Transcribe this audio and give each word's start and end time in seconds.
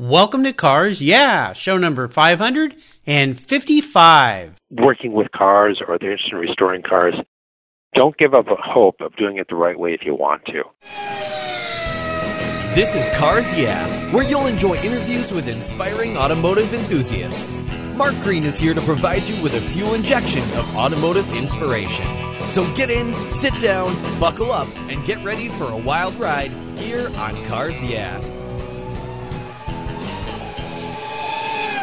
Welcome 0.00 0.42
to 0.44 0.52
Cars 0.54 1.02
Yeah, 1.02 1.52
show 1.52 1.76
number 1.76 2.08
555. 2.08 4.54
Working 4.70 5.12
with 5.12 5.30
cars 5.32 5.82
or 5.86 5.98
they're 5.98 6.12
interested 6.12 6.36
in 6.36 6.38
restoring 6.38 6.80
cars, 6.80 7.12
don't 7.94 8.16
give 8.16 8.32
up 8.32 8.46
hope 8.48 9.02
of 9.02 9.14
doing 9.16 9.36
it 9.36 9.48
the 9.50 9.56
right 9.56 9.78
way 9.78 9.92
if 9.92 10.06
you 10.06 10.14
want 10.14 10.46
to. 10.46 10.62
This 12.74 12.94
is 12.94 13.10
Cars 13.10 13.52
Yeah, 13.52 13.86
where 14.10 14.24
you'll 14.24 14.46
enjoy 14.46 14.76
interviews 14.76 15.32
with 15.32 15.48
inspiring 15.48 16.16
automotive 16.16 16.72
enthusiasts. 16.72 17.62
Mark 17.94 18.14
Green 18.22 18.44
is 18.44 18.58
here 18.58 18.72
to 18.72 18.80
provide 18.80 19.24
you 19.24 19.42
with 19.42 19.52
a 19.52 19.60
fuel 19.60 19.92
injection 19.92 20.44
of 20.56 20.76
automotive 20.76 21.30
inspiration. 21.36 22.06
So 22.48 22.64
get 22.74 22.88
in, 22.88 23.12
sit 23.30 23.52
down, 23.60 23.94
buckle 24.18 24.50
up, 24.50 24.74
and 24.88 25.04
get 25.04 25.22
ready 25.22 25.50
for 25.50 25.68
a 25.68 25.76
wild 25.76 26.14
ride 26.14 26.52
here 26.78 27.10
on 27.16 27.44
Cars 27.44 27.84
Yeah. 27.84 28.18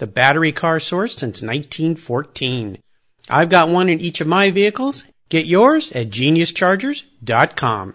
the 0.00 0.06
battery 0.06 0.50
car 0.50 0.80
source 0.80 1.12
since 1.12 1.42
1914. 1.42 2.78
I've 3.28 3.48
got 3.48 3.68
one 3.68 3.88
in 3.88 4.00
each 4.00 4.20
of 4.20 4.26
my 4.26 4.50
vehicles. 4.50 5.04
Get 5.28 5.46
yours 5.46 5.92
at 5.92 6.10
geniuschargers.com. 6.10 7.94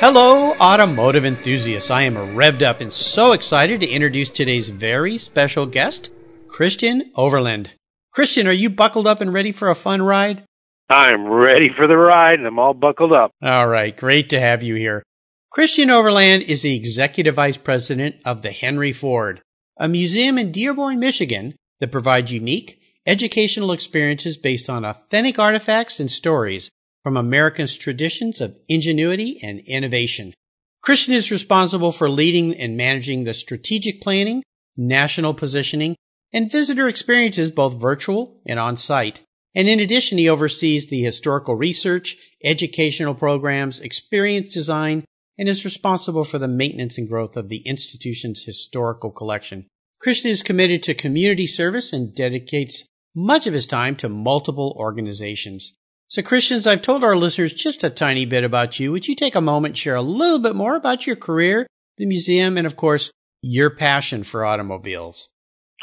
Hello, 0.00 0.52
automotive 0.54 1.24
enthusiasts. 1.24 1.90
I 1.90 2.02
am 2.02 2.16
revved 2.16 2.62
up 2.62 2.80
and 2.80 2.92
so 2.92 3.30
excited 3.30 3.78
to 3.80 3.88
introduce 3.88 4.30
today's 4.30 4.70
very 4.70 5.16
special 5.16 5.66
guest, 5.66 6.10
Christian 6.48 7.12
Overland. 7.14 7.70
Christian, 8.10 8.48
are 8.48 8.52
you 8.52 8.68
buckled 8.68 9.06
up 9.06 9.20
and 9.20 9.32
ready 9.32 9.52
for 9.52 9.70
a 9.70 9.76
fun 9.76 10.02
ride? 10.02 10.42
I'm 10.90 11.28
ready 11.28 11.70
for 11.76 11.86
the 11.86 11.96
ride 11.96 12.40
and 12.40 12.46
I'm 12.48 12.58
all 12.58 12.74
buckled 12.74 13.12
up. 13.12 13.30
All 13.40 13.68
right, 13.68 13.96
great 13.96 14.30
to 14.30 14.40
have 14.40 14.62
you 14.62 14.74
here. 14.74 15.04
Christian 15.50 15.90
Overland 15.90 16.42
is 16.44 16.62
the 16.62 16.74
executive 16.74 17.36
vice 17.36 17.56
president 17.56 18.16
of 18.24 18.42
the 18.42 18.50
Henry 18.50 18.92
Ford, 18.92 19.40
a 19.76 19.88
museum 19.88 20.38
in 20.38 20.52
Dearborn, 20.52 20.98
Michigan 20.98 21.54
that 21.80 21.92
provides 21.92 22.32
unique 22.32 22.80
educational 23.06 23.72
experiences 23.72 24.36
based 24.36 24.70
on 24.70 24.84
authentic 24.84 25.38
artifacts 25.38 25.98
and 25.98 26.10
stories 26.10 26.70
from 27.02 27.16
America's 27.16 27.76
traditions 27.76 28.40
of 28.40 28.56
ingenuity 28.68 29.38
and 29.42 29.60
innovation. 29.60 30.32
Christian 30.82 31.14
is 31.14 31.30
responsible 31.30 31.92
for 31.92 32.08
leading 32.08 32.54
and 32.54 32.76
managing 32.76 33.24
the 33.24 33.34
strategic 33.34 34.00
planning, 34.00 34.42
national 34.76 35.34
positioning, 35.34 35.96
and 36.32 36.50
visitor 36.50 36.88
experiences 36.88 37.50
both 37.50 37.80
virtual 37.80 38.40
and 38.46 38.58
on 38.58 38.76
site. 38.76 39.20
And 39.54 39.68
in 39.68 39.80
addition, 39.80 40.18
he 40.18 40.28
oversees 40.28 40.86
the 40.86 41.02
historical 41.02 41.54
research, 41.54 42.16
educational 42.42 43.14
programs, 43.14 43.80
experience 43.80 44.54
design, 44.54 45.04
and 45.38 45.48
is 45.48 45.64
responsible 45.64 46.24
for 46.24 46.38
the 46.38 46.48
maintenance 46.48 46.98
and 46.98 47.08
growth 47.08 47.36
of 47.36 47.48
the 47.48 47.58
institution's 47.58 48.44
historical 48.44 49.10
collection. 49.10 49.66
Christian 50.02 50.32
is 50.32 50.42
committed 50.42 50.82
to 50.82 50.94
community 50.94 51.46
service 51.46 51.92
and 51.92 52.12
dedicates 52.12 52.82
much 53.14 53.46
of 53.46 53.54
his 53.54 53.66
time 53.66 53.94
to 53.94 54.08
multiple 54.08 54.74
organizations. 54.76 55.76
So 56.08 56.22
Christians, 56.22 56.66
I've 56.66 56.82
told 56.82 57.04
our 57.04 57.14
listeners 57.14 57.52
just 57.52 57.84
a 57.84 57.90
tiny 57.90 58.24
bit 58.24 58.42
about 58.42 58.80
you. 58.80 58.90
Would 58.90 59.06
you 59.06 59.14
take 59.14 59.36
a 59.36 59.40
moment, 59.40 59.72
and 59.72 59.78
share 59.78 59.94
a 59.94 60.02
little 60.02 60.40
bit 60.40 60.56
more 60.56 60.74
about 60.74 61.06
your 61.06 61.14
career, 61.14 61.68
the 61.98 62.06
museum, 62.06 62.58
and 62.58 62.66
of 62.66 62.74
course, 62.74 63.12
your 63.42 63.70
passion 63.70 64.24
for 64.24 64.44
automobiles? 64.44 65.28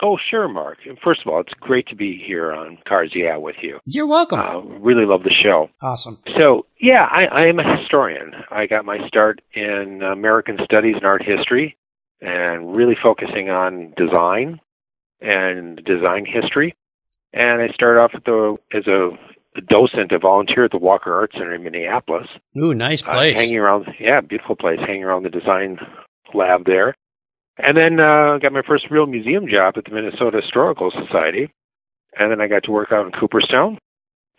Oh, 0.02 0.18
sure, 0.30 0.50
Mark. 0.50 0.80
First 1.02 1.22
of 1.26 1.32
all, 1.32 1.40
it's 1.40 1.54
great 1.62 1.88
to 1.88 1.96
be 1.96 2.22
here 2.22 2.52
on 2.52 2.78
Cars 2.86 3.14
Yeah 3.16 3.38
with 3.38 3.56
you. 3.62 3.80
You're 3.86 4.08
welcome. 4.08 4.40
Uh, 4.40 4.60
really 4.80 5.06
love 5.06 5.24
the 5.24 5.34
show. 5.44 5.70
Awesome. 5.82 6.18
So, 6.38 6.66
yeah, 6.82 7.06
I, 7.10 7.26
I 7.26 7.42
am 7.48 7.60
a 7.60 7.78
historian. 7.80 8.34
I 8.52 8.66
got 8.66 8.84
my 8.84 8.98
start 9.08 9.40
in 9.54 10.02
American 10.04 10.58
Studies 10.66 10.96
and 10.96 11.06
Art 11.06 11.24
History 11.24 11.78
and 12.22 12.76
really 12.76 12.96
focusing 13.02 13.50
on 13.50 13.94
design 13.98 14.60
and 15.22 15.84
design 15.84 16.26
history. 16.26 16.76
And 17.34 17.62
I 17.62 17.68
started 17.74 18.00
off 18.00 18.12
the, 18.26 18.58
as 18.74 18.88
a, 18.88 19.10
a 19.58 19.62
docent, 19.62 20.12
a 20.12 20.20
volunteer 20.20 20.66
at 20.66 20.72
the 20.72 20.78
Walker 20.78 21.14
Art 21.14 21.32
Center 21.34 21.54
in 21.54 21.64
Minneapolis. 21.64 22.28
Ooh, 22.58 22.74
nice 22.74 23.02
place. 23.02 23.36
Uh, 23.36 23.40
hanging 23.40 23.58
around, 23.58 23.88
yeah, 24.00 24.22
beautiful 24.22 24.56
place, 24.56 24.80
hanging 24.80 25.04
around 25.04 25.24
the 25.24 25.30
design 25.30 25.78
lab 26.34 26.66
there. 26.66 26.96
And 27.58 27.78
then 27.78 28.00
uh, 28.00 28.38
got 28.42 28.54
my 28.54 28.62
first 28.66 28.86
real 28.90 29.06
museum 29.06 29.48
job 29.48 29.76
at 29.78 29.86
the 29.86 29.92
Minnesota 29.92 30.42
Historical 30.42 30.92
Society. 30.92 31.52
And 32.18 32.32
then 32.32 32.42
I 32.42 32.48
got 32.48 32.64
to 32.64 32.72
work 32.72 32.92
out 32.92 33.06
in 33.06 33.12
Cooperstown. 33.12 33.78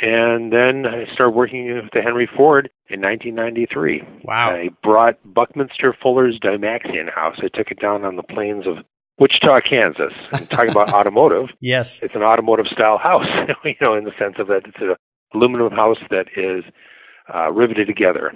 And 0.00 0.52
then 0.52 0.86
I 0.86 1.12
started 1.12 1.34
working 1.36 1.74
with 1.74 1.92
the 1.92 2.00
Henry 2.00 2.28
Ford 2.36 2.70
in 2.88 3.00
1993. 3.02 4.02
Wow. 4.24 4.50
I 4.50 4.68
brought 4.82 5.18
Buckminster 5.24 5.94
Fuller's 6.02 6.38
Dymaxion 6.42 7.12
house. 7.14 7.36
I 7.38 7.48
took 7.54 7.70
it 7.70 7.80
down 7.80 8.04
on 8.04 8.16
the 8.16 8.22
plains 8.22 8.66
of 8.66 8.84
Wichita, 9.18 9.60
Kansas. 9.68 10.14
And 10.32 10.48
talking 10.48 10.70
about 10.70 10.88
automotive. 10.94 11.48
Yes. 11.60 12.02
It's 12.02 12.14
an 12.14 12.22
automotive 12.22 12.66
style 12.72 12.96
house, 12.96 13.26
you 13.64 13.74
know, 13.80 13.94
in 13.94 14.04
the 14.04 14.12
sense 14.18 14.36
of 14.38 14.46
that 14.46 14.62
it's 14.66 14.80
an 14.80 14.94
aluminum 15.34 15.70
house 15.70 15.98
that 16.10 16.26
is 16.34 16.64
uh, 17.32 17.52
riveted 17.52 17.86
together. 17.86 18.32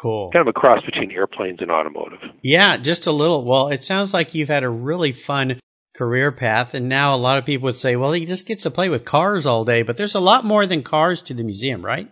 Cool. 0.00 0.30
Kind 0.30 0.48
of 0.48 0.48
a 0.48 0.58
cross 0.58 0.82
between 0.84 1.10
airplanes 1.10 1.58
and 1.60 1.70
automotive. 1.70 2.20
Yeah, 2.42 2.76
just 2.76 3.06
a 3.06 3.12
little. 3.12 3.44
Well, 3.44 3.68
it 3.68 3.84
sounds 3.84 4.14
like 4.14 4.34
you've 4.34 4.48
had 4.48 4.62
a 4.62 4.70
really 4.70 5.12
fun 5.12 5.58
career 5.94 6.32
path, 6.32 6.74
and 6.74 6.88
now 6.88 7.14
a 7.14 7.18
lot 7.18 7.38
of 7.38 7.44
people 7.44 7.66
would 7.66 7.76
say, 7.76 7.96
well, 7.96 8.12
he 8.12 8.26
just 8.26 8.46
gets 8.46 8.62
to 8.62 8.70
play 8.70 8.88
with 8.88 9.04
cars 9.04 9.46
all 9.46 9.64
day, 9.64 9.82
but 9.82 9.96
there's 9.96 10.14
a 10.14 10.20
lot 10.20 10.44
more 10.44 10.66
than 10.66 10.82
cars 10.82 11.22
to 11.22 11.34
the 11.34 11.44
museum, 11.44 11.84
right? 11.84 12.10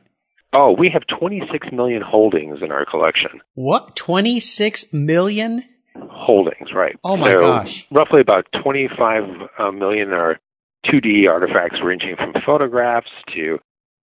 Oh, 0.52 0.72
we 0.72 0.90
have 0.90 1.02
26 1.18 1.68
million 1.72 2.02
holdings 2.02 2.58
in 2.62 2.72
our 2.72 2.86
collection. 2.86 3.40
What? 3.54 3.96
26 3.96 4.92
million? 4.92 5.62
Holdings, 5.94 6.72
right. 6.74 6.96
Oh 7.04 7.16
my 7.16 7.32
so 7.32 7.40
gosh. 7.40 7.86
Roughly 7.90 8.20
about 8.20 8.46
25 8.62 9.22
uh, 9.58 9.62
are 9.62 10.38
2D 10.86 11.28
artifacts 11.28 11.78
ranging 11.82 12.16
from 12.16 12.34
photographs 12.46 13.10
to 13.34 13.58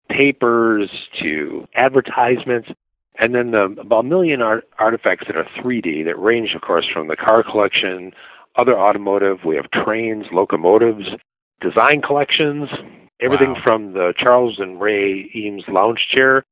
papers 0.08 0.90
to 1.20 1.66
advertisements. 1.74 2.68
And 3.18 3.34
then 3.34 3.50
the, 3.50 3.76
about 3.78 4.00
a 4.00 4.08
million 4.08 4.42
art, 4.42 4.64
artifacts 4.78 5.26
that 5.26 5.36
are 5.36 5.46
3D 5.62 6.04
that 6.06 6.18
range, 6.18 6.54
of 6.56 6.62
course, 6.62 6.86
from 6.92 7.08
the 7.08 7.16
car 7.16 7.42
collection, 7.42 8.12
other 8.56 8.78
automotive. 8.78 9.38
We 9.44 9.56
have 9.56 9.70
trains, 9.70 10.26
locomotives, 10.32 11.06
design 11.60 12.02
collections, 12.02 12.68
everything 13.20 13.54
Wow. 13.54 13.60
from 13.62 13.92
the 13.92 14.12
Charles 14.16 14.58
and 14.58 14.80
Ray 14.80 15.30
Eames 15.34 15.64
lounge 15.68 16.06
chair 16.08 16.44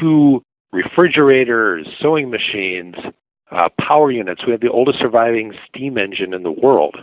to 0.00 0.42
refrigerators, 0.72 1.86
sewing 2.00 2.30
machines, 2.30 2.94
uh, 3.50 3.68
power 3.80 4.10
units. 4.10 4.44
We 4.44 4.52
have 4.52 4.60
the 4.60 4.70
oldest 4.70 4.98
surviving 4.98 5.52
steam 5.68 5.98
engine 5.98 6.34
in 6.34 6.42
the 6.42 6.50
world, 6.50 6.96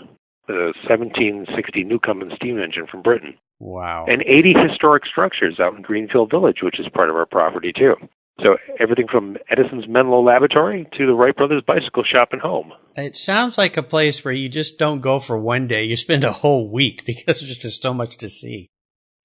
the 0.48 0.74
1760 0.84 1.84
Newcomen 1.84 2.32
steam 2.36 2.60
engine 2.60 2.88
from 2.88 3.02
Britain, 3.02 3.36
Wow. 3.60 4.06
and 4.08 4.24
80 4.26 4.54
historic 4.54 5.06
structures 5.06 5.60
out 5.60 5.76
in 5.76 5.82
Greenfield 5.82 6.30
Village, 6.30 6.62
which 6.64 6.80
is 6.80 6.90
part 6.90 7.10
of 7.10 7.16
our 7.16 7.26
property 7.26 7.72
too. 7.72 7.96
So 8.42 8.58
everything 8.80 9.08
from 9.12 9.38
Edison's 9.50 9.88
Menlo 9.88 10.22
Laboratory 10.22 10.88
to 10.98 11.06
the 11.06 11.14
Wright 11.14 11.36
Brothers 11.36 11.64
Bicycle 11.66 12.04
Shop 12.04 12.30
and 12.32 12.42
Home. 12.42 12.74
It 12.96 13.16
sounds 13.16 13.58
like 13.58 13.78
a 13.78 13.84
place 13.84 14.26
where 14.26 14.34
you 14.34 14.50
just 14.50 14.80
don't 14.80 15.02
go 15.02 15.20
for 15.20 15.38
one 15.38 15.68
day. 15.68 15.84
You 15.84 15.96
spend 15.96 16.24
a 16.24 16.32
whole 16.32 16.70
week 16.72 17.04
because 17.06 17.42
there's 17.42 17.58
just 17.58 17.82
so 17.82 17.94
much 17.94 18.18
to 18.18 18.30
see. 18.30 18.70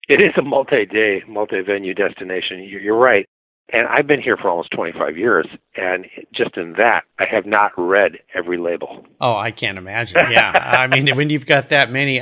It 0.09 0.21
is 0.21 0.35
a 0.39 0.43
multi-day, 0.43 1.23
multi-venue 1.27 1.95
destination. 1.95 2.63
You're, 2.63 2.81
you're 2.81 2.99
right. 2.99 3.27
And 3.73 3.89
I've 3.89 4.07
been 4.07 4.23
here 4.23 4.37
for 4.37 4.49
almost 4.49 4.71
25 4.77 5.17
years, 5.17 5.49
and 5.75 6.07
just 6.33 6.57
in 6.57 6.75
that, 6.75 7.03
I 7.19 7.25
have 7.29 7.47
not 7.47 7.73
read 7.77 8.13
every 8.33 8.59
label. 8.59 9.05
Oh, 9.21 9.35
I 9.35 9.51
can't 9.51 9.77
imagine. 9.77 10.19
Yeah. 10.31 10.53
I 10.55 10.87
mean, 10.87 11.17
when 11.17 11.31
you've 11.31 11.47
got 11.47 11.71
that 11.71 11.91
many, 11.91 12.21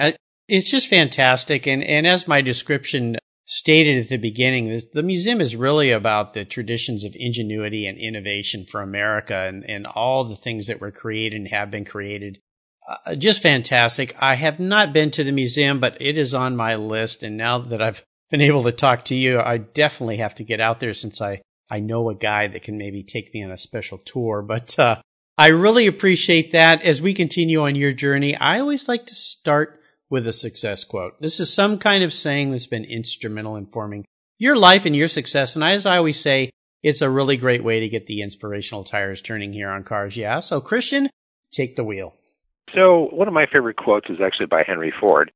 it's 0.48 0.70
just 0.70 0.88
fantastic. 0.88 1.66
And, 1.66 1.84
and 1.84 2.06
as 2.06 2.26
my 2.26 2.40
description 2.40 3.18
stated 3.44 3.98
at 3.98 4.08
the 4.08 4.16
beginning, 4.16 4.80
the 4.92 5.02
museum 5.02 5.40
is 5.40 5.56
really 5.56 5.90
about 5.90 6.32
the 6.32 6.44
traditions 6.44 7.04
of 7.04 7.14
ingenuity 7.14 7.86
and 7.86 7.98
innovation 7.98 8.64
for 8.64 8.80
America 8.80 9.36
and, 9.36 9.68
and 9.68 9.86
all 9.86 10.24
the 10.24 10.36
things 10.36 10.66
that 10.66 10.80
were 10.80 10.90
created 10.90 11.36
and 11.36 11.48
have 11.48 11.70
been 11.70 11.84
created. 11.84 12.38
Uh, 12.88 13.14
just 13.14 13.42
fantastic. 13.42 14.14
I 14.20 14.34
have 14.34 14.60
not 14.60 14.92
been 14.92 15.10
to 15.12 15.24
the 15.24 15.32
museum, 15.32 15.80
but 15.80 16.00
it 16.00 16.18
is 16.18 16.34
on 16.34 16.56
my 16.56 16.76
list. 16.76 17.22
And 17.22 17.36
now 17.36 17.58
that 17.58 17.82
I've 17.82 18.04
been 18.30 18.40
able 18.40 18.64
to 18.64 18.72
talk 18.72 19.04
to 19.04 19.14
you, 19.14 19.40
I 19.40 19.58
definitely 19.58 20.18
have 20.18 20.34
to 20.36 20.44
get 20.44 20.60
out 20.60 20.80
there 20.80 20.94
since 20.94 21.20
I, 21.20 21.42
I 21.70 21.80
know 21.80 22.10
a 22.10 22.14
guy 22.14 22.46
that 22.48 22.62
can 22.62 22.78
maybe 22.78 23.02
take 23.02 23.32
me 23.34 23.44
on 23.44 23.50
a 23.50 23.58
special 23.58 23.98
tour. 23.98 24.42
But 24.42 24.78
uh, 24.78 25.00
I 25.36 25.48
really 25.48 25.86
appreciate 25.86 26.52
that. 26.52 26.82
As 26.82 27.02
we 27.02 27.12
continue 27.12 27.62
on 27.62 27.74
your 27.74 27.92
journey, 27.92 28.36
I 28.36 28.60
always 28.60 28.88
like 28.88 29.06
to 29.06 29.14
start 29.14 29.80
with 30.10 30.26
a 30.26 30.32
success 30.32 30.84
quote. 30.84 31.20
This 31.20 31.40
is 31.40 31.52
some 31.52 31.78
kind 31.78 32.04
of 32.04 32.12
saying 32.12 32.50
that's 32.50 32.66
been 32.66 32.84
instrumental 32.84 33.56
in 33.56 33.66
forming 33.66 34.04
your 34.38 34.56
life 34.56 34.86
and 34.86 34.94
your 34.94 35.08
success. 35.08 35.54
And 35.54 35.64
as 35.64 35.86
I 35.86 35.96
always 35.96 36.20
say, 36.20 36.50
it's 36.82 37.02
a 37.02 37.10
really 37.10 37.36
great 37.36 37.64
way 37.64 37.80
to 37.80 37.88
get 37.88 38.06
the 38.06 38.22
inspirational 38.22 38.84
tires 38.84 39.22
turning 39.22 39.52
here 39.52 39.70
on 39.70 39.84
cars. 39.84 40.16
Yeah. 40.16 40.40
So 40.40 40.60
Christian, 40.60 41.08
take 41.50 41.76
the 41.76 41.84
wheel. 41.84 42.14
So 42.74 43.08
one 43.12 43.28
of 43.28 43.34
my 43.34 43.46
favorite 43.50 43.76
quotes 43.76 44.10
is 44.10 44.18
actually 44.24 44.46
by 44.46 44.64
Henry 44.66 44.92
Ford. 45.00 45.30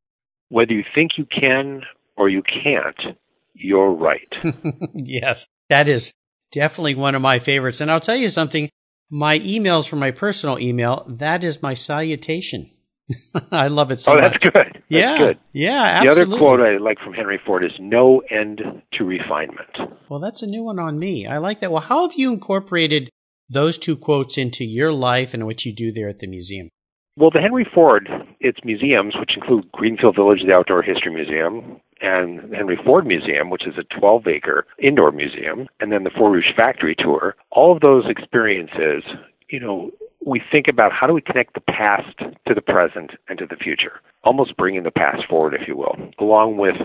Whether 0.51 0.73
you 0.73 0.85
think 0.95 1.13
you 1.17 1.27
can 1.27 1.83
or 2.17 2.29
you 2.29 2.43
can't, 2.43 3.17
you're 3.55 3.93
right. 3.93 4.33
yes, 4.95 5.47
that 5.69 5.89
is 5.89 6.13
definitely 6.53 6.95
one 6.95 7.15
of 7.15 7.23
my 7.23 7.39
favorites. 7.39 7.81
And 7.81 7.91
I'll 7.91 8.01
tell 8.01 8.17
you 8.17 8.29
something, 8.29 8.69
my 9.11 9.39
emails 9.39 9.89
from 9.89 10.01
my 10.01 10.11
personal 10.11 10.59
email, 10.59 11.07
that 11.09 11.45
is 11.45 11.63
my 11.63 11.75
salutation. 11.75 12.71
I 13.53 13.69
love 13.69 13.91
it 13.91 14.01
so 14.01 14.13
oh, 14.13 14.15
much. 14.17 14.33
that's 14.33 14.45
good. 14.45 14.53
That's 14.55 14.85
yeah, 14.89 15.19
good. 15.19 15.39
yeah, 15.53 15.83
absolutely. 15.83 16.25
The 16.25 16.31
other 16.31 16.39
quote 16.39 16.61
I 16.61 16.77
like 16.79 16.99
from 16.99 17.15
Henry 17.15 17.41
Ford 17.45 17.65
is 17.65 17.73
"No 17.81 18.21
end 18.31 18.61
to 18.95 19.05
refinement." 19.05 19.77
Well, 20.09 20.21
that's 20.21 20.43
a 20.43 20.47
new 20.47 20.63
one 20.63 20.79
on 20.79 20.99
me. 20.99 21.27
I 21.27 21.39
like 21.39 21.61
that. 21.61 21.73
Well, 21.73 21.81
how 21.81 22.09
have 22.09 22.19
you 22.19 22.33
incorporated 22.33 23.11
those 23.49 23.79
two 23.79 23.97
quotes 23.97 24.37
into 24.37 24.65
your 24.65 24.93
life 24.93 25.33
and 25.33 25.47
what 25.47 25.65
you 25.65 25.75
do 25.75 25.91
there 25.91 26.09
at 26.09 26.19
the 26.19 26.27
museum? 26.27 26.69
Well, 27.17 27.31
the 27.33 27.41
Henry 27.41 27.67
Ford, 27.75 28.09
its 28.39 28.61
museums, 28.65 29.15
which 29.19 29.37
include 29.37 29.73
Greenfield 29.73 30.15
Village, 30.15 30.39
the 30.47 30.53
Outdoor 30.53 30.83
History 30.83 31.13
Museum, 31.13 31.81
and 32.01 32.55
Henry 32.55 32.79
Ford 32.85 33.07
Museum, 33.07 33.51
which 33.51 33.67
is 33.67 33.75
a 33.77 33.99
12 33.99 34.29
acre 34.29 34.67
indoor 34.79 35.11
museum, 35.11 35.67
and 35.81 35.91
then 35.91 36.05
the 36.05 36.11
Ford 36.17 36.35
Rouge 36.35 36.55
Factory 36.57 36.95
Tour, 36.97 37.35
all 37.51 37.75
of 37.75 37.81
those 37.81 38.05
experiences, 38.09 39.03
you 39.51 39.61
know, 39.61 39.91
we 40.25 40.43
think 40.53 40.67
about 40.69 40.93
how 40.93 41.07
do 41.07 41.13
we 41.13 41.21
connect 41.21 41.55
the 41.55 41.61
past 41.61 42.19
to 42.19 42.55
the 42.55 42.61
present 42.61 43.13
and 43.29 43.39
to 43.39 43.47
the 43.47 43.57
future, 43.57 44.01
almost 44.25 44.57
bringing 44.57 44.83
the 44.83 44.91
past 44.91 45.27
forward, 45.29 45.55
if 45.55 45.67
you 45.67 45.77
will, 45.77 45.97
along 46.19 46.59
with 46.59 46.77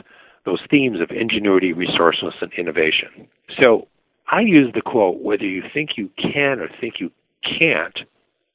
those 0.46 0.62
themes 0.70 1.00
of 1.02 1.10
ingenuity, 1.10 1.74
resourcefulness, 1.74 2.36
and 2.42 2.54
innovation. 2.54 3.28
So 3.60 3.88
I 4.32 4.42
use 4.42 4.72
the 4.74 4.82
quote 4.82 5.22
whether 5.22 5.46
you 5.46 5.64
think 5.74 5.92
you 5.98 6.10
can 6.18 6.60
or 6.60 6.70
think 6.80 6.96
you 7.00 7.12
can't, 7.44 8.00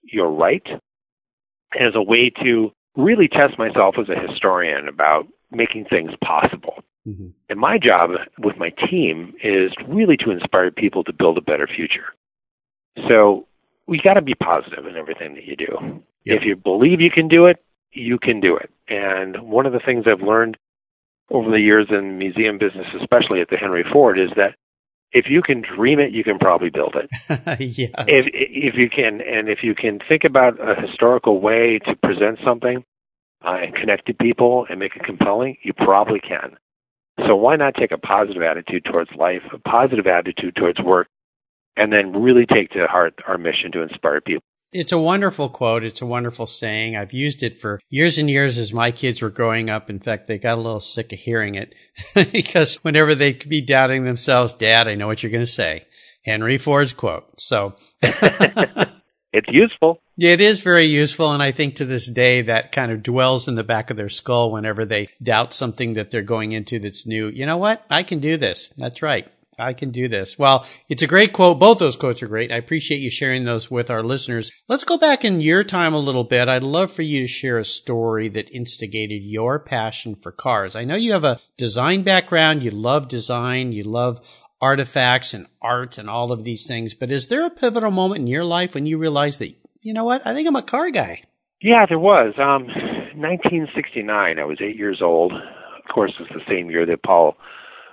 you're 0.02 0.30
right, 0.30 0.66
as 1.78 1.94
a 1.94 2.02
way 2.02 2.30
to 2.42 2.72
really 2.96 3.28
test 3.28 3.58
myself 3.58 3.96
as 3.98 4.08
a 4.08 4.30
historian 4.30 4.88
about 4.88 5.26
making 5.50 5.84
things 5.84 6.12
possible. 6.22 6.82
Mm-hmm. 7.06 7.28
And 7.48 7.58
my 7.58 7.78
job 7.78 8.10
with 8.38 8.56
my 8.56 8.70
team 8.90 9.34
is 9.42 9.72
really 9.86 10.16
to 10.18 10.30
inspire 10.30 10.70
people 10.70 11.04
to 11.04 11.12
build 11.12 11.38
a 11.38 11.42
better 11.42 11.66
future. 11.66 12.14
So 13.08 13.46
we 13.88 13.98
got 14.04 14.14
to 14.14 14.22
be 14.22 14.34
positive 14.34 14.86
in 14.86 14.96
everything 14.96 15.34
that 15.34 15.44
you 15.44 15.56
do. 15.56 16.02
If 16.24 16.44
you 16.44 16.56
believe 16.56 17.00
you 17.00 17.10
can 17.10 17.26
do 17.26 17.46
it, 17.46 17.56
you 17.92 18.18
can 18.18 18.38
do 18.40 18.54
it. 18.54 18.70
And 18.86 19.40
one 19.42 19.64
of 19.64 19.72
the 19.72 19.80
things 19.84 20.04
I've 20.06 20.20
learned 20.20 20.58
over 21.30 21.50
the 21.50 21.60
years 21.60 21.86
in 21.90 22.18
museum 22.18 22.58
business, 22.58 22.86
especially 23.00 23.40
at 23.40 23.48
the 23.48 23.56
Henry 23.56 23.84
Ford, 23.90 24.18
is 24.18 24.28
that 24.36 24.54
if 25.10 25.26
you 25.30 25.40
can 25.40 25.62
dream 25.62 25.98
it, 26.00 26.12
you 26.12 26.22
can 26.22 26.38
probably 26.38 26.68
build 26.68 26.96
it. 26.96 27.08
yes. 27.60 27.90
If 28.06 28.26
if 28.32 28.74
you 28.76 28.90
can, 28.90 29.22
and 29.22 29.48
if 29.48 29.60
you 29.62 29.74
can 29.74 30.00
think 30.06 30.24
about 30.24 30.58
a 30.60 30.78
historical 30.78 31.40
way 31.40 31.78
to 31.86 31.96
present 31.96 32.38
something 32.44 32.84
uh, 33.42 33.56
and 33.62 33.74
connect 33.74 34.06
to 34.08 34.14
people 34.14 34.66
and 34.68 34.78
make 34.78 34.96
it 34.96 35.04
compelling, 35.04 35.56
you 35.62 35.72
probably 35.72 36.20
can. 36.20 36.58
So 37.26 37.36
why 37.36 37.56
not 37.56 37.74
take 37.74 37.90
a 37.90 37.98
positive 37.98 38.42
attitude 38.42 38.84
towards 38.84 39.10
life, 39.16 39.42
a 39.52 39.58
positive 39.58 40.06
attitude 40.06 40.54
towards 40.56 40.78
work, 40.80 41.08
and 41.78 41.92
then 41.92 42.12
really 42.12 42.44
take 42.44 42.70
to 42.70 42.86
heart 42.86 43.14
our 43.26 43.38
mission 43.38 43.70
to 43.72 43.82
inspire 43.82 44.20
people. 44.20 44.42
It's 44.70 44.92
a 44.92 44.98
wonderful 44.98 45.48
quote. 45.48 45.82
It's 45.82 46.02
a 46.02 46.06
wonderful 46.06 46.46
saying. 46.46 46.94
I've 46.94 47.14
used 47.14 47.42
it 47.42 47.58
for 47.58 47.80
years 47.88 48.18
and 48.18 48.28
years 48.28 48.58
as 48.58 48.70
my 48.72 48.90
kids 48.90 49.22
were 49.22 49.30
growing 49.30 49.70
up. 49.70 49.88
In 49.88 49.98
fact, 49.98 50.26
they 50.26 50.36
got 50.36 50.58
a 50.58 50.60
little 50.60 50.80
sick 50.80 51.10
of 51.12 51.18
hearing 51.18 51.54
it 51.54 51.74
because 52.32 52.76
whenever 52.76 53.14
they 53.14 53.32
could 53.32 53.48
be 53.48 53.62
doubting 53.62 54.04
themselves, 54.04 54.52
Dad, 54.52 54.86
I 54.86 54.94
know 54.94 55.06
what 55.06 55.22
you're 55.22 55.32
going 55.32 55.44
to 55.44 55.50
say. 55.50 55.84
Henry 56.22 56.58
Ford's 56.58 56.92
quote. 56.92 57.40
So 57.40 57.76
it's 58.02 59.48
useful. 59.48 60.02
Yeah, 60.16 60.32
it 60.32 60.42
is 60.42 60.60
very 60.60 60.84
useful. 60.84 61.32
And 61.32 61.42
I 61.42 61.52
think 61.52 61.76
to 61.76 61.86
this 61.86 62.10
day 62.10 62.42
that 62.42 62.70
kind 62.70 62.90
of 62.90 63.02
dwells 63.02 63.48
in 63.48 63.54
the 63.54 63.64
back 63.64 63.88
of 63.88 63.96
their 63.96 64.10
skull 64.10 64.52
whenever 64.52 64.84
they 64.84 65.08
doubt 65.22 65.54
something 65.54 65.94
that 65.94 66.10
they're 66.10 66.20
going 66.20 66.52
into 66.52 66.78
that's 66.78 67.06
new. 67.06 67.28
You 67.28 67.46
know 67.46 67.56
what? 67.56 67.86
I 67.88 68.02
can 68.02 68.18
do 68.18 68.36
this. 68.36 68.66
That's 68.76 69.00
right. 69.00 69.32
I 69.58 69.72
can 69.72 69.90
do 69.90 70.08
this. 70.08 70.38
Well, 70.38 70.66
it's 70.88 71.02
a 71.02 71.06
great 71.06 71.32
quote. 71.32 71.58
Both 71.58 71.78
those 71.78 71.96
quotes 71.96 72.22
are 72.22 72.28
great. 72.28 72.52
I 72.52 72.56
appreciate 72.56 72.98
you 72.98 73.10
sharing 73.10 73.44
those 73.44 73.70
with 73.70 73.90
our 73.90 74.02
listeners. 74.02 74.50
Let's 74.68 74.84
go 74.84 74.96
back 74.96 75.24
in 75.24 75.40
your 75.40 75.64
time 75.64 75.94
a 75.94 75.98
little 75.98 76.24
bit. 76.24 76.48
I'd 76.48 76.62
love 76.62 76.92
for 76.92 77.02
you 77.02 77.22
to 77.22 77.26
share 77.26 77.58
a 77.58 77.64
story 77.64 78.28
that 78.28 78.54
instigated 78.54 79.22
your 79.22 79.58
passion 79.58 80.14
for 80.14 80.30
cars. 80.30 80.76
I 80.76 80.84
know 80.84 80.94
you 80.94 81.12
have 81.12 81.24
a 81.24 81.40
design 81.56 82.02
background. 82.02 82.62
You 82.62 82.70
love 82.70 83.08
design. 83.08 83.72
You 83.72 83.82
love 83.82 84.20
artifacts 84.60 85.34
and 85.34 85.46
art 85.60 85.98
and 85.98 86.08
all 86.08 86.32
of 86.32 86.44
these 86.44 86.66
things. 86.66 86.94
But 86.94 87.10
is 87.10 87.28
there 87.28 87.46
a 87.46 87.50
pivotal 87.50 87.90
moment 87.90 88.20
in 88.20 88.26
your 88.26 88.44
life 88.44 88.74
when 88.74 88.86
you 88.86 88.98
realized 88.98 89.40
that, 89.40 89.54
you 89.82 89.92
know 89.92 90.04
what? 90.04 90.26
I 90.26 90.34
think 90.34 90.48
I'm 90.48 90.56
a 90.56 90.62
car 90.62 90.90
guy. 90.90 91.22
Yeah, 91.60 91.86
there 91.88 91.98
was. 91.98 92.34
Um, 92.38 92.66
1969. 93.18 94.38
I 94.38 94.44
was 94.44 94.58
eight 94.60 94.76
years 94.76 95.00
old. 95.02 95.32
Of 95.32 95.94
course, 95.94 96.12
it's 96.20 96.32
the 96.32 96.48
same 96.48 96.70
year 96.70 96.86
that 96.86 96.92
Apollo 96.92 97.36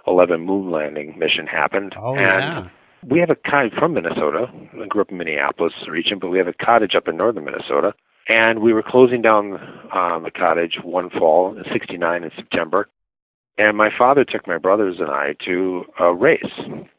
11 0.08 0.42
moon 0.42 0.72
landing 0.72 1.18
mission 1.18 1.48
happened. 1.48 1.96
Oh, 1.98 2.16
and 2.16 2.26
yeah. 2.26 2.68
we 3.08 3.20
have 3.20 3.30
a 3.30 3.36
cottage 3.36 3.74
from 3.78 3.94
Minnesota. 3.94 4.48
I 4.82 4.86
grew 4.88 5.02
up 5.02 5.12
in 5.12 5.18
Minneapolis 5.18 5.74
region, 5.90 6.20
but 6.20 6.30
we 6.30 6.38
have 6.38 6.48
a 6.48 6.54
cottage 6.54 6.96
up 6.96 7.08
in 7.08 7.18
northern 7.18 7.46
Minnesota. 7.46 7.94
And 8.28 8.60
we 8.60 8.74
were 8.74 8.84
closing 8.84 9.22
down 9.22 9.54
um, 9.94 10.24
the 10.24 10.32
cottage 10.36 10.80
one 10.84 11.10
fall 11.12 11.56
in 11.56 11.64
69 11.72 12.24
in 12.24 12.32
September. 12.36 12.88
And 13.58 13.78
my 13.78 13.90
father 13.96 14.26
took 14.26 14.48
my 14.48 14.58
brothers 14.58 14.98
and 15.00 15.10
I 15.10 15.36
to 15.46 15.84
a 16.00 16.14
race. 16.14 16.42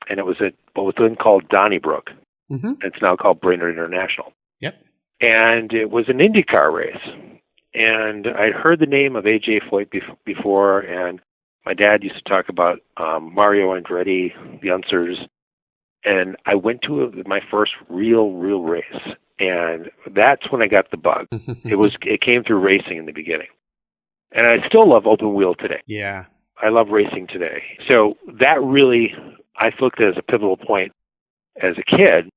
And 0.08 0.18
it 0.18 0.24
was 0.24 0.36
at 0.40 0.54
what 0.74 0.86
was 0.86 0.94
then 0.98 1.16
called 1.16 1.48
Donnybrook. 1.48 2.10
Mm-hmm. 2.50 2.74
It's 2.82 3.02
now 3.02 3.16
called 3.16 3.40
Brainerd 3.40 3.74
International. 3.74 4.32
Yep. 4.60 4.74
And 5.20 5.72
it 5.72 5.90
was 5.90 6.04
an 6.08 6.18
IndyCar 6.18 6.72
race. 6.72 7.34
And 7.74 8.26
I'd 8.26 8.54
heard 8.54 8.78
the 8.78 8.86
name 8.86 9.16
of 9.16 9.24
AJ 9.24 9.68
Foyt 9.70 9.92
before, 10.24 10.80
and 10.80 11.20
my 11.66 11.74
dad 11.74 12.04
used 12.04 12.16
to 12.16 12.22
talk 12.22 12.48
about 12.48 12.78
um, 12.96 13.34
Mario 13.34 13.78
Andretti, 13.78 14.32
the 14.62 14.68
Unsers, 14.68 15.16
and 16.04 16.36
I 16.46 16.54
went 16.54 16.82
to 16.82 17.02
a, 17.02 17.28
my 17.28 17.40
first 17.50 17.72
real, 17.88 18.30
real 18.32 18.62
race, 18.62 18.84
and 19.40 19.90
that's 20.14 20.50
when 20.50 20.62
I 20.62 20.68
got 20.68 20.90
the 20.92 20.96
bug. 20.96 21.26
it 21.64 21.74
was 21.76 21.94
it 22.02 22.20
came 22.20 22.44
through 22.44 22.60
racing 22.60 22.96
in 22.96 23.06
the 23.06 23.12
beginning, 23.12 23.48
and 24.32 24.46
I 24.46 24.66
still 24.68 24.88
love 24.88 25.06
open 25.06 25.34
wheel 25.34 25.54
today. 25.56 25.82
Yeah, 25.86 26.26
I 26.62 26.68
love 26.68 26.88
racing 26.88 27.26
today. 27.26 27.62
So 27.90 28.16
that 28.40 28.62
really 28.62 29.12
I 29.56 29.70
looked 29.80 30.00
at 30.00 30.08
as 30.08 30.16
a 30.16 30.22
pivotal 30.22 30.56
point. 30.56 30.92
As 31.60 31.74
a 31.78 31.96
kid, 31.96 32.30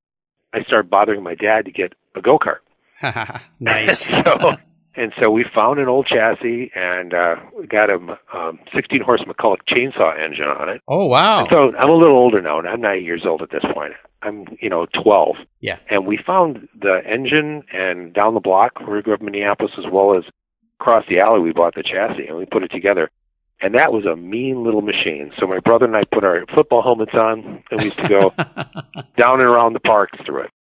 I 0.54 0.64
started 0.64 0.90
bothering 0.90 1.22
my 1.22 1.36
dad 1.36 1.66
to 1.66 1.72
get 1.72 1.94
a 2.16 2.22
go 2.22 2.40
kart. 2.40 2.62
nice. 3.60 4.06
so 4.06 4.58
and 4.96 5.14
so 5.20 5.30
we 5.30 5.46
found 5.54 5.80
an 5.80 5.88
old 5.88 6.08
chassis 6.08 6.72
and 6.76 7.14
uh, 7.14 7.36
got 7.70 7.90
a 7.90 8.00
um, 8.34 8.60
16 8.74 9.02
horse 9.02 9.22
McCulloch 9.28 9.60
chainsaw 9.68 10.18
engine 10.20 10.46
on 10.46 10.70
it. 10.70 10.82
Oh 10.88 11.06
wow! 11.06 11.42
And 11.42 11.48
so 11.52 11.72
I'm 11.78 11.90
a 11.90 11.96
little 11.96 12.18
older 12.18 12.42
now. 12.42 12.60
and 12.60 12.68
I'm 12.68 12.82
not 12.82 13.02
years 13.02 13.24
old 13.26 13.42
at 13.42 13.52
this 13.52 13.64
point. 13.74 13.94
I'm 14.22 14.46
you 14.60 14.70
know 14.70 14.88
12. 15.02 15.36
Yeah. 15.62 15.78
And 15.90 16.06
we 16.06 16.18
found 16.26 16.68
the 16.80 17.02
engine 17.06 17.64
and 17.72 18.14
down 18.14 18.34
the 18.34 18.40
block 18.40 18.80
where 18.80 18.98
we 18.98 19.02
grew 19.02 19.14
up 19.14 19.20
in 19.20 19.26
Minneapolis, 19.26 19.74
as 19.78 19.86
well 19.92 20.18
as 20.18 20.24
across 20.80 21.06
the 21.08 21.20
alley, 21.20 21.42
we 21.42 21.52
bought 21.52 21.76
the 21.76 21.84
chassis 21.84 22.28
and 22.28 22.38
we 22.38 22.46
put 22.46 22.64
it 22.64 22.72
together. 22.72 23.10
And 23.62 23.76
that 23.76 23.92
was 23.92 24.06
a 24.06 24.16
mean 24.16 24.64
little 24.64 24.82
machine. 24.82 25.32
So 25.38 25.46
my 25.46 25.60
brother 25.60 25.86
and 25.86 25.96
I 25.96 26.04
put 26.06 26.24
our 26.24 26.46
football 26.54 26.82
helmets 26.82 27.14
on 27.14 27.62
and 27.70 27.80
we 27.80 27.86
used 27.86 27.98
to 27.98 28.08
go 28.08 28.30
down 29.18 29.42
and 29.42 29.50
around 29.50 29.74
the 29.74 29.82
parks 29.82 30.18
through 30.26 30.44
it. 30.44 30.52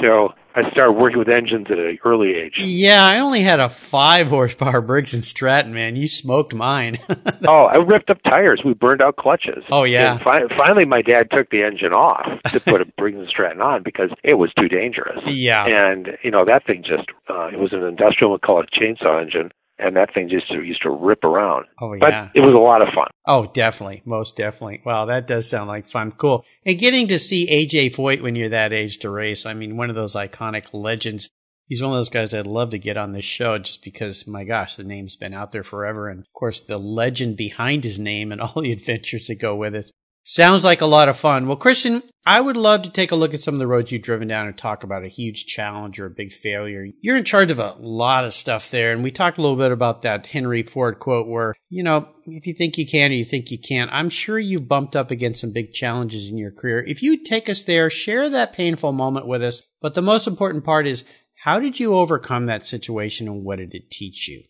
So 0.00 0.30
I 0.54 0.70
started 0.70 0.92
working 0.92 1.18
with 1.18 1.28
engines 1.28 1.66
at 1.70 1.78
an 1.78 1.98
early 2.04 2.34
age. 2.34 2.60
Yeah, 2.60 3.04
I 3.04 3.18
only 3.20 3.40
had 3.40 3.60
a 3.60 3.68
five 3.68 4.28
horsepower 4.28 4.80
Briggs 4.80 5.14
and 5.14 5.24
Stratton, 5.24 5.72
man. 5.72 5.96
You 5.96 6.08
smoked 6.08 6.54
mine. 6.54 6.98
oh, 7.48 7.64
I 7.64 7.76
ripped 7.76 8.10
up 8.10 8.18
tires. 8.24 8.62
We 8.64 8.74
burned 8.74 9.02
out 9.02 9.16
clutches. 9.16 9.64
Oh 9.70 9.84
yeah. 9.84 10.18
Fi- 10.18 10.48
finally, 10.56 10.84
my 10.84 11.02
dad 11.02 11.28
took 11.30 11.50
the 11.50 11.62
engine 11.62 11.92
off 11.92 12.26
to 12.50 12.60
put 12.60 12.80
a 12.80 12.86
Briggs 12.98 13.18
and 13.18 13.28
Stratton 13.28 13.60
on 13.60 13.82
because 13.82 14.10
it 14.22 14.38
was 14.38 14.52
too 14.58 14.68
dangerous. 14.68 15.18
Yeah. 15.26 15.64
And 15.66 16.08
you 16.22 16.30
know 16.30 16.44
that 16.44 16.66
thing 16.66 16.82
just 16.86 17.08
uh, 17.28 17.48
it 17.48 17.58
was 17.58 17.72
an 17.72 17.82
industrial 17.82 18.38
McCulloch 18.38 18.68
chainsaw 18.72 19.22
engine, 19.22 19.52
and 19.82 19.96
that 19.96 20.14
thing 20.14 20.28
just 20.28 20.50
used 20.50 20.82
to 20.82 20.90
rip 20.90 21.24
around. 21.24 21.66
Oh 21.80 21.94
But 21.98 22.10
yeah. 22.10 22.28
it 22.34 22.40
was 22.40 22.54
a 22.54 22.58
lot 22.58 22.82
of 22.82 22.88
fun. 22.94 23.08
Oh, 23.26 23.50
definitely, 23.52 24.02
most 24.04 24.36
definitely. 24.36 24.82
Wow, 24.84 25.06
that 25.06 25.26
does 25.26 25.48
sound 25.48 25.68
like 25.68 25.86
fun. 25.86 26.12
Cool. 26.12 26.44
And 26.64 26.78
getting 26.78 27.08
to 27.08 27.18
see 27.18 27.48
AJ 27.50 27.94
Foyt 27.94 28.20
when 28.20 28.36
you're 28.36 28.48
that 28.48 28.72
age 28.72 28.98
to 28.98 29.10
race, 29.10 29.46
I 29.46 29.54
mean, 29.54 29.76
one 29.76 29.90
of 29.90 29.96
those 29.96 30.14
iconic 30.14 30.66
legends. 30.72 31.28
He's 31.68 31.80
one 31.80 31.92
of 31.92 31.96
those 31.98 32.10
guys 32.10 32.34
I'd 32.34 32.46
love 32.46 32.70
to 32.70 32.78
get 32.78 32.98
on 32.98 33.12
this 33.12 33.24
show 33.24 33.56
just 33.56 33.82
because, 33.82 34.26
my 34.26 34.44
gosh, 34.44 34.76
the 34.76 34.84
name's 34.84 35.16
been 35.16 35.32
out 35.32 35.52
there 35.52 35.62
forever. 35.62 36.08
And 36.08 36.20
of 36.20 36.32
course, 36.34 36.60
the 36.60 36.76
legend 36.76 37.36
behind 37.36 37.84
his 37.84 37.98
name 37.98 38.30
and 38.30 38.40
all 38.40 38.60
the 38.60 38.72
adventures 38.78 39.28
that 39.28 39.36
go 39.36 39.54
with 39.56 39.74
it. 39.74 39.90
Sounds 40.24 40.62
like 40.62 40.80
a 40.80 40.86
lot 40.86 41.08
of 41.08 41.16
fun. 41.16 41.48
Well, 41.48 41.56
Christian, 41.56 42.02
I 42.24 42.40
would 42.40 42.56
love 42.56 42.82
to 42.82 42.90
take 42.90 43.10
a 43.10 43.16
look 43.16 43.34
at 43.34 43.40
some 43.40 43.54
of 43.54 43.58
the 43.58 43.66
roads 43.66 43.90
you've 43.90 44.02
driven 44.02 44.28
down 44.28 44.46
and 44.46 44.56
talk 44.56 44.84
about 44.84 45.04
a 45.04 45.08
huge 45.08 45.46
challenge 45.46 45.98
or 45.98 46.06
a 46.06 46.10
big 46.10 46.32
failure. 46.32 46.86
You're 47.00 47.16
in 47.16 47.24
charge 47.24 47.50
of 47.50 47.58
a 47.58 47.74
lot 47.80 48.24
of 48.24 48.32
stuff 48.32 48.70
there. 48.70 48.92
And 48.92 49.02
we 49.02 49.10
talked 49.10 49.38
a 49.38 49.42
little 49.42 49.56
bit 49.56 49.72
about 49.72 50.02
that 50.02 50.26
Henry 50.26 50.62
Ford 50.62 51.00
quote 51.00 51.26
where, 51.26 51.54
you 51.68 51.82
know, 51.82 52.08
if 52.26 52.46
you 52.46 52.54
think 52.54 52.78
you 52.78 52.86
can 52.86 53.10
or 53.10 53.14
you 53.14 53.24
think 53.24 53.50
you 53.50 53.58
can't, 53.58 53.92
I'm 53.92 54.10
sure 54.10 54.38
you've 54.38 54.68
bumped 54.68 54.94
up 54.94 55.10
against 55.10 55.40
some 55.40 55.52
big 55.52 55.72
challenges 55.72 56.28
in 56.28 56.38
your 56.38 56.52
career. 56.52 56.84
If 56.86 57.02
you 57.02 57.24
take 57.24 57.48
us 57.48 57.64
there, 57.64 57.90
share 57.90 58.30
that 58.30 58.52
painful 58.52 58.92
moment 58.92 59.26
with 59.26 59.42
us. 59.42 59.62
But 59.80 59.94
the 59.94 60.02
most 60.02 60.28
important 60.28 60.64
part 60.64 60.86
is, 60.86 61.04
how 61.42 61.58
did 61.58 61.80
you 61.80 61.96
overcome 61.96 62.46
that 62.46 62.64
situation 62.64 63.26
and 63.26 63.42
what 63.42 63.58
did 63.58 63.74
it 63.74 63.90
teach 63.90 64.28
you? 64.28 64.44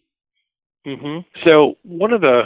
hmm 0.85 1.21
So 1.47 1.77
one 1.83 2.13
of 2.13 2.21
the 2.21 2.43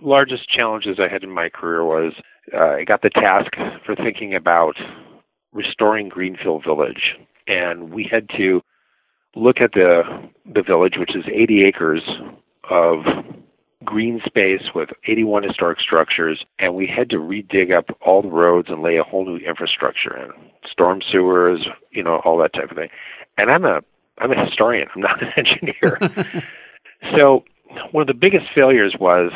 largest 0.00 0.48
challenges 0.48 1.00
I 1.00 1.12
had 1.12 1.24
in 1.24 1.30
my 1.30 1.48
career 1.48 1.84
was 1.84 2.12
uh, 2.54 2.76
I 2.78 2.84
got 2.84 3.02
the 3.02 3.10
task 3.10 3.52
for 3.84 3.94
thinking 3.94 4.34
about 4.34 4.76
restoring 5.52 6.08
Greenfield 6.08 6.64
Village, 6.64 7.16
and 7.46 7.92
we 7.92 8.08
had 8.10 8.28
to 8.36 8.62
look 9.34 9.60
at 9.60 9.72
the 9.72 10.02
the 10.52 10.62
village, 10.62 10.94
which 10.98 11.14
is 11.14 11.24
80 11.32 11.64
acres 11.64 12.02
of 12.70 13.04
green 13.84 14.20
space 14.26 14.74
with 14.74 14.90
81 15.06 15.44
historic 15.44 15.80
structures, 15.80 16.44
and 16.58 16.74
we 16.74 16.86
had 16.86 17.08
to 17.10 17.16
redig 17.16 17.76
up 17.76 17.96
all 18.04 18.22
the 18.22 18.28
roads 18.28 18.68
and 18.68 18.82
lay 18.82 18.96
a 18.96 19.02
whole 19.02 19.24
new 19.24 19.36
infrastructure 19.36 20.16
in, 20.16 20.30
storm 20.70 21.00
sewers, 21.10 21.66
you 21.90 22.02
know, 22.02 22.20
all 22.24 22.36
that 22.38 22.52
type 22.52 22.70
of 22.70 22.76
thing. 22.76 22.90
And 23.36 23.50
I'm 23.50 23.64
a 23.64 23.80
I'm 24.18 24.32
a 24.32 24.44
historian. 24.44 24.88
I'm 24.94 25.00
not 25.00 25.22
an 25.22 25.32
engineer. 25.36 25.98
so 27.16 27.44
one 27.92 28.02
of 28.02 28.08
the 28.08 28.14
biggest 28.14 28.46
failures 28.54 28.96
was 28.98 29.30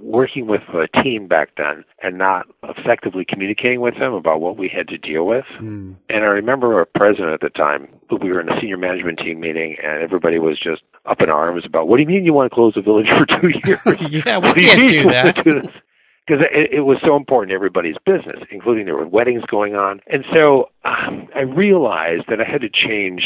working 0.00 0.46
with 0.46 0.62
a 0.74 0.88
team 1.02 1.28
back 1.28 1.50
then 1.56 1.84
and 2.02 2.18
not 2.18 2.46
effectively 2.64 3.24
communicating 3.28 3.80
with 3.80 3.94
them 3.98 4.12
about 4.12 4.40
what 4.40 4.56
we 4.56 4.68
had 4.68 4.88
to 4.88 4.98
deal 4.98 5.26
with. 5.26 5.44
Hmm. 5.58 5.92
And 6.08 6.24
I 6.24 6.28
remember 6.28 6.74
our 6.78 6.84
president 6.84 7.32
at 7.32 7.40
the 7.40 7.50
time, 7.50 7.88
we 8.22 8.30
were 8.30 8.40
in 8.40 8.48
a 8.48 8.60
senior 8.60 8.76
management 8.76 9.18
team 9.18 9.40
meeting, 9.40 9.76
and 9.82 10.02
everybody 10.02 10.38
was 10.38 10.58
just 10.58 10.82
up 11.06 11.20
in 11.20 11.30
arms 11.30 11.64
about, 11.66 11.88
what 11.88 11.96
do 11.96 12.02
you 12.02 12.08
mean 12.08 12.24
you 12.24 12.32
want 12.32 12.50
to 12.50 12.54
close 12.54 12.74
the 12.74 12.82
village 12.82 13.06
for 13.08 13.26
two 13.40 13.48
years? 13.64 13.80
Yeah, 14.24 14.38
we 14.38 14.48
What 14.48 14.56
do 14.56 14.62
you 14.62 14.68
can't 14.70 14.88
do 14.88 15.04
want 15.04 15.36
that. 15.44 15.83
To 16.26 16.36
do 16.36 16.38
this? 16.38 16.46
Because 16.50 16.70
it, 16.72 16.78
it 16.78 16.80
was 16.80 16.98
so 17.04 17.16
important 17.16 17.50
to 17.50 17.54
everybody's 17.54 17.96
business, 18.04 18.40
including 18.50 18.86
there 18.86 18.96
were 18.96 19.06
weddings 19.06 19.42
going 19.50 19.74
on. 19.74 20.00
And 20.06 20.24
so 20.32 20.70
um, 20.84 21.28
I 21.34 21.40
realized 21.40 22.24
that 22.28 22.40
I 22.40 22.50
had 22.50 22.60
to 22.62 22.68
change 22.68 23.22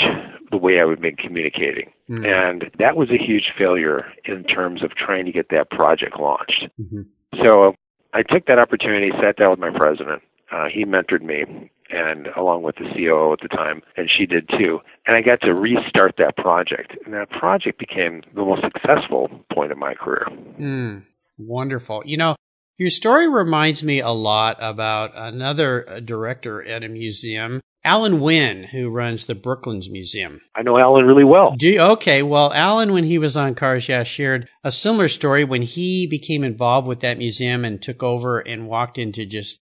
the 0.50 0.56
way 0.56 0.80
I 0.80 0.84
would 0.84 1.00
be 1.00 1.12
communicating. 1.12 1.90
Hmm. 2.06 2.24
And 2.24 2.70
that 2.78 2.96
was 2.96 3.10
a 3.10 3.18
huge 3.18 3.52
failure 3.56 4.06
in 4.24 4.44
terms 4.44 4.82
of 4.82 4.94
trying 4.94 5.26
to 5.26 5.32
get 5.32 5.48
that 5.50 5.70
project 5.70 6.18
launched. 6.18 6.68
Mhm. 6.80 7.06
So 7.42 7.74
I 8.14 8.22
took 8.22 8.46
that 8.46 8.58
opportunity, 8.58 9.10
sat 9.20 9.36
down 9.36 9.50
with 9.50 9.58
my 9.58 9.70
president. 9.70 10.22
Uh, 10.50 10.66
he 10.72 10.86
mentored 10.86 11.20
me, 11.20 11.44
and 11.90 12.28
along 12.28 12.62
with 12.62 12.76
the 12.76 12.88
COO 12.94 13.34
at 13.34 13.40
the 13.40 13.48
time, 13.48 13.82
and 13.98 14.10
she 14.10 14.24
did 14.24 14.48
too. 14.48 14.80
And 15.06 15.14
I 15.14 15.20
got 15.20 15.42
to 15.42 15.52
restart 15.52 16.14
that 16.16 16.38
project, 16.38 16.96
and 17.04 17.12
that 17.12 17.28
project 17.30 17.78
became 17.78 18.22
the 18.34 18.42
most 18.42 18.62
successful 18.62 19.28
point 19.52 19.72
of 19.72 19.78
my 19.78 19.94
career. 19.94 20.26
Mm, 20.58 21.02
wonderful. 21.36 22.02
You 22.06 22.16
know, 22.16 22.36
your 22.78 22.90
story 22.90 23.28
reminds 23.28 23.82
me 23.82 24.00
a 24.00 24.10
lot 24.10 24.56
about 24.60 25.10
another 25.14 25.88
uh, 25.88 26.00
director 26.00 26.62
at 26.62 26.84
a 26.84 26.88
museum, 26.88 27.60
Allan 27.84 28.20
Winn, 28.20 28.64
who 28.64 28.88
runs 28.88 29.26
the 29.26 29.34
Brooklands 29.34 29.90
Museum. 29.90 30.40
I 30.54 30.62
know 30.62 30.78
Allan 30.78 31.04
really 31.04 31.24
well. 31.24 31.54
Do 31.58 31.68
you, 31.68 31.80
okay, 31.80 32.22
well, 32.22 32.52
Allan, 32.52 32.92
when 32.92 33.04
he 33.04 33.18
was 33.18 33.36
on 33.36 33.54
Cars 33.54 33.88
Yeah, 33.88 34.04
shared 34.04 34.48
a 34.62 34.70
similar 34.70 35.08
story 35.08 35.42
when 35.44 35.62
he 35.62 36.06
became 36.06 36.44
involved 36.44 36.86
with 36.86 37.00
that 37.00 37.18
museum 37.18 37.64
and 37.64 37.82
took 37.82 38.02
over 38.02 38.38
and 38.38 38.68
walked 38.68 38.96
into 38.96 39.26
just 39.26 39.58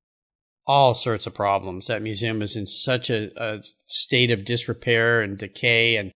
all 0.66 0.94
sorts 0.94 1.26
of 1.26 1.34
problems. 1.34 1.86
That 1.86 2.02
museum 2.02 2.40
was 2.40 2.56
in 2.56 2.66
such 2.66 3.10
a, 3.10 3.30
a 3.36 3.62
state 3.84 4.30
of 4.30 4.44
disrepair 4.44 5.20
and 5.20 5.38
decay 5.38 5.96
and 5.96 6.10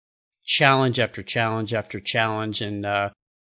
challenge 0.46 1.00
after 1.00 1.22
challenge 1.22 1.74
after 1.74 2.00
challenge. 2.00 2.62
And 2.62 2.86
uh, 2.86 3.10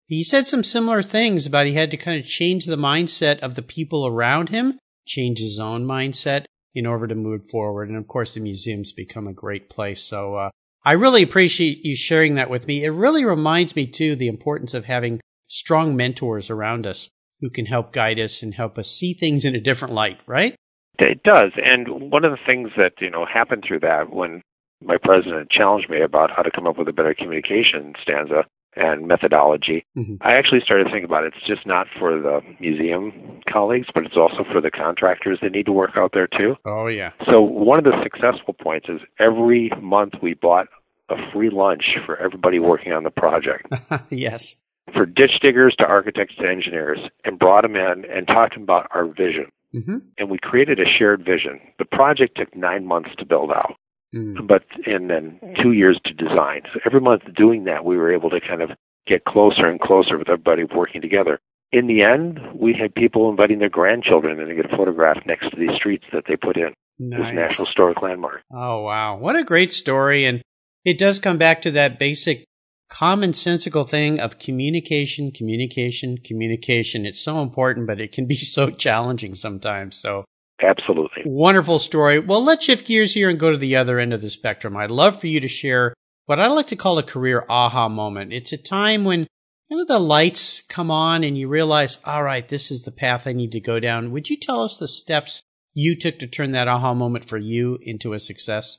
he 0.07 0.23
said 0.23 0.47
some 0.47 0.65
similar 0.65 1.03
things 1.03 1.47
about 1.47 1.67
he 1.67 1.75
had 1.75 1.91
to 1.91 1.97
kind 1.97 2.19
of 2.19 2.27
change 2.27 2.67
the 2.67 2.77
mindset 2.77 3.39
of 3.41 3.55
the 3.55 3.63
people 3.63 4.07
around 4.07 4.51
him, 4.51 4.79
change 5.07 5.39
his 5.39 5.59
own 5.59 5.85
mindset 5.85 6.45
in 6.75 6.87
order 6.87 7.07
to 7.07 7.15
move 7.15 7.49
forward. 7.51 7.89
And 7.89 7.97
of 7.97 8.07
course, 8.07 8.35
the 8.35 8.41
museum's 8.41 8.93
become 8.93 9.27
a 9.27 9.33
great 9.33 9.71
place. 9.71 10.03
So 10.03 10.35
uh, 10.35 10.51
I 10.85 10.93
really 10.93 11.23
appreciate 11.23 11.85
you 11.85 11.97
sharing 11.97 12.35
that 12.35 12.51
with 12.51 12.67
me. 12.67 12.85
It 12.85 12.91
really 12.91 13.25
reminds 13.25 13.75
me, 13.75 13.87
too, 13.87 14.17
the 14.17 14.29
importance 14.29 14.75
of 14.75 14.85
having 14.85 15.21
strong 15.47 15.97
mentors 15.97 16.51
around 16.51 16.87
us 16.87 17.09
who 17.41 17.49
can 17.49 17.67
help 17.67 17.93
guide 17.93 18.19
us 18.19 18.43
and 18.43 18.55
help 18.55 18.79
us 18.79 18.91
see 18.91 19.15
things 19.15 19.45
in 19.45 19.55
a 19.55 19.61
different 19.61 19.95
light, 19.95 20.19
right? 20.27 20.55
It 20.99 21.23
does. 21.23 21.53
And 21.57 22.11
one 22.11 22.25
of 22.25 22.33
the 22.33 22.39
things 22.47 22.71
that, 22.77 22.93
you 23.01 23.11
know, 23.11 23.27
happened 23.27 23.65
through 23.67 23.81
that 23.81 24.13
when 24.13 24.43
my 24.83 24.97
president 25.03 25.51
challenged 25.51 25.89
me 25.89 26.03
about 26.03 26.31
how 26.31 26.43
to 26.43 26.51
come 26.51 26.67
up 26.67 26.79
with 26.79 26.89
a 26.89 26.93
better 26.93 27.15
communication 27.15 27.95
stanza 28.03 28.45
and 28.76 29.07
methodology, 29.07 29.85
Mhm. 29.97 30.19
I 30.21 30.35
actually 30.35 30.61
started 30.61 30.87
thinking 30.87 31.04
about 31.04 31.25
it. 31.25 31.35
It's 31.37 31.47
just 31.47 31.66
not 31.66 31.87
for 31.99 32.19
the 32.19 32.43
museum 32.61 33.12
colleagues, 33.49 33.88
but 33.95 34.04
it's 34.04 34.16
also 34.16 34.45
for 34.45 34.61
the 34.61 34.71
contractors 34.71 35.38
that 35.40 35.52
need 35.52 35.66
to 35.66 35.73
work 35.73 35.97
out 35.97 36.12
there 36.12 36.26
too. 36.26 36.57
Oh, 36.64 36.87
yeah. 36.87 37.11
So 37.26 37.40
one 37.43 37.78
of 37.78 37.85
the 37.85 38.00
successful 38.02 38.54
points 38.54 38.88
is 38.88 39.00
every 39.19 39.71
month 39.81 40.14
we 40.23 40.35
bought 40.35 40.69
a 41.09 41.16
free 41.33 41.50
lunch 41.50 41.97
for 42.07 42.16
everybody 42.16 42.59
working 42.59 42.93
on 42.93 43.04
the 43.04 43.11
project. 43.11 43.66
yes. 44.11 44.57
For 44.93 45.07
ditch 45.07 45.40
diggers 45.40 45.75
to 45.76 45.87
architects 45.87 46.35
to 46.37 46.49
engineers, 46.49 46.99
and 47.25 47.38
brought 47.38 47.62
them 47.62 47.76
in 47.76 48.04
and 48.11 48.26
talked 48.26 48.57
about 48.57 48.87
our 48.95 49.07
vision. 49.07 49.47
hmm 49.73 49.99
And 50.19 50.31
we 50.31 50.38
created 50.38 50.78
a 50.78 50.85
shared 50.87 51.25
vision. 51.25 51.61
The 51.78 51.85
project 51.85 52.37
took 52.37 52.54
nine 52.54 52.87
months 52.87 53.11
to 53.19 53.25
build 53.25 53.50
out 53.50 53.75
Mm. 54.14 54.47
but 54.47 54.62
and 54.87 55.11
then 55.11 55.40
two 55.61 55.73
years 55.73 55.99
to 56.04 56.12
design. 56.12 56.62
So 56.73 56.80
every 56.87 57.00
month 57.00 57.23
doing 57.35 57.64
that, 57.64 57.85
we 57.85 57.97
were 57.97 58.12
able 58.14 58.30
to 58.30 58.40
kind 58.40 58.62
of 58.62 58.71
get 59.06 59.25
closer 59.25 59.66
and 59.66 59.80
closer 59.80 60.16
with 60.18 60.28
everybody 60.28 60.64
working 60.64 61.02
together. 61.02 61.40
In 61.73 61.88
the 61.88 62.02
end, 62.02 62.38
we 62.54 62.75
had 62.78 62.94
people 62.94 63.28
inviting 63.28 63.59
their 63.59 63.68
grandchildren 63.68 64.38
and 64.38 64.49
to 64.49 64.54
get 64.54 64.73
a 64.73 64.76
photograph 64.76 65.18
next 65.26 65.50
to 65.50 65.56
these 65.59 65.75
streets 65.76 66.04
that 66.12 66.25
they 66.28 66.37
put 66.37 66.56
in 66.56 66.68
as 66.68 66.75
Nice. 66.99 67.35
National 67.35 67.66
Historic 67.66 68.00
Landmark. 68.00 68.42
Oh, 68.52 68.83
wow. 68.83 69.18
What 69.18 69.35
a 69.35 69.42
great 69.42 69.75
story. 69.75 70.25
And 70.25 70.42
it 70.85 70.99
does 70.99 71.18
come 71.18 71.37
back 71.37 71.62
to 71.62 71.73
that 71.73 71.99
basic 71.99 72.44
commonsensical 72.90 73.88
thing 73.88 74.21
of 74.21 74.38
communication, 74.38 75.33
communication, 75.33 76.18
communication. 76.18 77.04
It's 77.04 77.21
so 77.21 77.40
important, 77.40 77.88
but 77.88 78.00
it 78.00 78.12
can 78.12 78.26
be 78.26 78.37
so 78.56 78.71
challenging 78.71 79.35
sometimes. 79.35 79.97
So 79.97 80.25
Absolutely. 80.63 81.23
wonderful 81.27 81.79
story. 81.79 82.19
Well, 82.19 82.43
let's 82.43 82.65
shift 82.65 82.87
gears 82.87 83.15
here 83.15 83.29
and 83.29 83.39
go 83.39 83.51
to 83.51 83.57
the 83.57 83.77
other 83.77 83.99
end 83.99 84.13
of 84.13 84.21
the 84.21 84.31
spectrum. 84.31 84.77
I'd 84.77 84.91
love 84.91 85.21
for 85.21 85.27
you 85.27 85.41
to 85.41 85.49
share 85.49 85.95
what 86.27 86.39
I 86.39 86.47
like 86.49 86.69
to 86.69 86.77
call 86.77 86.99
a 86.99 87.03
career 87.03 87.45
aha 87.49 87.89
moment. 87.89 88.33
It's 88.33 88.53
a 88.53 88.57
time 88.57 89.05
when 89.05 89.27
kind 89.71 89.81
of 89.81 89.89
the 89.89 89.99
lights 89.99 90.63
come 90.69 90.91
on 90.91 91.25
and 91.25 91.37
you 91.37 91.49
realize, 91.49 91.99
all 92.05 92.23
right, 92.23 92.49
this 92.49 92.71
is 92.71 92.83
the 92.83 92.93
path 92.93 93.27
I 93.27 93.33
need 93.33 93.53
to 93.53 93.61
go 93.61 93.81
down. 93.81 94.13
Would 94.13 94.31
you 94.31 94.37
tell 94.37 94.63
us 94.63 94.77
the 94.77 94.89
steps 94.89 95.43
you 95.75 95.99
took 95.99 96.19
to 96.21 96.27
turn 96.27 96.53
that 96.53 96.69
aha 96.69 96.95
moment 96.95 97.25
for 97.25 97.39
you 97.39 97.79
into 97.83 98.13
a 98.13 98.19
success? 98.19 98.79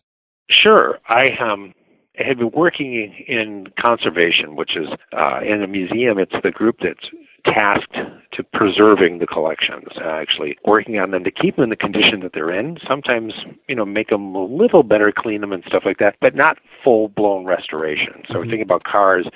Sure. 0.50 1.00
I 1.08 1.27
um 1.41 1.74
I 2.17 2.24
had 2.25 2.38
been 2.38 2.51
working 2.55 3.13
in 3.27 3.67
conservation, 3.79 4.55
which 4.55 4.77
is 4.77 4.88
uh, 5.12 5.39
in 5.41 5.62
a 5.62 5.67
museum. 5.67 6.17
It's 6.17 6.36
the 6.44 6.51
group 6.51 6.77
that's 6.82 7.10
tasked 7.45 7.95
to 8.33 8.43
preserving 8.43 9.19
the 9.19 9.27
collections, 9.27 9.87
uh, 10.03 10.09
actually 10.09 10.57
working 10.65 10.99
on 10.99 11.11
them 11.11 11.23
to 11.23 11.31
keep 11.31 11.55
them 11.55 11.63
in 11.63 11.69
the 11.69 11.75
condition 11.75 12.19
that 12.21 12.33
they're 12.33 12.51
in. 12.51 12.77
Sometimes, 12.85 13.33
you 13.69 13.75
know, 13.75 13.85
make 13.85 14.09
them 14.09 14.35
a 14.35 14.43
little 14.43 14.83
better, 14.83 15.13
clean 15.15 15.41
them 15.41 15.53
and 15.53 15.63
stuff 15.65 15.83
like 15.85 15.99
that, 15.99 16.15
but 16.19 16.35
not 16.35 16.57
full 16.83 17.07
blown 17.07 17.45
restoration. 17.45 18.23
So 18.27 18.39
we're 18.39 18.45
Mhm. 18.45 18.49
thinking 18.49 18.61
about 18.63 18.83
cars. 18.83 19.27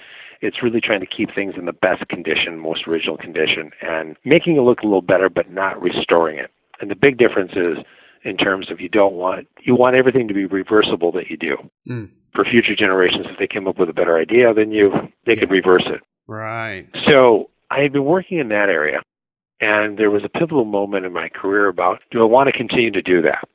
It's 0.42 0.64
really 0.64 0.82
trying 0.82 1.02
to 1.02 1.06
keep 1.06 1.32
things 1.34 1.56
in 1.58 1.66
the 1.66 1.74
best 1.74 2.08
condition, 2.08 2.58
most 2.60 2.88
original 2.88 3.18
condition, 3.18 3.72
and 3.82 4.16
making 4.26 4.56
it 4.58 4.62
look 4.62 4.82
a 4.82 4.86
little 4.86 5.02
better, 5.02 5.30
but 5.30 5.52
not 5.52 5.82
restoring 5.82 6.38
it. 6.38 6.50
And 6.82 6.90
the 6.90 6.96
big 6.96 7.18
difference 7.18 7.54
is 7.56 7.78
in 8.24 8.38
terms 8.38 8.70
of 8.72 8.82
you 8.82 8.90
don't 8.90 9.14
want 9.14 9.48
you 9.62 9.76
want 9.76 9.96
everything 9.96 10.28
to 10.28 10.34
be 10.34 10.46
reversible 10.46 11.12
that 11.14 11.30
you 11.30 11.38
do 11.38 11.58
Mm. 11.88 12.10
for 12.34 12.44
future 12.44 12.76
generations. 12.76 13.28
If 13.30 13.38
they 13.38 13.48
came 13.48 13.68
up 13.68 13.78
with 13.80 13.90
a 13.90 13.94
better 13.94 14.18
idea 14.18 14.54
than 14.54 14.72
you, 14.72 15.10
they 15.26 15.36
could 15.36 15.52
reverse 15.52 15.86
it. 15.88 16.02
Right. 16.28 16.86
So 17.10 17.50
I 17.72 17.80
had 17.82 17.94
been 17.94 18.06
working 18.06 18.40
in 18.40 18.50
that 18.50 18.70
area, 18.70 19.02
and 19.62 19.98
there 19.98 20.10
was 20.12 20.24
a 20.24 20.30
pivotal 20.30 20.66
moment 20.66 21.06
in 21.06 21.14
my 21.14 21.30
career 21.30 21.68
about 21.68 22.00
do 22.12 22.22
I 22.22 22.26
want 22.26 22.48
to 22.48 22.54
continue 22.58 22.92
to 22.92 23.02
do 23.02 23.22
that? 23.24 23.48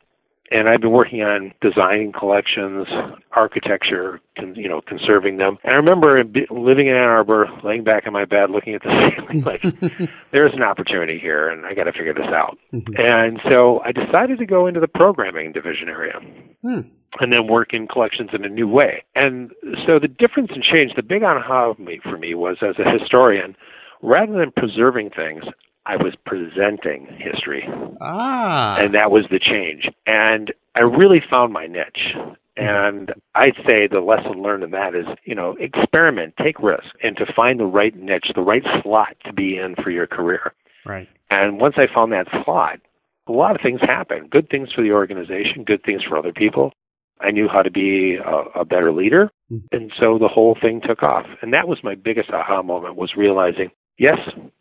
And 0.50 0.68
I've 0.68 0.83
been 0.83 0.90
working 0.92 1.23
on 1.23 1.52
designing 1.62 2.12
collections, 2.12 2.87
architecture, 3.33 4.21
con, 4.38 4.54
you 4.54 4.68
know, 4.68 4.83
conserving 4.83 5.38
them. 5.38 5.56
And 5.64 5.73
I 5.73 5.76
remember 5.76 6.23
living 6.50 6.87
in 6.87 6.94
Ann 6.94 7.09
Arbor, 7.09 7.49
laying 7.64 7.83
back 7.83 8.06
in 8.06 8.12
my 8.12 8.26
bed, 8.26 8.50
looking 8.50 8.75
at 8.75 8.83
the 8.83 9.11
ceiling, 9.16 9.42
like 9.42 9.62
there's 10.33 10.52
an 10.52 10.62
opportunity 10.62 11.18
here, 11.18 11.49
and 11.49 11.64
I 11.64 11.73
got 11.75 11.85
to 11.85 11.92
figure 11.92 12.12
this 12.14 12.26
out. 12.28 12.59
Mhm. 12.75 13.00
And 13.00 13.40
so 13.49 13.80
I 13.80 13.92
decided 13.92 14.38
to 14.38 14.47
go 14.47 14.66
into 14.66 14.80
the 14.80 14.87
programming 14.88 15.52
division 15.52 15.88
area 15.88 16.21
Hmm. 16.62 16.80
and 17.21 17.33
then 17.33 17.47
work 17.47 17.73
in 17.73 17.88
collections 17.88 18.30
in 18.35 18.44
a 18.44 18.49
new 18.49 18.68
way. 18.68 19.02
And 19.14 19.50
so 19.87 19.99
the 19.99 20.09
difference 20.09 20.50
and 20.52 20.62
change, 20.62 20.92
the 20.94 21.02
big 21.02 21.23
aha 21.23 21.73
for 22.02 22.18
me 22.18 22.35
was 22.35 22.59
as 22.62 22.76
a 22.78 22.88
historian, 22.99 23.56
rather 24.04 24.32
than 24.38 24.52
preserving 24.52 25.11
things, 25.11 25.44
I 25.87 25.96
was 25.96 26.14
presenting 26.25 27.06
history. 27.18 27.68
Ah. 28.00 28.76
And 28.78 28.94
that 28.94 29.11
was 29.11 29.25
the 29.30 29.38
change. 29.38 29.88
And 30.06 30.52
I 30.75 30.80
really 30.80 31.20
found 31.28 31.52
my 31.52 31.66
niche. 31.66 32.14
And 32.56 33.12
I'd 33.34 33.56
say 33.66 33.88
the 33.88 34.00
lesson 34.00 34.40
learned 34.42 34.62
in 34.62 34.70
that 34.70 34.94
is, 34.94 35.06
you 35.25 35.34
know, 35.34 35.56
experiment, 35.58 36.34
take 36.40 36.58
risks, 36.61 36.87
and 37.02 37.16
to 37.16 37.26
find 37.34 37.58
the 37.58 37.64
right 37.66 37.94
niche, 37.96 38.30
the 38.34 38.42
right 38.42 38.62
slot 38.82 39.16
to 39.25 39.32
be 39.32 39.58
in 39.58 39.75
for 39.82 39.90
your 39.90 40.06
career. 40.06 40.52
right. 40.87 41.08
And 41.30 41.58
once 41.61 41.75
I 41.78 41.92
found 41.92 42.12
that 42.12 42.28
slot, 42.44 42.78
a 43.26 43.32
lot 43.32 43.56
of 43.56 43.61
things 43.62 43.80
happened. 43.80 44.30
Good 44.30 44.49
things 44.50 44.70
for 44.73 44.82
the 44.82 44.92
organization, 44.92 45.64
good 45.64 45.82
things 45.82 46.02
for 46.04 46.16
other 46.16 46.32
people. 46.32 46.73
I 47.20 47.30
knew 47.32 47.49
how 47.49 47.62
to 47.62 47.70
be 47.70 48.16
a, 48.25 48.61
a 48.61 48.64
better 48.64 48.92
leader, 48.92 49.30
Mhm. 49.50 49.62
and 49.73 49.92
so 49.99 50.18
the 50.18 50.28
whole 50.28 50.54
thing 50.61 50.80
took 50.80 51.02
off. 51.02 51.26
And 51.42 51.52
that 51.52 51.66
was 51.66 51.82
my 51.82 51.94
biggest 51.96 52.30
aha 52.30 52.62
moment 52.62 52.94
was 52.96 53.16
realizing, 53.16 53.70
yes, 53.98 54.18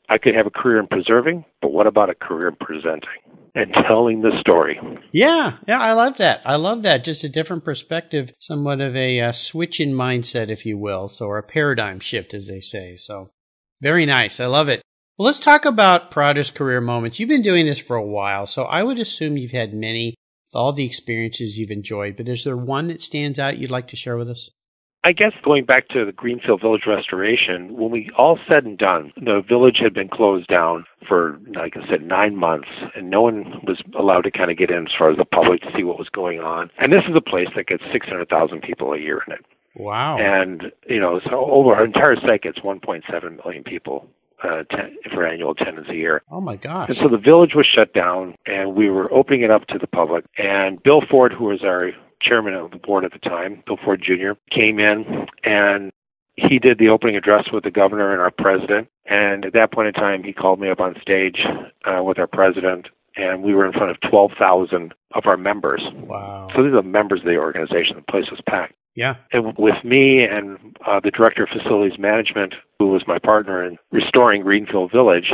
I 0.09 0.17
could 0.17 0.35
have 0.35 0.47
a 0.47 0.51
career 0.51 0.79
in 0.79 0.87
preserving, 0.87 1.45
but 1.61 1.71
what 1.71 1.87
about 1.87 2.09
a 2.09 2.15
career 2.15 2.49
in 2.49 2.55
presenting 2.55 3.09
and 3.55 3.73
telling 3.87 4.21
the 4.21 4.31
story? 4.39 4.79
Yeah, 5.11 5.57
yeah, 5.67 5.79
I 5.79 5.93
love 5.93 6.17
that. 6.17 6.41
I 6.45 6.55
love 6.55 6.83
that. 6.83 7.03
Just 7.03 7.23
a 7.23 7.29
different 7.29 7.63
perspective, 7.63 8.33
somewhat 8.39 8.81
of 8.81 8.95
a 8.95 9.19
uh, 9.19 9.31
switch 9.31 9.79
in 9.79 9.93
mindset, 9.93 10.49
if 10.49 10.65
you 10.65 10.77
will, 10.77 11.07
so 11.07 11.25
or 11.25 11.37
a 11.37 11.43
paradigm 11.43 11.99
shift, 11.99 12.33
as 12.33 12.47
they 12.47 12.59
say. 12.59 12.95
So, 12.95 13.31
very 13.81 14.05
nice. 14.05 14.39
I 14.39 14.45
love 14.45 14.69
it. 14.69 14.81
Well, 15.17 15.27
let's 15.27 15.39
talk 15.39 15.65
about 15.65 16.09
proudest 16.09 16.55
career 16.55 16.81
moments. 16.81 17.19
You've 17.19 17.29
been 17.29 17.43
doing 17.43 17.65
this 17.65 17.79
for 17.79 17.95
a 17.95 18.05
while, 18.05 18.47
so 18.47 18.63
I 18.63 18.81
would 18.81 18.97
assume 18.97 19.37
you've 19.37 19.51
had 19.51 19.73
many, 19.73 20.15
all 20.53 20.73
the 20.73 20.85
experiences 20.85 21.57
you've 21.57 21.69
enjoyed. 21.69 22.17
But 22.17 22.27
is 22.27 22.43
there 22.43 22.57
one 22.57 22.87
that 22.87 22.99
stands 22.99 23.37
out 23.37 23.57
you'd 23.57 23.71
like 23.71 23.87
to 23.89 23.95
share 23.95 24.17
with 24.17 24.29
us? 24.29 24.49
I 25.05 25.11
guess 25.11 25.33
going 25.43 25.65
back 25.65 25.89
to 25.89 26.05
the 26.05 26.13
Greenfield 26.13 26.61
Village 26.61 26.83
restoration, 26.87 27.75
when 27.75 27.91
we 27.91 28.09
all 28.17 28.39
said 28.47 28.63
and 28.63 28.77
done, 28.77 29.11
the 29.17 29.41
village 29.47 29.77
had 29.81 29.93
been 29.93 30.07
closed 30.07 30.47
down 30.47 30.85
for, 31.07 31.37
like 31.55 31.75
I 31.75 31.85
said, 31.89 32.03
nine 32.03 32.37
months, 32.37 32.69
and 32.95 33.09
no 33.09 33.21
one 33.21 33.59
was 33.67 33.81
allowed 33.99 34.21
to 34.21 34.31
kind 34.31 34.49
of 34.49 34.57
get 34.57 34.69
in 34.71 34.87
as 34.87 34.93
far 34.97 35.11
as 35.11 35.17
the 35.17 35.25
public 35.25 35.61
to 35.61 35.71
see 35.75 35.83
what 35.83 35.99
was 35.99 36.07
going 36.07 36.39
on. 36.39 36.69
And 36.77 36.93
this 36.93 37.03
is 37.09 37.15
a 37.15 37.21
place 37.21 37.49
that 37.55 37.67
gets 37.67 37.83
600,000 37.91 38.61
people 38.61 38.93
a 38.93 38.97
year 38.97 39.21
in 39.27 39.33
it. 39.33 39.45
Wow. 39.75 40.17
And, 40.19 40.71
you 40.87 40.99
know, 40.99 41.19
so 41.29 41.45
over 41.51 41.75
our 41.75 41.83
entire 41.83 42.15
site 42.15 42.43
gets 42.43 42.59
1.7 42.59 43.43
million 43.43 43.63
people 43.63 44.07
uh, 44.43 44.63
ten, 44.69 44.97
for 45.13 45.25
annual 45.25 45.51
attendance 45.51 45.87
a 45.89 45.95
year. 45.95 46.21
oh 46.29 46.41
my 46.41 46.55
gosh. 46.55 46.89
And 46.89 46.97
so 46.97 47.07
the 47.07 47.17
village 47.17 47.55
was 47.55 47.65
shut 47.65 47.93
down, 47.93 48.35
and 48.45 48.75
we 48.75 48.89
were 48.89 49.11
opening 49.13 49.41
it 49.41 49.51
up 49.51 49.67
to 49.67 49.77
the 49.77 49.87
public. 49.87 50.25
And 50.37 50.81
Bill 50.83 51.01
Ford, 51.09 51.33
who 51.33 51.45
was 51.45 51.63
our 51.63 51.91
chairman 52.23 52.53
of 52.53 52.71
the 52.71 52.77
board 52.77 53.05
at 53.05 53.11
the 53.11 53.19
time, 53.19 53.63
Bill 53.65 53.77
Ford 53.83 54.01
Jr., 54.03 54.33
came 54.51 54.79
in 54.79 55.27
and 55.43 55.91
he 56.35 56.59
did 56.59 56.79
the 56.79 56.89
opening 56.89 57.15
address 57.15 57.45
with 57.51 57.63
the 57.63 57.71
governor 57.71 58.11
and 58.11 58.21
our 58.21 58.31
president. 58.31 58.87
And 59.05 59.45
at 59.45 59.53
that 59.53 59.71
point 59.71 59.89
in 59.89 59.93
time, 59.93 60.23
he 60.23 60.33
called 60.33 60.59
me 60.59 60.69
up 60.69 60.79
on 60.79 60.95
stage 61.01 61.39
uh, 61.85 62.03
with 62.03 62.17
our 62.17 62.27
president, 62.27 62.87
and 63.15 63.43
we 63.43 63.53
were 63.53 63.65
in 63.65 63.73
front 63.73 63.91
of 63.91 63.97
12,000 64.09 64.93
of 65.13 65.23
our 65.25 65.37
members. 65.37 65.83
wow. 65.93 66.47
So 66.55 66.63
these 66.63 66.73
are 66.73 66.81
members 66.81 67.19
of 67.19 67.25
the 67.25 67.37
organization. 67.37 67.95
The 67.95 68.11
place 68.11 68.31
was 68.31 68.39
packed. 68.49 68.73
Yeah. 68.95 69.15
And 69.31 69.55
with 69.57 69.83
me 69.83 70.23
and 70.23 70.77
uh, 70.87 70.99
the 71.03 71.11
director 71.11 71.43
of 71.43 71.49
facilities 71.49 71.99
management, 71.99 72.53
who 72.79 72.87
was 72.87 73.03
my 73.07 73.19
partner 73.19 73.63
in 73.63 73.77
restoring 73.91 74.43
Greenfield 74.43 74.91
Village, 74.91 75.31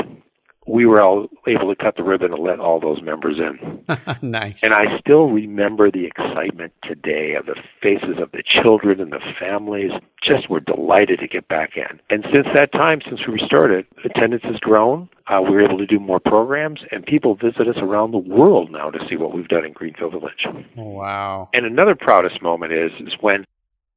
we 0.69 0.85
were 0.85 1.01
all 1.01 1.27
able 1.47 1.73
to 1.73 1.75
cut 1.75 1.95
the 1.95 2.03
ribbon 2.03 2.31
and 2.31 2.43
let 2.43 2.59
all 2.59 2.79
those 2.79 3.01
members 3.01 3.37
in. 3.39 3.83
nice. 4.21 4.63
And 4.63 4.71
I 4.71 4.99
still 4.99 5.25
remember 5.29 5.89
the 5.89 6.05
excitement 6.05 6.73
today 6.83 7.33
of 7.33 7.47
the 7.47 7.55
faces 7.81 8.21
of 8.21 8.31
the 8.31 8.43
children 8.45 9.01
and 9.01 9.11
the 9.11 9.19
families. 9.39 9.91
Just 10.21 10.47
were 10.47 10.59
delighted 10.59 11.19
to 11.19 11.27
get 11.27 11.47
back 11.47 11.71
in. 11.75 11.99
And 12.11 12.23
since 12.31 12.45
that 12.53 12.71
time, 12.71 13.01
since 13.03 13.21
we 13.27 13.33
restarted, 13.33 13.87
attendance 14.05 14.43
has 14.43 14.57
grown. 14.57 15.09
Uh, 15.25 15.41
we 15.41 15.51
were 15.51 15.63
able 15.63 15.77
to 15.79 15.87
do 15.87 15.99
more 15.99 16.19
programs, 16.19 16.81
and 16.91 17.05
people 17.05 17.35
visit 17.35 17.67
us 17.67 17.77
around 17.77 18.11
the 18.11 18.17
world 18.17 18.71
now 18.71 18.91
to 18.91 18.99
see 19.09 19.15
what 19.15 19.33
we've 19.33 19.47
done 19.47 19.65
in 19.65 19.73
Greenfield 19.73 20.11
Village. 20.11 20.45
Wow. 20.75 21.49
And 21.53 21.65
another 21.65 21.95
proudest 21.95 22.41
moment 22.41 22.73
is 22.73 22.91
is 22.99 23.13
when 23.21 23.45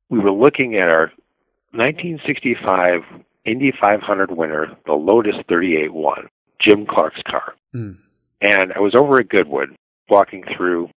we 0.08 0.18
were 0.18 0.32
looking 0.32 0.76
at 0.76 0.92
our 0.92 1.12
1965 1.72 3.00
Indy 3.44 3.72
500 3.82 4.30
winner, 4.30 4.76
the 4.86 4.92
Lotus 4.92 5.34
38-1, 5.50 6.28
Jim 6.62 6.86
Clark's 6.86 7.22
car. 7.28 7.54
Hmm. 7.72 7.92
And 8.40 8.72
I 8.72 8.80
was 8.80 8.94
over 8.94 9.20
at 9.20 9.28
Goodwood 9.28 9.76
walking 10.08 10.44
through 10.56 10.88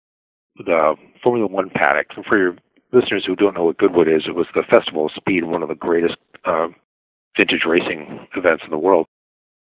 the 0.56 0.94
Formula 1.22 1.46
One 1.46 1.70
paddock. 1.70 2.06
And 2.16 2.24
for 2.24 2.38
your 2.38 2.56
listeners 2.92 3.24
who 3.26 3.36
don't 3.36 3.54
know 3.54 3.64
what 3.64 3.78
Goodwood 3.78 4.08
is, 4.08 4.22
it 4.26 4.34
was 4.34 4.46
the 4.54 4.64
Festival 4.70 5.06
of 5.06 5.12
Speed, 5.12 5.44
one 5.44 5.62
of 5.62 5.68
the 5.68 5.74
greatest 5.74 6.16
uh, 6.44 6.68
vintage 7.36 7.64
racing 7.66 8.26
events 8.36 8.62
in 8.64 8.70
the 8.70 8.78
world. 8.78 9.06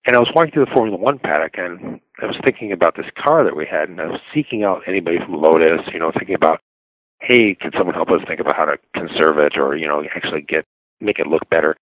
And 0.07 0.17
I 0.17 0.21
was 0.21 0.31
walking 0.35 0.53
through 0.53 0.67
the 0.67 0.75
Formula 0.75 0.97
One 0.97 1.19
paddock, 1.19 1.59
and 1.59 2.01
I 2.23 2.27
was 2.27 2.37
thinking 2.45 2.73
about 2.73 2.97
this 2.97 3.11
car 3.23 3.45
that 3.45 3.57
we 3.57 3.67
had, 3.67 3.89
and 3.89 4.01
I 4.01 4.07
was 4.07 4.21
seeking 4.33 4.65
out 4.65 4.83
anybody 4.87 5.19
from 5.19 5.35
Lotus, 5.35 5.83
you 5.93 5.99
know, 5.99 6.13
thinking 6.17 6.35
about, 6.35 6.61
hey, 7.21 7.55
can 7.61 7.73
someone 7.77 7.95
help 7.95 8.09
us 8.11 8.21
think 8.27 8.41
about 8.41 8.57
how 8.57 8.65
to 8.65 8.79
conserve 8.95 9.39
it, 9.39 9.59
or 9.59 9.77
you 9.77 9.87
know, 9.87 10.03
actually 10.15 10.43
get 10.43 10.65
make 11.01 11.19
it 11.19 11.27
look 11.27 11.49
better? 11.51 11.77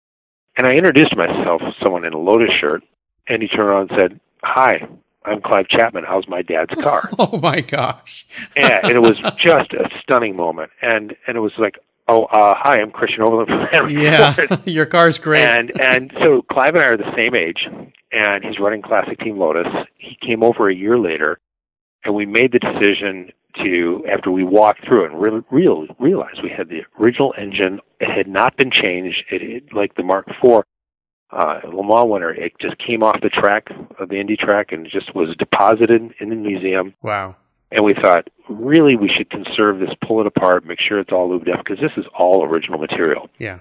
And 0.56 0.66
I 0.66 0.72
introduced 0.72 1.16
myself 1.16 1.62
to 1.62 1.72
someone 1.82 2.04
in 2.04 2.12
a 2.12 2.18
Lotus 2.18 2.50
shirt, 2.60 2.82
and 3.28 3.42
he 3.42 3.48
turned 3.48 3.68
around 3.68 3.90
and 3.90 4.00
said, 4.00 4.20
"Hi, 4.42 4.86
I'm 5.24 5.40
Clive 5.40 5.68
Chapman. 5.68 6.04
How's 6.04 6.26
my 6.28 6.42
dad's 6.42 6.74
car?" 6.82 7.08
Oh 7.18 7.38
my 7.38 7.60
gosh. 7.60 8.26
yeah, 8.56 8.80
and 8.82 8.92
it 8.92 9.00
was 9.02 9.18
just 9.38 9.72
a 9.72 9.88
stunning 10.02 10.36
moment, 10.36 10.70
and 10.80 11.14
and 11.26 11.36
it 11.36 11.40
was 11.40 11.52
like, 11.58 11.78
"Oh, 12.08 12.24
uh, 12.24 12.54
hi, 12.56 12.80
I'm 12.80 12.90
Christian 12.90 13.22
Overland 13.22 13.48
from 13.48 13.90
Yeah. 13.90 14.32
Ford." 14.32 14.60
Your 14.66 14.86
car's 14.86 15.18
great. 15.18 15.42
And 15.42 15.72
and 15.80 16.12
so 16.20 16.42
Clive 16.50 16.74
and 16.74 16.82
I 16.84 16.86
are 16.88 16.96
the 16.96 17.12
same 17.16 17.34
age, 17.34 17.66
and 18.12 18.44
he's 18.44 18.58
running 18.58 18.82
Classic 18.82 19.18
Team 19.18 19.38
Lotus. 19.38 19.66
He 19.96 20.16
came 20.26 20.42
over 20.42 20.68
a 20.68 20.74
year 20.74 20.98
later, 20.98 21.38
and 22.04 22.14
we 22.14 22.26
made 22.26 22.52
the 22.52 22.58
decision 22.58 23.30
to 23.62 24.02
after 24.10 24.30
we 24.30 24.44
walked 24.44 24.82
through 24.86 25.04
and 25.04 25.20
re- 25.20 25.42
real 25.50 25.86
realized 25.98 26.42
we 26.42 26.48
had 26.50 26.68
the 26.70 26.80
original 26.98 27.34
engine. 27.38 27.80
It 28.00 28.10
had 28.10 28.26
not 28.26 28.56
been 28.56 28.70
changed. 28.70 29.22
It, 29.30 29.42
it 29.42 29.72
like 29.74 29.94
the 29.94 30.02
Mark 30.02 30.26
IV 30.42 30.64
uh, 31.32 31.60
Le 31.64 31.82
Mans 31.82 32.08
winner. 32.08 32.30
It 32.30 32.52
just 32.60 32.76
came 32.78 33.02
off 33.02 33.20
the 33.22 33.30
track 33.30 33.68
of 33.98 34.08
the 34.08 34.20
Indy 34.20 34.36
track 34.36 34.70
and 34.70 34.86
just 34.90 35.14
was 35.14 35.34
deposited 35.38 36.12
in 36.20 36.28
the 36.28 36.36
museum. 36.36 36.94
wow. 37.02 37.36
And 37.74 37.86
we 37.86 37.94
thought, 37.94 38.28
really, 38.50 38.96
we 38.96 39.08
should 39.08 39.30
conserve 39.30 39.78
this, 39.80 39.88
pull 40.06 40.20
it 40.20 40.26
apart, 40.26 40.66
make 40.66 40.78
sure 40.78 41.00
it's 41.00 41.10
all 41.10 41.30
lubed 41.30 41.50
up 41.50 41.64
because 41.64 41.80
this 41.80 41.92
is 41.96 42.04
all 42.14 42.44
original 42.44 42.78
material. 42.78 43.30
Yeah. 43.38 43.60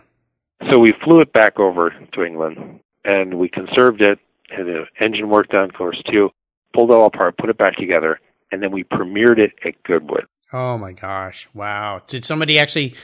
So 0.70 0.80
we 0.80 0.92
flew 1.02 1.22
it 1.22 1.32
back 1.32 1.60
over 1.60 1.94
to 2.14 2.24
England 2.24 2.82
and 3.06 3.36
we 3.36 3.48
conserved 3.48 4.02
it, 4.02 4.20
had 4.50 4.66
the 4.66 4.84
engine 5.00 5.30
work 5.30 5.48
done, 5.48 5.64
of 5.64 5.74
course, 5.74 6.02
too, 6.12 6.30
pulled 6.74 6.92
it 6.92 6.94
all 6.94 7.06
apart, 7.06 7.38
put 7.38 7.50
it 7.50 7.58
back 7.58 7.78
together, 7.78 8.20
and 8.52 8.62
then 8.62 8.72
we 8.72 8.84
premiered 8.84 9.40
it 9.40 9.54
at 9.66 9.82
Goodwood. 9.84 10.26
Oh 10.52 10.78
my 10.78 10.92
gosh. 10.92 11.48
Wow. 11.54 12.02
Did 12.06 12.26
somebody 12.26 12.60
actually 12.60 12.96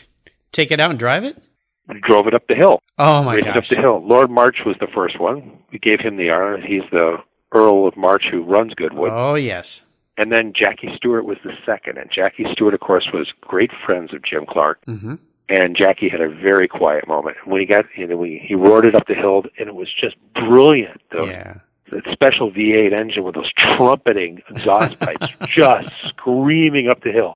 take 0.52 0.72
it 0.72 0.82
out 0.82 0.90
and 0.90 1.00
drive 1.00 1.24
it? 1.24 1.42
We 1.90 2.00
drove 2.02 2.28
it 2.28 2.34
up 2.34 2.48
the 2.48 2.56
hill, 2.56 2.82
Oh 2.98 3.24
my 3.24 3.36
raced 3.36 3.48
it 3.48 3.56
up 3.58 3.66
the 3.66 3.76
hill. 3.78 4.04
Lord 4.06 4.30
March 4.30 4.58
was 4.66 4.76
the 4.80 4.88
first 4.94 5.20
one. 5.20 5.60
We 5.72 5.80
gave 5.80 6.00
him 6.02 6.18
the 6.18 6.30
honor. 6.30 6.60
He's 6.62 6.84
the 6.92 7.18
Earl 7.54 7.88
of 7.88 7.96
March 7.96 8.24
who 8.30 8.44
runs 8.44 8.74
Goodwood. 8.74 9.12
Oh 9.14 9.36
yes. 9.36 9.84
And 10.18 10.32
then 10.32 10.52
Jackie 10.54 10.90
Stewart 10.98 11.26
was 11.26 11.38
the 11.44 11.54
second. 11.66 11.98
And 11.98 12.10
Jackie 12.14 12.46
Stewart, 12.52 12.74
of 12.74 12.80
course, 12.82 13.08
was 13.14 13.32
great 13.42 13.72
friends 13.86 14.14
of 14.14 14.24
Jim 14.24 14.46
Clark. 14.50 14.84
Mm-hmm. 14.86 15.16
and 15.50 15.78
Jackie 15.78 16.10
had 16.10 16.20
a 16.22 16.28
very 16.30 16.68
quiet 16.68 17.08
moment. 17.08 17.38
When 17.46 17.62
he 17.62 17.66
got, 17.68 17.86
you 17.96 18.06
know, 18.08 18.18
we, 18.18 18.44
he 18.46 18.54
roared 18.56 18.86
it 18.86 18.96
up 18.96 19.08
the 19.08 19.14
hill, 19.14 19.44
and 19.58 19.70
it 19.70 19.76
was 19.76 19.88
just 19.94 20.16
brilliant. 20.34 21.00
The, 21.12 21.24
Yeah. 21.26 21.54
the 21.90 22.02
special 22.12 22.52
V8 22.52 22.92
engine 22.94 23.24
with 23.24 23.36
those 23.36 23.50
trumpeting 23.58 24.42
exhaust 24.50 25.00
pipes 25.00 25.28
just 25.58 25.90
screaming 26.08 26.90
up 26.90 27.02
the 27.04 27.12
hill. 27.12 27.34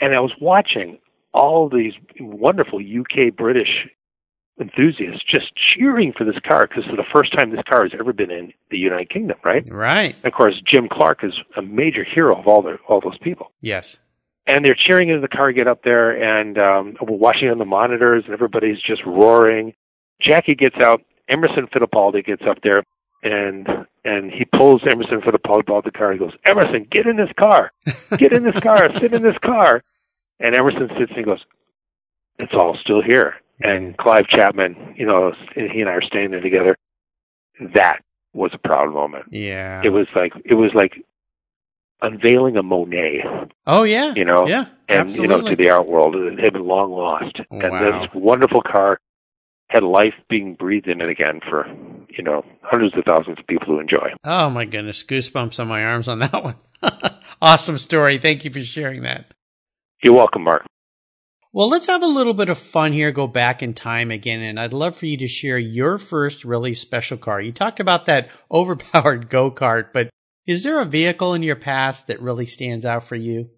And 0.00 0.14
I 0.14 0.20
was 0.20 0.32
watching 0.40 0.98
all 1.34 1.68
these 1.68 1.94
wonderful 2.20 2.78
UK 2.78 3.34
British 3.36 3.88
enthusiasts 4.60 5.22
just 5.28 5.52
cheering 5.56 6.12
for 6.16 6.24
this 6.24 6.38
car 6.46 6.66
because 6.66 6.84
it's 6.86 6.96
the 6.96 7.04
first 7.12 7.32
time 7.36 7.50
this 7.50 7.64
car 7.68 7.82
has 7.82 7.92
ever 7.98 8.12
been 8.12 8.30
in 8.30 8.52
the 8.70 8.78
United 8.78 9.10
Kingdom, 9.10 9.38
right? 9.44 9.66
Right. 9.70 10.14
And 10.16 10.26
of 10.26 10.32
course, 10.32 10.60
Jim 10.66 10.88
Clark 10.90 11.24
is 11.24 11.32
a 11.56 11.62
major 11.62 12.04
hero 12.04 12.38
of 12.38 12.46
all 12.46 12.62
the 12.62 12.76
all 12.88 13.00
those 13.00 13.18
people. 13.18 13.52
Yes. 13.60 13.98
And 14.46 14.64
they're 14.64 14.76
cheering 14.76 15.10
as 15.10 15.22
the 15.22 15.28
car 15.28 15.52
get 15.52 15.68
up 15.68 15.84
there, 15.84 16.10
and 16.10 16.58
um, 16.58 16.96
we're 17.00 17.16
watching 17.16 17.48
on 17.48 17.58
the 17.58 17.64
monitors, 17.64 18.24
and 18.24 18.34
everybody's 18.34 18.80
just 18.82 19.02
roaring. 19.06 19.72
Jackie 20.20 20.56
gets 20.56 20.76
out. 20.84 21.00
Emerson 21.28 21.68
Fittipaldi 21.68 22.24
gets 22.26 22.42
up 22.48 22.58
there, 22.62 22.82
and 23.22 23.68
and 24.04 24.32
he 24.32 24.44
pulls 24.44 24.82
Emerson 24.90 25.20
Fittipaldi 25.20 25.72
out 25.72 25.84
the 25.84 25.92
car. 25.92 26.12
He 26.12 26.18
goes, 26.18 26.32
Emerson, 26.44 26.86
get 26.90 27.06
in 27.06 27.16
this 27.16 27.30
car, 27.38 27.72
get 28.18 28.32
in 28.32 28.42
this 28.42 28.58
car, 28.60 28.92
sit 28.98 29.14
in 29.14 29.22
this 29.22 29.38
car. 29.44 29.82
And 30.42 30.56
Emerson 30.56 30.88
sits 30.98 31.12
and 31.16 31.24
goes, 31.24 31.40
it's 32.38 32.52
all 32.52 32.76
still 32.82 33.00
here. 33.02 33.34
Mm-hmm. 33.64 33.70
And 33.70 33.96
Clive 33.96 34.26
Chapman, 34.28 34.94
you 34.96 35.06
know, 35.06 35.32
he 35.54 35.80
and 35.80 35.88
I 35.88 35.92
are 35.92 36.02
standing 36.02 36.32
there 36.32 36.40
together. 36.40 36.76
That 37.74 38.00
was 38.34 38.50
a 38.54 38.58
proud 38.58 38.92
moment. 38.92 39.26
Yeah. 39.30 39.82
It 39.84 39.90
was 39.90 40.06
like 40.16 40.32
it 40.44 40.54
was 40.54 40.70
like 40.74 40.94
unveiling 42.00 42.56
a 42.56 42.62
Monet, 42.62 43.22
Oh 43.66 43.84
yeah. 43.84 44.12
you 44.16 44.24
know, 44.24 44.46
Yeah. 44.48 44.66
and 44.88 45.08
you 45.10 45.28
know 45.28 45.42
to 45.42 45.54
the 45.54 45.70
art 45.70 45.86
world. 45.86 46.16
It 46.16 46.38
had 46.40 46.54
been 46.54 46.66
long 46.66 46.90
lost, 46.90 47.38
wow. 47.50 47.60
and 47.60 48.02
this 48.02 48.10
wonderful 48.14 48.62
car 48.62 48.98
had 49.68 49.84
life 49.84 50.14
being 50.28 50.54
breathed 50.54 50.88
in 50.88 51.00
it 51.00 51.08
again 51.08 51.40
for 51.48 51.66
you 52.08 52.24
know 52.24 52.44
hundreds 52.62 52.96
of 52.96 53.04
thousands 53.04 53.38
of 53.38 53.46
people 53.46 53.66
who 53.66 53.78
enjoy. 53.78 54.08
Oh 54.24 54.50
my 54.50 54.64
goodness, 54.64 55.04
goosebumps 55.04 55.60
on 55.60 55.68
my 55.68 55.84
arms 55.84 56.08
on 56.08 56.18
that 56.20 56.42
one. 56.42 56.56
awesome 57.42 57.78
story. 57.78 58.18
Thank 58.18 58.44
you 58.44 58.50
for 58.50 58.60
sharing 58.60 59.02
that. 59.02 59.32
You're 60.02 60.14
welcome, 60.14 60.42
Mark. 60.44 60.66
Well, 61.52 61.68
let's 61.68 61.86
have 61.86 62.02
a 62.02 62.06
little 62.06 62.32
bit 62.34 62.48
of 62.48 62.58
fun 62.58 62.92
here, 62.94 63.12
go 63.12 63.26
back 63.26 63.62
in 63.62 63.74
time 63.74 64.10
again, 64.10 64.40
and 64.40 64.58
I'd 64.58 64.72
love 64.72 64.96
for 64.96 65.04
you 65.06 65.18
to 65.18 65.28
share 65.28 65.58
your 65.58 65.98
first 65.98 66.44
really 66.44 66.72
special 66.74 67.18
car. 67.18 67.40
You 67.42 67.52
talked 67.52 67.78
about 67.78 68.06
that 68.06 68.30
overpowered 68.50 69.28
go 69.28 69.50
kart, 69.50 69.88
but 69.92 70.08
is 70.46 70.62
there 70.64 70.80
a 70.80 70.84
vehicle 70.86 71.34
in 71.34 71.42
your 71.42 71.56
past 71.56 72.06
that 72.06 72.20
really 72.22 72.46
stands 72.46 72.84
out 72.86 73.04
for 73.04 73.16
you? 73.16 73.50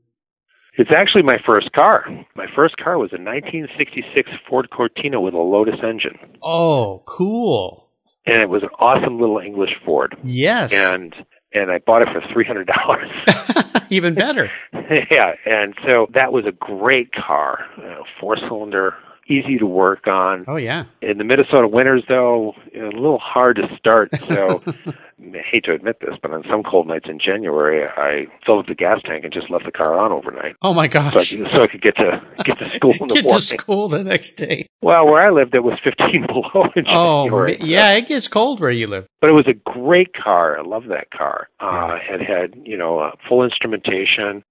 It's 0.77 0.91
actually 0.93 1.23
my 1.23 1.37
first 1.47 1.71
car. 1.73 2.05
My 2.35 2.47
first 2.57 2.77
car 2.79 2.99
was 2.99 3.13
a 3.13 3.23
1966 3.23 4.29
Ford 4.51 4.69
Cortina 4.71 5.21
with 5.21 5.33
a 5.35 5.39
Lotus 5.39 5.79
engine, 5.85 6.19
Oh, 6.43 7.05
cool. 7.07 7.91
and 8.27 8.43
it 8.43 8.49
was 8.49 8.65
an 8.65 8.71
awesome 8.81 9.21
little 9.21 9.39
English 9.39 9.71
Ford. 9.87 10.17
Yes. 10.25 10.75
And 10.75 11.15
and 11.55 11.71
I 11.71 11.79
bought 11.79 12.03
it 12.03 12.09
for 12.13 12.23
three 12.33 12.45
hundred 12.45 12.69
dollars. 12.69 13.11
Even 13.91 14.15
better. 14.15 14.51
yeah, 14.73 15.35
and 15.47 15.75
so 15.87 16.09
that 16.15 16.33
was 16.33 16.45
a 16.47 16.53
great 16.53 17.13
car, 17.13 17.65
uh, 17.79 18.03
four 18.21 18.37
cylinder, 18.37 18.95
easy 19.29 19.59
to 19.59 19.67
work 19.67 20.07
on. 20.07 20.45
Oh, 20.49 20.57
yeah. 20.57 20.85
In 21.03 21.19
the 21.19 21.25
Minnesota 21.25 21.67
winters, 21.69 22.05
though, 22.09 22.55
a 22.75 22.79
little 22.95 23.19
hard 23.19 23.57
to 23.57 23.69
start. 23.79 24.11
So, 24.29 24.63
I 24.87 25.39
hate 25.51 25.65
to 25.65 25.73
admit 25.73 25.97
this, 26.01 26.15
but 26.21 26.33
on 26.33 26.43
some 26.51 26.63
cold 26.63 26.87
nights 26.87 27.07
in 27.09 27.19
January, 27.19 27.85
I 27.87 28.27
filled 28.45 28.61
up 28.61 28.67
the 28.67 28.75
gas 28.75 29.01
tank 29.05 29.25
and 29.25 29.33
just 29.33 29.49
left 29.51 29.65
the 29.65 29.73
car 29.73 29.99
on 29.99 30.13
overnight, 30.13 30.57
Oh, 30.61 30.75
my 30.75 30.89
so 30.89 30.99
I 31.01 31.11
gosh. 31.11 31.31
so 31.31 31.63
I 31.63 31.67
could 31.67 31.81
get 31.83 31.97
to 31.97 32.21
get 32.45 32.59
to 32.59 32.71
school 32.75 32.93
in 32.93 32.99
the 33.09 33.15
Get 33.15 33.25
morning. 33.25 33.41
to 33.41 33.47
school 33.47 33.89
the 33.89 34.05
next 34.05 34.33
day. 34.33 34.67
Well, 34.83 35.07
where 35.07 35.27
I 35.27 35.31
lived, 35.31 35.55
it 35.55 35.65
was 35.65 35.79
15 35.83 36.27
below 36.27 36.67
in 36.77 36.85
Oh, 36.89 37.25
January. 37.25 37.57
ma- 37.59 37.65
yeah, 37.65 37.93
it 37.95 38.07
gets 38.07 38.29
cold 38.29 38.61
where 38.61 38.71
you 38.71 38.87
live. 38.87 39.07
But 39.21 39.31
it 39.31 39.33
was 39.35 39.47
a 39.47 39.55
great 39.55 40.13
car. 40.15 40.59
I 40.59 40.63
love 40.63 40.85
that 40.89 41.11
car. 41.11 41.49
Uh, 41.61 41.97
it 42.11 42.21
had, 42.21 42.55
you 42.67 42.77
know, 42.77 42.99
uh, 42.99 43.13
full 43.29 43.43
instrumentation. 43.45 44.45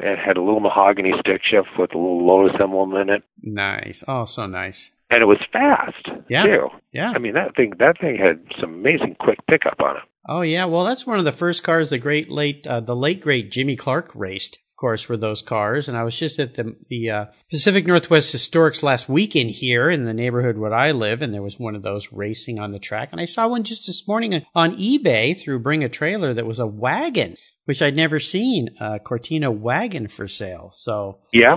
It 0.00 0.18
had 0.18 0.36
a 0.36 0.42
little 0.42 0.60
mahogany 0.60 1.12
stick 1.20 1.40
shift 1.48 1.68
with 1.78 1.94
a 1.94 1.98
little 1.98 2.26
Lotus 2.26 2.56
emblem 2.60 2.94
in 2.94 3.08
it, 3.10 3.22
Nice. 3.42 4.02
Oh, 4.06 4.24
so 4.24 4.46
nice. 4.46 4.90
and 5.10 5.22
it 5.22 5.26
was 5.26 5.38
fast 5.52 6.08
Yeah. 6.28 6.42
too. 6.44 6.68
Yeah. 6.92 7.12
I 7.14 7.18
mean, 7.18 7.34
that 7.34 7.54
thing 7.56 7.72
that 7.78 7.98
thing 8.00 8.16
had 8.16 8.40
some 8.60 8.74
amazing 8.74 9.16
quick 9.18 9.38
pickup 9.50 9.80
on 9.80 9.96
it. 9.96 10.02
Oh 10.28 10.42
yeah, 10.42 10.66
well 10.66 10.84
that's 10.84 11.06
one 11.06 11.18
of 11.18 11.24
the 11.24 11.32
first 11.32 11.64
cars 11.64 11.88
the 11.90 11.98
great 11.98 12.30
late 12.30 12.66
uh, 12.66 12.80
the 12.80 12.94
late 12.96 13.20
great 13.20 13.50
Jimmy 13.50 13.76
Clark 13.76 14.10
raced. 14.14 14.58
Of 14.74 14.80
course, 14.80 15.08
were 15.08 15.16
those 15.16 15.42
cars, 15.42 15.88
and 15.88 15.96
I 15.98 16.04
was 16.04 16.16
just 16.16 16.38
at 16.38 16.54
the 16.54 16.76
the 16.88 17.10
uh, 17.10 17.24
Pacific 17.50 17.84
Northwest 17.86 18.32
Historics 18.32 18.80
last 18.82 19.08
weekend 19.08 19.50
here 19.50 19.90
in 19.90 20.04
the 20.04 20.14
neighborhood 20.14 20.56
where 20.56 20.72
I 20.72 20.92
live, 20.92 21.20
and 21.20 21.34
there 21.34 21.42
was 21.42 21.58
one 21.58 21.74
of 21.74 21.82
those 21.82 22.12
racing 22.12 22.60
on 22.60 22.70
the 22.70 22.78
track, 22.78 23.08
and 23.10 23.20
I 23.20 23.24
saw 23.24 23.48
one 23.48 23.64
just 23.64 23.86
this 23.88 24.06
morning 24.06 24.44
on 24.54 24.76
eBay 24.76 25.36
through 25.40 25.58
Bring 25.60 25.82
a 25.82 25.88
Trailer 25.88 26.32
that 26.34 26.46
was 26.46 26.60
a 26.60 26.66
wagon, 26.68 27.36
which 27.68 27.82
I'd 27.82 27.94
never 27.94 28.18
seen 28.18 28.70
a 28.80 28.98
Cortina 28.98 29.50
wagon 29.50 30.08
for 30.08 30.26
sale. 30.26 30.70
So 30.72 31.18
Yeah. 31.34 31.56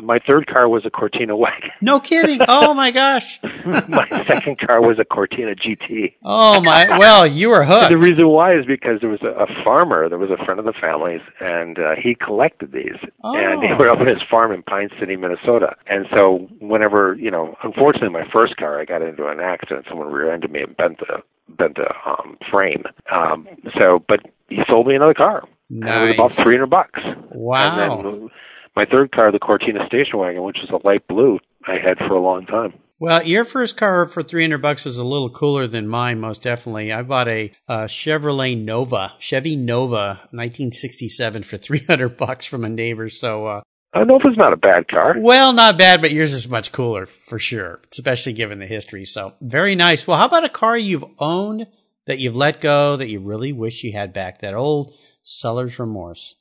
My 0.00 0.20
third 0.24 0.46
car 0.46 0.68
was 0.68 0.86
a 0.86 0.90
Cortina 0.90 1.36
wagon. 1.36 1.70
no 1.82 1.98
kidding. 1.98 2.38
oh 2.46 2.72
my 2.72 2.92
gosh. 2.92 3.40
my 3.66 4.06
second 4.28 4.60
car 4.60 4.80
was 4.80 4.96
a 5.00 5.04
Cortina 5.04 5.56
GT. 5.56 6.14
Oh 6.24 6.60
my. 6.60 6.96
Well, 7.00 7.26
you 7.26 7.48
were 7.48 7.64
hooked. 7.64 7.88
The 7.90 7.98
reason 7.98 8.28
why 8.28 8.54
is 8.56 8.64
because 8.64 9.00
there 9.00 9.10
was 9.10 9.22
a, 9.22 9.30
a 9.42 9.46
farmer, 9.64 10.08
there 10.08 10.18
was 10.18 10.30
a 10.30 10.44
friend 10.44 10.60
of 10.60 10.66
the 10.66 10.74
family's, 10.80 11.22
and 11.40 11.80
uh, 11.80 11.96
he 12.00 12.14
collected 12.14 12.70
these. 12.70 12.94
And 13.24 13.60
he 13.64 13.70
Oh. 13.72 13.76
put 13.76 13.88
up 13.88 13.98
on 13.98 14.06
his 14.06 14.22
farm 14.30 14.52
in 14.52 14.62
Pine 14.62 14.90
City, 15.00 15.16
Minnesota. 15.16 15.74
And 15.88 16.06
so, 16.12 16.46
whenever 16.60 17.16
you 17.18 17.32
know, 17.32 17.56
unfortunately, 17.64 18.10
my 18.10 18.28
first 18.32 18.56
car, 18.56 18.80
I 18.80 18.84
got 18.84 19.02
into 19.02 19.26
an 19.26 19.40
accident. 19.40 19.86
Someone 19.88 20.12
rear-ended 20.12 20.52
me 20.52 20.60
and 20.62 20.76
bent 20.76 20.98
the 21.00 21.22
the 21.56 21.92
um, 22.06 22.36
frame. 22.50 22.84
Um, 23.12 23.46
so, 23.78 24.04
but 24.08 24.20
he 24.48 24.58
sold 24.68 24.86
me 24.86 24.94
another 24.94 25.14
car. 25.14 25.44
And 25.70 25.84
it 25.84 26.06
was 26.06 26.14
about 26.14 26.32
three 26.32 26.54
hundred 26.54 26.70
bucks. 26.70 27.00
Wow. 27.30 27.98
And 27.98 28.04
then 28.04 28.30
my 28.74 28.84
third 28.86 29.12
car, 29.12 29.32
the 29.32 29.38
Cortina 29.38 29.86
station 29.86 30.18
wagon, 30.18 30.42
which 30.42 30.58
was 30.60 30.70
a 30.70 30.86
light 30.86 31.06
blue, 31.08 31.38
I 31.66 31.74
had 31.74 31.98
for 31.98 32.14
a 32.14 32.20
long 32.20 32.46
time. 32.46 32.74
Well, 33.00 33.22
your 33.22 33.44
first 33.44 33.76
car 33.76 34.08
for 34.08 34.24
300 34.24 34.60
bucks 34.60 34.84
was 34.84 34.98
a 34.98 35.04
little 35.04 35.30
cooler 35.30 35.68
than 35.68 35.86
mine, 35.86 36.18
most 36.18 36.42
definitely. 36.42 36.92
I 36.92 37.02
bought 37.02 37.28
a 37.28 37.52
uh, 37.68 37.84
Chevrolet 37.84 38.60
Nova, 38.60 39.14
Chevy 39.20 39.54
Nova, 39.54 40.20
1967 40.32 41.44
for 41.44 41.56
300 41.58 42.16
bucks 42.16 42.44
from 42.44 42.64
a 42.64 42.68
neighbor. 42.68 43.08
So, 43.08 43.46
uh, 43.46 43.60
I 43.98 44.04
know 44.04 44.16
if 44.16 44.22
it's 44.24 44.38
not 44.38 44.52
a 44.52 44.56
bad 44.56 44.86
car. 44.88 45.16
well, 45.18 45.52
not 45.52 45.76
bad, 45.76 46.00
but 46.00 46.12
yours 46.12 46.32
is 46.32 46.48
much 46.48 46.70
cooler 46.70 47.06
for 47.06 47.38
sure, 47.40 47.80
especially 47.90 48.32
given 48.32 48.60
the 48.60 48.66
history. 48.66 49.04
So, 49.04 49.34
very 49.40 49.74
nice. 49.74 50.06
Well, 50.06 50.16
how 50.16 50.26
about 50.26 50.44
a 50.44 50.48
car 50.48 50.78
you've 50.78 51.04
owned 51.18 51.66
that 52.06 52.20
you've 52.20 52.36
let 52.36 52.60
go 52.60 52.96
that 52.96 53.08
you 53.08 53.18
really 53.18 53.52
wish 53.52 53.82
you 53.82 53.92
had 53.92 54.12
back? 54.12 54.40
That 54.40 54.54
old 54.54 54.94
seller's 55.24 55.80
remorse. 55.80 56.36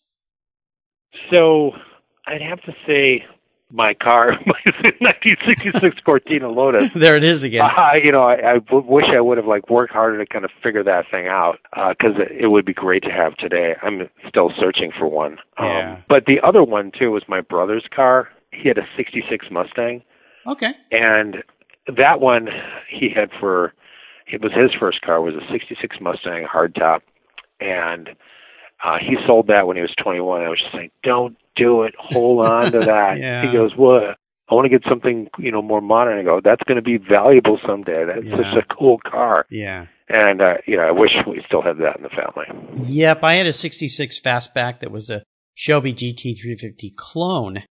So 1.32 1.72
I'd 2.28 2.42
have 2.42 2.62
to 2.62 2.74
say 2.86 3.26
my 3.72 3.94
car, 3.94 4.32
my 4.46 4.56
1966 5.00 6.00
Cortina 6.06 6.50
Lotus. 6.50 6.90
there 6.96 7.16
it 7.18 7.24
is 7.24 7.44
again. 7.44 7.62
Uh, 7.66 7.94
you 8.02 8.12
know, 8.12 8.24
I, 8.24 8.52
I 8.52 8.54
w- 8.60 8.86
wish 8.88 9.06
I 9.14 9.20
would 9.20 9.38
have 9.38 9.48
like 9.48 9.70
worked 9.70 9.92
harder 9.94 10.18
to 10.24 10.26
kind 10.26 10.46
of 10.46 10.52
figure 10.64 10.84
that 10.84 11.06
thing 11.12 11.28
out 11.28 11.60
because 11.74 12.14
it, 12.18 12.32
it 12.44 12.48
would 12.48 12.66
be 12.66 12.74
great 12.74 13.04
to 13.04 13.12
have 13.12 13.36
today. 13.38 13.76
I'm 13.82 14.10
still 14.28 14.52
searching 14.60 14.92
for 14.98 15.08
one. 15.08 15.34
Um, 15.58 15.66
Yeah. 15.68 16.02
But 16.08 16.26
the 16.26 16.40
other 16.42 16.64
one 16.64 16.92
too 16.98 17.12
was 17.12 17.24
my 17.28 17.42
brother's 17.42 17.86
car. 17.94 18.30
He 18.52 18.68
had 18.70 18.78
a 18.78 18.88
'66 18.96 19.48
Mustang, 19.52 20.02
Okay. 20.48 20.72
and 20.92 21.44
that 21.98 22.20
one 22.22 22.48
he 22.90 23.10
had 23.10 23.30
for 23.40 23.74
it 24.28 24.42
was 24.42 24.52
his 24.54 24.72
first 24.80 25.02
car 25.02 25.22
was 25.22 25.36
a 25.36 25.52
'66 25.52 25.98
Mustang 26.02 26.46
hardtop, 26.46 27.02
and 27.60 28.10
uh, 28.84 28.98
he 29.00 29.16
sold 29.26 29.48
that 29.48 29.68
when 29.68 29.76
he 29.78 29.82
was 29.82 29.94
21. 30.02 30.42
I 30.42 30.50
was 30.50 30.60
just 30.62 30.74
like, 30.74 30.92
don't 31.04 31.38
do 31.56 31.84
it. 31.84 31.94
Hold 31.98 32.46
on 32.48 32.72
to 32.72 32.80
that. 32.86 33.18
Yeah. 33.20 33.46
He 33.46 33.52
goes, 33.56 33.72
what? 33.76 34.18
I 34.50 34.56
want 34.56 34.66
to 34.66 34.70
get 34.70 34.88
something, 34.88 35.28
you 35.40 35.52
know, 35.52 35.62
more 35.62 35.82
modern. 35.82 36.18
I 36.20 36.24
go, 36.24 36.40
that's 36.42 36.64
going 36.64 36.78
to 36.78 36.82
be 36.82 36.98
valuable 36.98 37.60
someday. 37.68 38.06
That's 38.06 38.26
Yeah. 38.26 38.38
such 38.54 38.64
a 38.64 38.74
cool 38.74 38.98
car. 39.00 39.46
Yeah. 39.50 39.88
And, 40.08 40.42
uh, 40.42 40.54
you 40.66 40.78
know, 40.78 40.84
I 40.84 40.92
wish 40.92 41.12
we 41.28 41.44
still 41.46 41.62
had 41.62 41.80
that 41.80 41.98
in 41.98 42.04
the 42.04 42.10
family. 42.10 42.86
Yep, 42.88 43.24
I 43.24 43.36
had 43.36 43.46
a 43.46 43.52
66 43.52 44.22
fastback 44.22 44.80
that 44.80 44.90
was 44.92 45.10
a 45.10 45.22
Shelby 45.54 45.94
GT350 45.94 46.96
clone. 46.96 47.64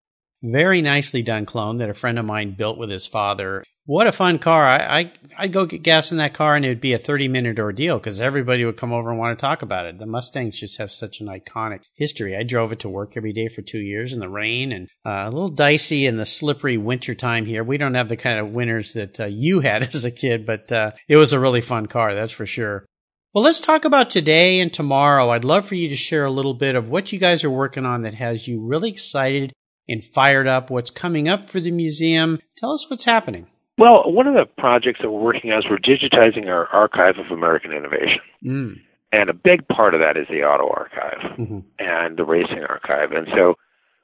Very 0.46 0.80
nicely 0.80 1.22
done 1.22 1.44
clone 1.44 1.78
that 1.78 1.90
a 1.90 1.94
friend 1.94 2.20
of 2.20 2.24
mine 2.24 2.54
built 2.56 2.78
with 2.78 2.88
his 2.88 3.04
father. 3.04 3.64
What 3.84 4.06
a 4.06 4.12
fun 4.12 4.38
car. 4.38 4.64
I, 4.64 5.00
I, 5.00 5.12
I'd 5.36 5.52
go 5.52 5.66
get 5.66 5.82
gas 5.82 6.12
in 6.12 6.18
that 6.18 6.34
car 6.34 6.54
and 6.54 6.64
it 6.64 6.68
would 6.68 6.80
be 6.80 6.92
a 6.92 6.98
30 6.98 7.26
minute 7.26 7.58
ordeal 7.58 7.98
because 7.98 8.20
everybody 8.20 8.64
would 8.64 8.76
come 8.76 8.92
over 8.92 9.10
and 9.10 9.18
want 9.18 9.36
to 9.36 9.40
talk 9.40 9.62
about 9.62 9.86
it. 9.86 9.98
The 9.98 10.06
Mustangs 10.06 10.60
just 10.60 10.78
have 10.78 10.92
such 10.92 11.20
an 11.20 11.26
iconic 11.26 11.80
history. 11.94 12.36
I 12.36 12.44
drove 12.44 12.70
it 12.70 12.78
to 12.80 12.88
work 12.88 13.16
every 13.16 13.32
day 13.32 13.48
for 13.48 13.62
two 13.62 13.80
years 13.80 14.12
in 14.12 14.20
the 14.20 14.28
rain 14.28 14.70
and 14.70 14.88
uh, 15.04 15.24
a 15.24 15.30
little 15.30 15.48
dicey 15.48 16.06
in 16.06 16.16
the 16.16 16.26
slippery 16.26 16.76
winter 16.76 17.14
time 17.14 17.44
here. 17.44 17.64
We 17.64 17.76
don't 17.76 17.94
have 17.94 18.08
the 18.08 18.16
kind 18.16 18.38
of 18.38 18.52
winters 18.52 18.92
that 18.92 19.18
uh, 19.18 19.26
you 19.26 19.60
had 19.62 19.82
as 19.94 20.04
a 20.04 20.12
kid, 20.12 20.46
but 20.46 20.70
uh, 20.70 20.92
it 21.08 21.16
was 21.16 21.32
a 21.32 21.40
really 21.40 21.60
fun 21.60 21.86
car, 21.86 22.14
that's 22.14 22.32
for 22.32 22.46
sure. 22.46 22.86
Well, 23.34 23.42
let's 23.42 23.60
talk 23.60 23.84
about 23.84 24.10
today 24.10 24.60
and 24.60 24.72
tomorrow. 24.72 25.30
I'd 25.30 25.44
love 25.44 25.66
for 25.66 25.74
you 25.74 25.88
to 25.88 25.96
share 25.96 26.24
a 26.24 26.30
little 26.30 26.54
bit 26.54 26.76
of 26.76 26.88
what 26.88 27.12
you 27.12 27.18
guys 27.18 27.42
are 27.42 27.50
working 27.50 27.84
on 27.84 28.02
that 28.02 28.14
has 28.14 28.46
you 28.46 28.64
really 28.64 28.90
excited 28.90 29.52
and 29.88 30.02
fired 30.02 30.46
up. 30.46 30.70
What's 30.70 30.90
coming 30.90 31.28
up 31.28 31.48
for 31.48 31.60
the 31.60 31.70
museum? 31.70 32.40
Tell 32.56 32.72
us 32.72 32.88
what's 32.88 33.04
happening. 33.04 33.46
Well, 33.78 34.10
one 34.10 34.26
of 34.26 34.34
the 34.34 34.46
projects 34.58 35.00
that 35.02 35.10
we're 35.10 35.20
working 35.20 35.52
on 35.52 35.58
is 35.58 35.66
we're 35.68 35.78
digitizing 35.78 36.46
our 36.48 36.66
archive 36.68 37.18
of 37.18 37.30
American 37.30 37.72
innovation. 37.72 38.20
Mm. 38.44 38.74
And 39.12 39.30
a 39.30 39.34
big 39.34 39.68
part 39.68 39.94
of 39.94 40.00
that 40.00 40.16
is 40.16 40.26
the 40.28 40.42
auto 40.42 40.68
archive. 40.68 41.36
hmm 41.36 41.58
and 41.78 42.16
the 42.16 42.24
racing 42.24 42.64
archive. 42.68 43.12
And 43.12 43.28
so 43.34 43.54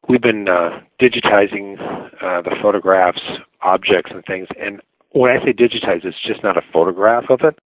we've 0.09 0.21
been 0.21 0.47
uh, 0.49 0.81
digitizing 1.01 1.81
uh, 2.23 2.43
the 2.43 2.55
photographs, 2.63 3.21
objects, 3.63 4.11
and 4.15 4.23
things. 4.25 4.49
And 4.61 4.81
when 5.11 5.31
I 5.31 5.45
say 5.45 5.53
digitize, 5.53 6.05
it's 6.05 6.17
just 6.27 6.43
not 6.43 6.57
a 6.57 6.63
photograph 6.73 7.25
of 7.31 7.41
it. 7.43 7.59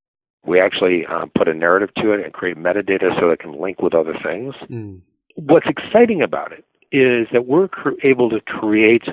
We 0.46 0.60
actually 0.60 1.06
um, 1.08 1.32
put 1.36 1.48
a 1.48 1.54
narrative 1.54 1.90
to 1.98 2.12
it 2.12 2.24
and 2.24 2.34
create 2.34 2.58
metadata 2.58 3.20
so 3.20 3.30
it 3.30 3.40
can 3.40 3.60
link 3.60 3.82
with 3.82 3.96
other 3.96 4.16
things. 4.24 4.54
Mm. 4.70 5.02
What's 5.36 5.68
exciting 5.68 6.22
about 6.22 6.52
it 6.52 6.66
is 6.92 7.28
that 7.34 7.46
we're 7.48 7.68
cr- 7.68 7.92
able 8.04 8.30
to 8.30 8.40
create 8.42 9.04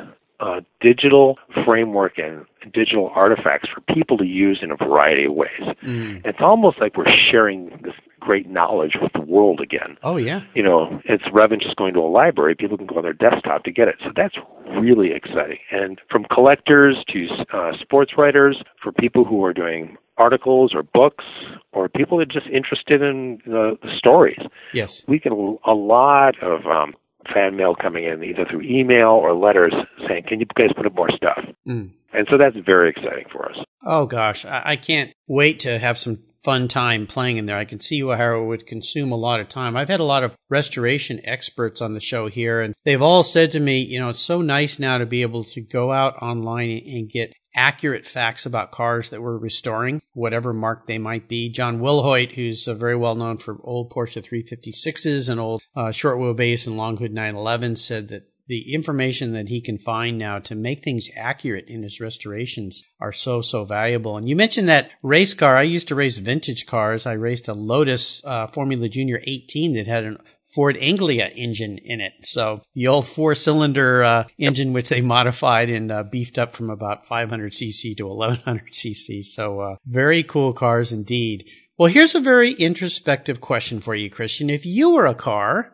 a 0.40 0.60
digital 0.80 1.38
framework 1.64 2.18
and 2.18 2.44
digital 2.72 3.10
artifacts 3.14 3.68
for 3.72 3.80
people 3.94 4.16
to 4.18 4.24
use 4.24 4.58
in 4.60 4.72
a 4.72 4.76
variety 4.76 5.24
of 5.26 5.32
ways. 5.34 5.62
Mm. 5.84 6.20
It's 6.24 6.38
almost 6.40 6.80
like 6.80 6.96
we're 6.96 7.06
sharing 7.30 7.68
this 7.82 7.94
great 8.18 8.48
knowledge 8.48 8.96
with 9.00 9.12
the 9.12 9.20
world 9.20 9.60
again. 9.60 9.96
Oh 10.02 10.16
yeah. 10.16 10.40
You 10.54 10.62
know, 10.64 11.00
it's 11.04 11.24
rather 11.32 11.48
than 11.50 11.60
just 11.60 11.76
going 11.76 11.94
to 11.94 12.00
a 12.00 12.10
library, 12.10 12.54
people 12.56 12.76
can 12.76 12.86
go 12.86 12.96
on 12.96 13.02
their 13.02 13.12
desktop 13.12 13.62
to 13.64 13.70
get 13.72 13.86
it. 13.88 13.96
So 14.04 14.10
that's 14.14 14.34
really 14.80 15.12
exciting. 15.12 15.58
And 15.70 16.00
from 16.10 16.24
collectors 16.24 17.04
to 17.08 17.28
uh, 17.52 17.72
sports 17.80 18.12
writers, 18.18 18.62
for 18.82 18.90
people 18.92 19.24
who 19.24 19.44
are 19.44 19.52
doing 19.52 19.96
articles 20.18 20.72
or 20.74 20.82
books, 20.82 21.24
or 21.72 21.88
people 21.88 22.18
that 22.18 22.28
are 22.30 22.40
just 22.40 22.46
interested 22.52 23.00
in 23.02 23.40
the, 23.46 23.76
the 23.82 23.96
stories, 23.96 24.38
Yes. 24.72 25.02
we 25.08 25.18
get 25.18 25.32
a, 25.32 25.56
a 25.66 25.72
lot 25.74 26.40
of 26.42 26.66
um, 26.66 26.94
fan 27.32 27.56
mail 27.56 27.74
coming 27.74 28.04
in 28.04 28.22
either 28.22 28.44
through 28.50 28.62
email 28.62 29.10
or 29.10 29.34
letters 29.34 29.74
saying, 30.08 30.24
"Can 30.28 30.40
you 30.40 30.46
guys 30.56 30.70
put 30.76 30.86
up 30.86 30.94
more 30.94 31.10
stuff?" 31.10 31.38
Mm. 31.66 31.90
And 32.12 32.26
so 32.30 32.36
that's 32.36 32.56
very 32.64 32.90
exciting 32.90 33.24
for 33.32 33.50
us. 33.50 33.56
Oh 33.84 34.06
gosh, 34.06 34.44
I, 34.44 34.62
I 34.64 34.76
can't 34.76 35.12
wait 35.26 35.60
to 35.60 35.78
have 35.78 35.98
some 35.98 36.18
fun 36.42 36.68
time 36.68 37.06
playing 37.06 37.36
in 37.36 37.46
there. 37.46 37.56
I 37.56 37.64
can 37.64 37.80
see 37.80 38.00
how 38.00 38.40
it 38.40 38.44
would 38.44 38.66
consume 38.66 39.12
a 39.12 39.16
lot 39.16 39.40
of 39.40 39.48
time. 39.48 39.76
I've 39.76 39.88
had 39.88 40.00
a 40.00 40.04
lot 40.04 40.24
of 40.24 40.34
restoration 40.50 41.20
experts 41.24 41.80
on 41.80 41.94
the 41.94 42.00
show 42.00 42.28
here, 42.28 42.60
and 42.60 42.74
they've 42.84 43.02
all 43.02 43.22
said 43.22 43.52
to 43.52 43.60
me, 43.60 43.80
you 43.80 44.00
know, 44.00 44.10
it's 44.10 44.20
so 44.20 44.42
nice 44.42 44.78
now 44.78 44.98
to 44.98 45.06
be 45.06 45.22
able 45.22 45.44
to 45.44 45.60
go 45.60 45.92
out 45.92 46.20
online 46.20 46.82
and 46.84 47.08
get 47.08 47.32
accurate 47.54 48.06
facts 48.06 48.46
about 48.46 48.70
cars 48.70 49.10
that 49.10 49.22
we're 49.22 49.36
restoring, 49.36 50.00
whatever 50.12 50.52
mark 50.52 50.86
they 50.86 50.98
might 50.98 51.28
be. 51.28 51.50
John 51.50 51.80
Wilhoit, 51.80 52.32
who's 52.32 52.66
uh, 52.66 52.74
very 52.74 52.96
well 52.96 53.14
known 53.14 53.38
for 53.38 53.58
old 53.62 53.90
Porsche 53.90 54.22
356s 54.22 55.28
and 55.28 55.40
old 55.40 55.62
uh, 55.76 55.92
short 55.92 56.18
wheelbase 56.18 56.66
and 56.66 56.76
long 56.76 56.96
hood 56.96 57.12
911, 57.12 57.76
said 57.76 58.08
that 58.08 58.28
the 58.48 58.74
information 58.74 59.32
that 59.32 59.48
he 59.48 59.60
can 59.60 59.78
find 59.78 60.18
now 60.18 60.38
to 60.38 60.54
make 60.54 60.82
things 60.82 61.08
accurate 61.16 61.66
in 61.68 61.82
his 61.82 62.00
restorations 62.00 62.82
are 63.00 63.12
so 63.12 63.40
so 63.40 63.64
valuable. 63.64 64.16
And 64.16 64.28
you 64.28 64.36
mentioned 64.36 64.68
that 64.68 64.90
race 65.02 65.32
car. 65.32 65.56
I 65.56 65.62
used 65.62 65.88
to 65.88 65.94
race 65.94 66.18
vintage 66.18 66.66
cars. 66.66 67.06
I 67.06 67.12
raced 67.12 67.48
a 67.48 67.54
Lotus 67.54 68.20
uh, 68.24 68.48
Formula 68.48 68.88
Junior 68.88 69.20
18 69.26 69.74
that 69.74 69.86
had 69.86 70.04
an 70.04 70.18
Ford 70.54 70.76
Anglia 70.80 71.26
engine 71.34 71.78
in 71.78 72.00
it. 72.00 72.12
So 72.22 72.62
the 72.74 72.88
old 72.88 73.06
four 73.06 73.34
cylinder 73.34 74.04
uh, 74.04 74.24
engine, 74.38 74.72
which 74.72 74.88
they 74.88 75.00
modified 75.00 75.70
and 75.70 75.90
uh, 75.90 76.02
beefed 76.02 76.38
up 76.38 76.52
from 76.52 76.70
about 76.70 77.06
500 77.06 77.52
cc 77.52 77.96
to 77.96 78.06
1100 78.06 78.72
cc. 78.72 79.24
So 79.24 79.60
uh, 79.60 79.76
very 79.86 80.22
cool 80.22 80.52
cars 80.52 80.92
indeed. 80.92 81.44
Well, 81.78 81.90
here's 81.90 82.14
a 82.14 82.20
very 82.20 82.52
introspective 82.52 83.40
question 83.40 83.80
for 83.80 83.94
you, 83.94 84.10
Christian. 84.10 84.50
If 84.50 84.66
you 84.66 84.90
were 84.90 85.06
a 85.06 85.14
car, 85.14 85.72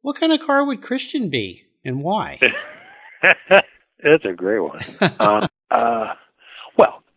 what 0.00 0.16
kind 0.16 0.32
of 0.32 0.40
car 0.40 0.64
would 0.64 0.82
Christian 0.82 1.28
be 1.28 1.64
and 1.84 2.02
why? 2.02 2.40
that's 4.02 4.24
a 4.24 4.32
great 4.32 4.60
one. 4.60 4.80
um, 5.20 5.48
uh, 5.70 6.14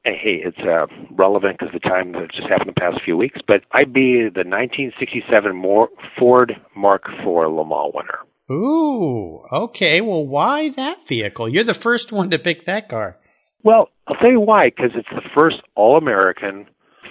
hey, 0.03 0.41
it's 0.45 0.57
uh, 0.59 0.85
relevant 1.11 1.57
because 1.59 1.73
the 1.73 1.79
time 1.79 2.13
that 2.13 2.31
just 2.33 2.47
happened 2.49 2.69
the 2.69 2.79
past 2.79 3.01
few 3.03 3.17
weeks. 3.17 3.39
But 3.47 3.61
I'd 3.71 3.93
be 3.93 4.23
the 4.33 4.43
1967 4.47 5.55
More 5.55 5.89
Ford 6.17 6.53
Mark 6.75 7.03
IV 7.21 7.25
Le 7.27 7.65
Mans 7.65 7.91
winner. 7.93 8.19
Ooh, 8.51 9.43
okay. 9.51 10.01
Well, 10.01 10.25
why 10.25 10.69
that 10.69 11.07
vehicle? 11.07 11.47
You're 11.49 11.63
the 11.63 11.73
first 11.73 12.11
one 12.11 12.31
to 12.31 12.39
pick 12.39 12.65
that 12.65 12.89
car. 12.89 13.17
Well, 13.63 13.89
I'll 14.07 14.15
tell 14.15 14.31
you 14.31 14.39
why. 14.39 14.69
Because 14.69 14.91
it's 14.95 15.07
the 15.11 15.21
first 15.35 15.57
all-American 15.75 16.65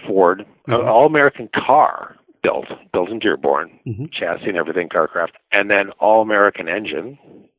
Ford, 0.07 0.45
uh, 0.69 0.73
Mhm. 0.73 0.87
all-American 0.89 1.49
car 1.55 2.17
built, 2.43 2.67
built 2.93 3.11
in 3.11 3.19
Dearborn, 3.19 3.79
Mhm. 3.87 4.11
chassis 4.13 4.49
and 4.49 4.57
everything, 4.57 4.89
Kar 4.89 5.07
Kraft, 5.09 5.35
and 5.53 5.71
then 5.71 5.91
all-American 6.01 6.69
engine, 6.69 7.19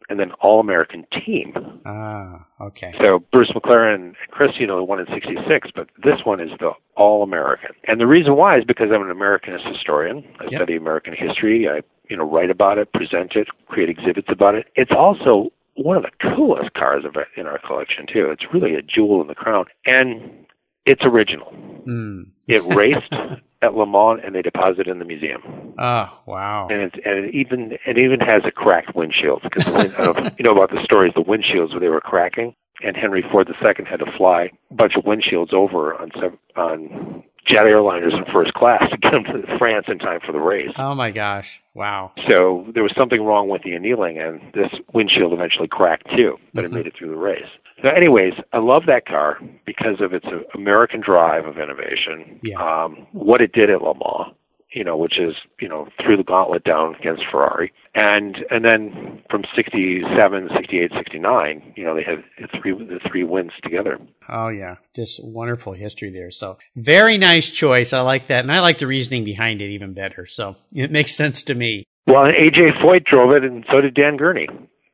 and 0.10 0.20
then 0.20 0.32
all-American 0.42 1.06
team. 1.26 1.54
Ah, 1.86 2.46
okay. 2.60 2.94
So 3.00 3.20
Bruce 3.32 3.52
McLaren 3.56 3.96
and 3.96 4.16
Chris, 4.32 4.52
you 4.60 4.68
know, 4.68 4.78
the 4.78 4.84
one 4.84 5.00
in 5.00 5.06
'66, 5.08 5.70
but 5.76 5.88
this 6.04 6.26
one 6.26 6.40
is 6.40 6.50
the 6.60 6.72
all-American. 6.96 7.70
And 7.88 8.00
the 8.02 8.08
reason 8.08 8.36
why 8.36 8.58
is 8.58 8.64
because 8.66 8.88
I'm 8.94 9.02
an 9.08 9.16
Americanist 9.16 9.68
historian. 9.72 10.24
I 10.40 10.46
Yep. 10.46 10.54
study 10.54 10.76
American 10.76 11.14
history. 11.14 11.70
I, 11.70 11.82
you 12.10 12.18
know, 12.18 12.24
write 12.30 12.50
about 12.50 12.78
it, 12.80 12.92
present 12.92 13.36
it, 13.36 13.48
create 13.68 13.90
exhibits 13.90 14.28
about 14.30 14.56
it. 14.56 14.66
It's 14.76 14.92
also 14.92 15.52
one 15.76 15.96
of 15.96 16.04
the 16.04 16.12
coolest 16.36 16.74
cars 16.74 17.06
of 17.06 17.16
it 17.16 17.28
in 17.38 17.46
our 17.46 17.60
collection 17.60 18.06
too. 18.12 18.30
It's 18.32 18.52
really 18.54 18.76
a 18.76 18.82
jewel 18.82 19.22
in 19.22 19.28
the 19.28 19.36
crown, 19.36 19.66
and 19.86 20.46
it's 20.86 21.04
original. 21.04 21.48
Hmm. 21.50 22.24
It 22.48 22.64
raced 22.76 23.14
at 23.62 23.74
Le 23.76 23.86
Mans, 23.86 24.22
and 24.24 24.34
they 24.34 24.42
deposit 24.42 24.82
it 24.82 24.88
in 24.88 25.00
the 25.00 25.06
museum. 25.06 25.74
Oh, 25.78 26.10
wow. 26.26 26.68
And 26.70 26.82
it, 26.82 26.94
and 27.06 27.26
it 27.26 27.36
even 27.36 27.78
it 27.86 27.98
even 27.98 28.20
has 28.22 28.44
a 28.46 28.52
cracked 28.52 28.96
windshield 28.96 29.42
because 29.44 29.72
wind, 29.72 29.94
I 29.98 30.06
know 30.06 30.14
if 30.18 30.40
you 30.40 30.44
know 30.44 30.52
about 30.52 30.72
the 30.72 30.84
stories. 30.84 31.14
The 31.16 31.22
windshields 31.22 31.72
where 31.72 31.80
they 31.80 31.90
were 31.90 32.02
cracking, 32.02 32.56
and 32.84 32.96
Henry 32.96 33.24
Ford 33.32 33.50
II 33.50 33.86
had 33.86 34.00
to 34.00 34.12
fly 34.18 34.52
a 34.72 34.74
bunch 34.74 34.94
of 34.96 35.04
windshields 35.04 35.54
over 35.54 35.94
on 35.96 36.12
some 36.20 36.40
on 36.56 37.24
jet 37.50 37.64
airliners 37.66 38.14
in 38.16 38.24
first 38.32 38.54
class 38.54 38.84
to 38.92 38.98
get 38.98 39.12
them 39.12 39.24
to 39.26 39.58
France 39.58 39.86
in 39.88 39.98
time 40.00 40.20
for 40.26 40.32
the 40.32 40.40
race. 40.40 40.70
Oh 40.78 40.94
my 40.96 41.12
gosh. 41.12 41.62
Wow. 41.74 42.12
So 42.30 42.66
there 42.74 42.84
was 42.84 42.94
something 42.98 43.24
wrong 43.24 43.50
with 43.50 43.64
the 43.64 43.74
annealing, 43.74 44.18
and 44.20 44.40
this 44.54 44.70
windshield 44.94 45.34
eventually 45.34 45.68
cracked 45.68 46.08
too, 46.16 46.38
but 46.54 46.62
Mhm. 46.64 46.66
it 46.68 46.72
made 46.72 46.88
it 46.88 46.94
through 46.98 47.10
the 47.10 47.18
race. 47.18 47.48
So, 47.82 47.88
anyways, 47.90 48.34
I 48.52 48.58
love 48.58 48.86
that 48.88 49.06
car 49.06 49.40
because 49.66 50.02
of 50.02 50.14
its 50.14 50.26
American 50.54 51.00
drive 51.00 51.46
of 51.46 51.58
innovation. 51.58 52.40
Yeah. 52.44 52.58
Um, 52.60 53.08
what 53.14 53.40
it 53.42 53.54
did 53.54 53.70
at 53.70 53.82
Le 53.82 53.94
Mans, 53.94 54.34
you 54.74 54.84
know, 54.84 54.98
which 54.98 55.20
is 55.20 55.36
you 55.60 55.68
know 55.68 55.88
threw 56.04 56.18
the 56.18 56.24
gauntlet 56.24 56.64
down 56.64 56.96
against 56.96 57.24
Ferrari, 57.32 57.72
and 57.96 58.38
and 58.52 58.64
then 58.64 59.22
from 59.30 59.44
67, 59.56 60.50
68, 60.56 60.92
69, 60.98 61.74
you 61.76 61.86
know, 61.86 61.96
they 61.96 62.04
had 62.04 62.24
three 62.62 62.74
the 62.74 63.00
three 63.10 63.24
wins 63.24 63.52
together. 63.64 64.00
Oh 64.28 64.50
yeah. 64.50 64.76
Just 64.96 65.24
wonderful 65.24 65.74
history 65.74 66.12
there. 66.16 66.32
So 66.32 66.58
very 66.76 67.18
nice 67.18 67.50
choice. 67.50 67.94
I 67.94 68.02
like 68.02 68.28
that. 68.28 68.44
And 68.44 68.52
I 68.52 68.60
like 68.60 68.78
the 68.78 68.88
reasoning 68.88 69.24
behind 69.24 69.62
it 69.62 69.70
even 69.70 69.94
better. 69.94 70.26
So 70.26 70.56
it 70.74 70.92
makes 70.92 71.16
sense 71.16 71.44
to 71.44 71.56
me. 71.56 71.84
Well, 72.08 72.26
and 72.26 72.36
AJ 72.36 72.82
Foyt 72.84 73.06
drove 73.06 73.32
it, 73.36 73.44
and 73.44 73.66
so 73.72 73.82
did 73.82 73.94
Dan 73.94 74.18
Gurney. 74.18 74.48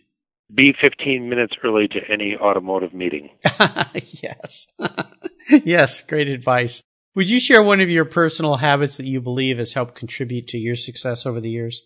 Be 0.56 0.74
15 0.80 1.28
minutes 1.28 1.56
early 1.66 1.90
to 1.90 2.00
any 2.10 2.38
automotive 2.38 2.94
meeting. 2.94 3.32
yes. 3.94 4.68
yes, 5.66 6.00
great 6.00 6.30
advice. 6.30 6.82
Would 7.14 7.30
you 7.30 7.42
share 7.42 7.62
one 7.62 7.82
of 7.82 7.90
your 7.90 8.06
personal 8.06 8.56
habits 8.56 8.96
that 8.96 9.06
you 9.06 9.20
believe 9.20 9.58
has 9.58 9.74
helped 9.74 9.96
contribute 9.96 10.48
to 10.48 10.58
your 10.58 10.78
success 10.78 11.26
over 11.26 11.42
the 11.42 11.50
years? 11.50 11.82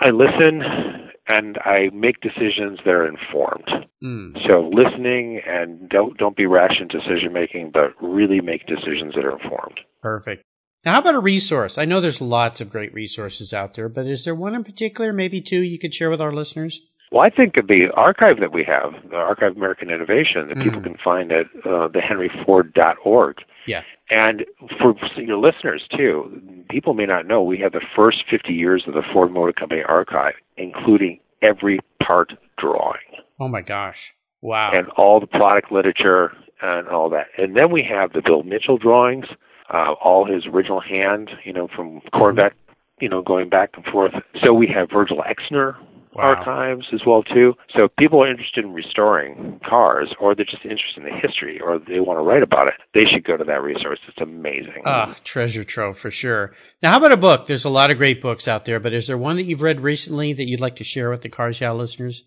I 0.00 0.10
listen 0.10 0.89
and 1.30 1.58
I 1.64 1.90
make 1.94 2.20
decisions 2.20 2.78
that 2.84 2.90
are 2.90 3.06
informed. 3.06 3.68
Mm. 4.02 4.34
So 4.46 4.70
listening 4.72 5.40
and 5.46 5.88
don't 5.88 6.16
don't 6.18 6.36
be 6.36 6.46
rash 6.46 6.80
in 6.80 6.88
decision 6.88 7.32
making, 7.32 7.70
but 7.72 7.94
really 8.00 8.40
make 8.40 8.66
decisions 8.66 9.14
that 9.14 9.24
are 9.24 9.38
informed. 9.38 9.80
Perfect. 10.02 10.44
Now, 10.84 10.94
how 10.94 11.00
about 11.00 11.14
a 11.14 11.20
resource? 11.20 11.76
I 11.76 11.84
know 11.84 12.00
there's 12.00 12.22
lots 12.22 12.62
of 12.62 12.70
great 12.70 12.94
resources 12.94 13.52
out 13.52 13.74
there, 13.74 13.88
but 13.88 14.06
is 14.06 14.24
there 14.24 14.34
one 14.34 14.54
in 14.54 14.64
particular, 14.64 15.12
maybe 15.12 15.42
two, 15.42 15.62
you 15.62 15.78
could 15.78 15.94
share 15.94 16.08
with 16.08 16.22
our 16.22 16.32
listeners? 16.32 16.80
Well, 17.10 17.22
I 17.22 17.30
think 17.30 17.56
of 17.56 17.66
the 17.66 17.88
archive 17.96 18.38
that 18.38 18.52
we 18.52 18.62
have, 18.64 18.92
the 19.10 19.16
Archive 19.16 19.50
of 19.52 19.56
American 19.56 19.90
Innovation, 19.90 20.46
that 20.48 20.58
people 20.62 20.80
Mhm. 20.80 20.84
can 20.84 20.96
find 21.02 21.32
at 21.32 21.46
uh, 21.64 21.88
thehenryford.org. 21.88 23.38
Yeah. 23.66 23.82
And 24.10 24.44
for 24.80 24.94
your 25.16 25.36
listeners 25.38 25.86
too, 25.96 26.40
people 26.68 26.94
may 26.94 27.06
not 27.06 27.26
know 27.26 27.42
we 27.42 27.58
have 27.58 27.72
the 27.72 27.84
first 27.94 28.24
50 28.28 28.52
years 28.52 28.84
of 28.86 28.94
the 28.94 29.02
Ford 29.12 29.30
Motor 29.32 29.52
Company 29.52 29.82
archive, 29.82 30.34
including 30.56 31.20
every 31.42 31.80
part 32.02 32.32
drawing 32.58 32.98
Oh 33.38 33.48
my 33.48 33.60
gosh. 33.62 34.12
Wow. 34.42 34.70
and 34.74 34.88
all 34.90 35.20
the 35.20 35.26
product 35.26 35.70
literature 35.72 36.32
and 36.62 36.88
all 36.88 37.08
that. 37.10 37.26
And 37.38 37.56
then 37.56 37.70
we 37.70 37.82
have 37.82 38.12
the 38.12 38.22
Bill 38.22 38.42
Mitchell 38.42 38.78
drawings, 38.78 39.26
uh, 39.72 39.92
all 40.02 40.24
his 40.26 40.46
original 40.46 40.80
hand, 40.80 41.30
you 41.44 41.52
know, 41.52 41.68
from 41.68 42.00
Corvette, 42.12 42.52
you 43.00 43.08
know, 43.08 43.22
going 43.22 43.48
back 43.48 43.70
and 43.76 43.84
forth. 43.86 44.12
So 44.42 44.52
we 44.52 44.66
have 44.68 44.90
Virgil 44.90 45.22
Exner 45.22 45.74
Wow. 46.14 46.24
archives 46.24 46.86
as 46.92 47.02
well 47.06 47.22
too. 47.22 47.54
So 47.76 47.84
if 47.84 47.96
people 47.96 48.22
are 48.22 48.28
interested 48.28 48.64
in 48.64 48.72
restoring 48.72 49.60
cars, 49.68 50.12
or 50.18 50.34
they're 50.34 50.44
just 50.44 50.64
interested 50.64 50.98
in 50.98 51.04
the 51.04 51.16
history, 51.16 51.60
or 51.60 51.78
they 51.78 52.00
want 52.00 52.18
to 52.18 52.22
write 52.22 52.42
about 52.42 52.66
it. 52.66 52.74
They 52.94 53.08
should 53.10 53.24
go 53.24 53.36
to 53.36 53.44
that 53.44 53.62
resource. 53.62 54.00
It's 54.08 54.20
amazing. 54.20 54.82
Ah, 54.84 55.14
treasure 55.22 55.62
trove 55.62 55.98
for 55.98 56.10
sure. 56.10 56.52
Now, 56.82 56.90
how 56.90 56.98
about 56.98 57.12
a 57.12 57.16
book? 57.16 57.46
There's 57.46 57.64
a 57.64 57.70
lot 57.70 57.90
of 57.90 57.98
great 57.98 58.20
books 58.20 58.48
out 58.48 58.64
there, 58.64 58.80
but 58.80 58.92
is 58.92 59.06
there 59.06 59.16
one 59.16 59.36
that 59.36 59.44
you've 59.44 59.62
read 59.62 59.80
recently 59.80 60.32
that 60.32 60.48
you'd 60.48 60.60
like 60.60 60.76
to 60.76 60.84
share 60.84 61.10
with 61.10 61.22
the 61.22 61.28
Cars 61.28 61.60
Yeah 61.60 61.72
listeners? 61.72 62.24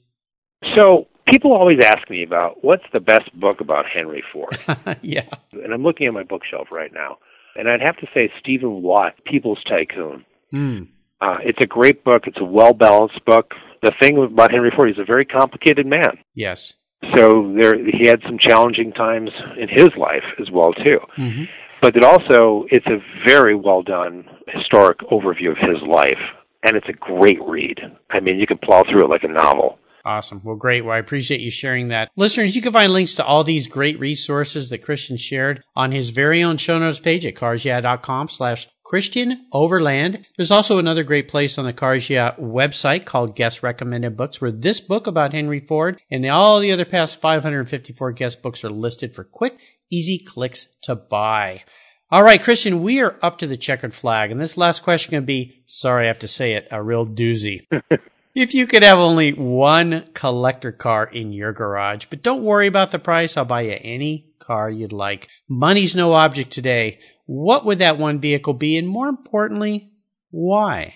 So 0.76 1.08
people 1.30 1.52
always 1.52 1.80
ask 1.84 2.10
me 2.10 2.24
about 2.24 2.64
what's 2.64 2.86
the 2.94 3.00
best 3.00 3.38
book 3.38 3.60
about 3.60 3.86
Henry 3.94 4.24
Ford, 4.32 4.58
yeah. 5.02 5.28
and 5.52 5.74
I'm 5.74 5.84
looking 5.84 6.08
at 6.08 6.14
my 6.14 6.24
bookshelf 6.24 6.68
right 6.72 6.92
now, 6.94 7.18
and 7.56 7.68
I'd 7.68 7.82
have 7.82 7.98
to 7.98 8.08
say 8.14 8.32
Steven 8.40 8.82
Watt, 8.82 9.14
People's 9.26 9.62
Tycoon. 9.68 10.26
Hmm. 10.52 10.84
Uh, 11.24 11.38
it's 11.44 11.60
a 11.62 11.68
great 11.68 12.04
book. 12.04 12.24
It's 12.28 12.40
a 12.42 12.44
well 12.46 12.74
balanced 12.74 13.24
book. 13.26 13.54
The 13.82 13.94
thing 14.02 14.18
about 14.18 14.52
Henry 14.52 14.72
Ford, 14.76 14.90
he's 14.90 15.00
a 15.00 15.06
very 15.06 15.26
complicated 15.26 15.86
man. 15.86 16.18
Yes. 16.36 16.74
So 17.16 17.54
there, 17.60 17.76
he 17.76 18.08
had 18.08 18.22
some 18.26 18.38
challenging 18.40 18.92
times 18.94 19.30
in 19.58 19.68
his 19.70 19.90
life 19.98 20.24
as 20.42 20.50
well 20.52 20.74
too. 20.74 21.00
hmm 21.16 21.44
But 21.82 21.96
it 21.96 22.04
also, 22.04 22.66
it's 22.72 22.86
a 22.88 23.00
very 23.28 23.56
well 23.56 23.84
done 23.84 24.26
historic 24.48 25.00
overview 25.12 25.52
of 25.52 25.58
his 25.58 25.82
life, 25.88 26.20
and 26.66 26.76
it's 26.76 26.88
a 26.90 26.94
great 26.94 27.40
read. 27.46 27.80
I 28.10 28.20
mean, 28.20 28.40
you 28.40 28.48
can 28.48 28.58
plow 28.58 28.84
through 28.84 29.06
it 29.06 29.10
like 29.10 29.24
a 29.24 29.28
novel. 29.28 29.80
Awesome. 30.06 30.42
Well, 30.44 30.58
great. 30.58 30.82
Well, 30.82 30.96
I 30.96 31.00
appreciate 31.00 31.40
you 31.40 31.50
sharing 31.52 31.88
that. 31.90 32.10
Listeners, 32.18 32.56
you 32.58 32.62
can 32.62 32.74
find 32.74 32.92
links 32.92 33.14
to 33.16 33.26
all 33.26 33.46
these 33.46 33.68
great 33.68 33.98
resources 34.00 34.70
that 34.70 34.80
Christian 34.84 35.16
shared 35.16 35.64
on 35.78 35.94
his 35.94 36.10
very 36.10 36.44
own 36.44 36.58
show 36.58 36.78
notes 36.78 37.00
page 37.00 37.26
at 37.26 37.36
carsyeah.com 37.36 38.28
slash 38.28 38.68
Christian 38.84 39.48
Overland. 39.52 40.26
There's 40.38 40.52
also 40.52 40.78
another 40.78 41.04
great 41.04 41.28
place 41.28 41.58
on 41.58 41.66
the 41.66 41.74
Cars 41.74 42.10
Yeah 42.10 42.36
website 42.36 43.06
called 43.06 43.36
Guest 43.36 43.64
Recommended 43.64 44.18
Books 44.18 44.42
where 44.42 44.52
this 44.52 44.80
book 44.80 45.08
about 45.08 45.34
Henry 45.34 45.60
Ford 45.60 46.02
and 46.12 46.26
all 46.30 46.60
the 46.60 46.72
other 46.72 46.86
past 46.86 47.20
554 47.22 48.12
guest 48.12 48.42
books 48.42 48.64
are 48.64 48.70
listed 48.70 49.16
for 49.16 49.24
quick, 49.24 49.60
easy 49.90 50.20
clicks 50.20 50.68
to 50.84 50.96
buy. 50.96 51.64
All 52.12 52.24
right, 52.24 52.42
Christian, 52.42 52.84
we 52.84 53.02
are 53.02 53.18
up 53.24 53.40
to 53.40 53.48
the 53.48 53.58
checkered 53.58 53.94
flag, 53.94 54.30
and 54.30 54.40
this 54.40 54.58
last 54.58 54.84
question 54.84 55.12
can 55.12 55.26
be, 55.26 55.64
sorry 55.66 56.06
I 56.06 56.08
have 56.08 56.20
to 56.20 56.28
say 56.28 56.54
it, 56.54 56.68
a 56.70 56.84
real 56.84 57.08
doozy. 57.08 57.66
If 58.36 58.56
you 58.56 58.66
could 58.66 58.82
have 58.82 58.98
only 58.98 59.34
one 59.34 60.06
collector 60.16 60.72
car 60.72 61.06
in 61.06 61.34
your 61.34 61.54
garage, 61.54 62.08
but 62.10 62.24
don't 62.24 62.42
worry 62.42 62.66
about 62.66 62.92
the 62.92 62.98
price, 62.98 63.38
I'll 63.38 63.46
buy 63.46 63.62
you 63.62 63.78
any 63.80 64.34
car 64.40 64.72
you'd 64.72 64.92
like. 64.92 65.28
Money's 65.48 65.96
no 65.96 66.14
object 66.14 66.50
today. 66.50 67.00
What 67.26 67.66
would 67.66 67.80
that 67.80 67.98
one 67.98 68.20
vehicle 68.20 68.54
be? 68.54 68.78
And 68.78 68.88
more 68.88 69.08
importantly, 69.08 69.92
why? 70.32 70.96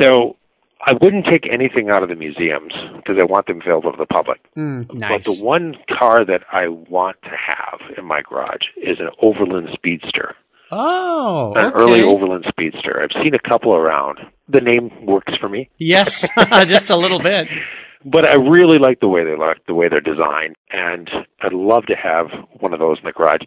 So 0.00 0.36
I 0.84 0.92
wouldn't 1.00 1.26
take 1.26 1.48
anything 1.52 1.90
out 1.90 2.02
of 2.02 2.08
the 2.08 2.14
museums 2.14 2.72
because 2.96 3.16
I 3.20 3.24
want 3.24 3.46
them 3.46 3.60
available 3.60 3.92
to 3.92 3.98
the 3.98 4.06
public. 4.06 4.38
Mm, 4.56 4.92
nice. 4.94 5.24
But 5.26 5.36
the 5.36 5.44
one 5.44 5.76
car 5.98 6.24
that 6.24 6.42
I 6.52 6.68
want 6.68 7.16
to 7.22 7.30
have 7.30 7.80
in 7.96 8.04
my 8.04 8.22
garage 8.22 8.66
is 8.76 8.98
an 9.00 9.08
Overland 9.22 9.68
Speedster. 9.74 10.34
oh, 10.70 11.54
An 11.56 11.66
okay. 11.66 11.74
early 11.76 12.02
Overland 12.02 12.44
Speedster. 12.48 13.00
I've 13.02 13.22
seen 13.22 13.34
a 13.34 13.48
couple 13.48 13.74
around. 13.74 14.18
The 14.48 14.60
name 14.60 14.90
works 15.06 15.34
for 15.40 15.48
me. 15.48 15.70
Yes, 15.78 16.26
just 16.66 16.90
a 16.90 16.96
little 16.96 17.20
bit. 17.20 17.48
But 18.04 18.28
I 18.30 18.36
really 18.36 18.78
like 18.78 19.00
the 19.00 19.08
way 19.08 19.24
they 19.24 19.36
look, 19.36 19.58
the 19.66 19.74
way 19.74 19.88
they're 19.88 19.98
designed, 19.98 20.54
and 20.70 21.10
I'd 21.42 21.52
love 21.52 21.84
to 21.86 21.96
have 21.96 22.26
one 22.60 22.72
of 22.72 22.78
those 22.78 22.98
in 22.98 23.04
the 23.04 23.12
garage. 23.12 23.40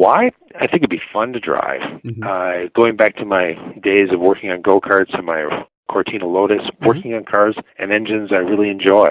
Why? 0.00 0.30
I 0.56 0.66
think 0.66 0.76
it'd 0.82 0.88
be 0.90 1.02
fun 1.12 1.34
to 1.34 1.40
drive. 1.40 1.82
Mhm. 2.04 2.22
Uh, 2.24 2.70
going 2.80 2.96
back 2.96 3.16
to 3.16 3.26
my 3.26 3.52
days 3.82 4.08
of 4.12 4.18
working 4.20 4.50
on 4.50 4.62
go 4.62 4.80
karts 4.80 5.12
and 5.12 5.26
my 5.26 5.64
Cortina 5.92 6.26
Lotus, 6.26 6.62
working 6.80 7.12
on 7.14 7.24
cars 7.24 7.54
and 7.78 7.92
engines 7.92 8.30
I 8.32 8.36
really 8.36 8.70
enjoy, 8.70 9.08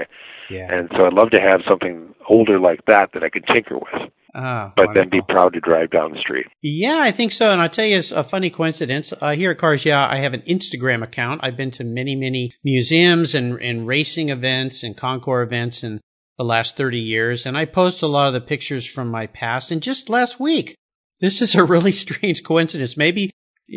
Yeah. 0.50 0.68
and 0.74 0.90
so 0.96 1.06
I'd 1.06 1.14
love 1.14 1.30
to 1.32 1.42
have 1.42 1.62
something 1.68 2.16
older 2.28 2.58
like 2.60 2.80
that 2.88 3.12
that 3.14 3.24
I 3.24 3.30
could 3.30 3.46
tinker 3.48 3.78
with, 3.78 4.10
Ah, 4.34 4.72
but 4.76 4.94
then 4.96 5.10
be 5.10 5.22
proud 5.22 5.54
to 5.54 5.60
drive 5.60 5.90
down 5.92 6.12
the 6.14 6.20
street. 6.20 6.46
Yeah, 6.64 7.00
I 7.02 7.12
think 7.12 7.32
so. 7.34 7.52
And 7.52 7.62
I'll 7.62 7.70
tell 7.70 7.86
you 7.86 7.98
it's 7.98 8.12
a 8.12 8.24
funny 8.24 8.50
coincidence. 8.50 9.14
Uh, 9.22 9.32
here 9.36 9.52
at 9.52 9.58
Cars 9.60 9.86
Yeah, 9.86 10.08
I 10.10 10.18
have 10.18 10.34
an 10.34 10.42
Instagram 10.42 11.04
account. 11.04 11.42
I've 11.44 11.58
been 11.58 11.72
to 11.72 11.84
many, 11.84 12.16
many 12.16 12.52
museums 12.64 13.36
and, 13.36 13.62
and 13.62 13.86
racing 13.86 14.30
events 14.30 14.84
and 14.84 14.96
concours 14.98 15.46
events 15.48 15.84
in 15.84 16.00
the 16.40 16.46
last 16.46 16.78
30 16.78 16.98
years. 16.98 17.46
And 17.46 17.58
I 17.58 17.66
post 17.66 18.02
a 18.02 18.08
lot 18.08 18.28
of 18.28 18.34
the 18.34 18.42
pictures 18.42 18.88
from 18.88 19.10
my 19.10 19.28
past. 19.28 19.72
And 19.72 19.84
just 19.84 20.10
last 20.10 20.40
week, 20.40 20.74
this 21.20 21.42
is 21.42 21.54
a 21.54 21.66
really 21.66 21.92
strange 22.06 22.44
coincidence. 22.44 22.96
Maybe 22.96 23.30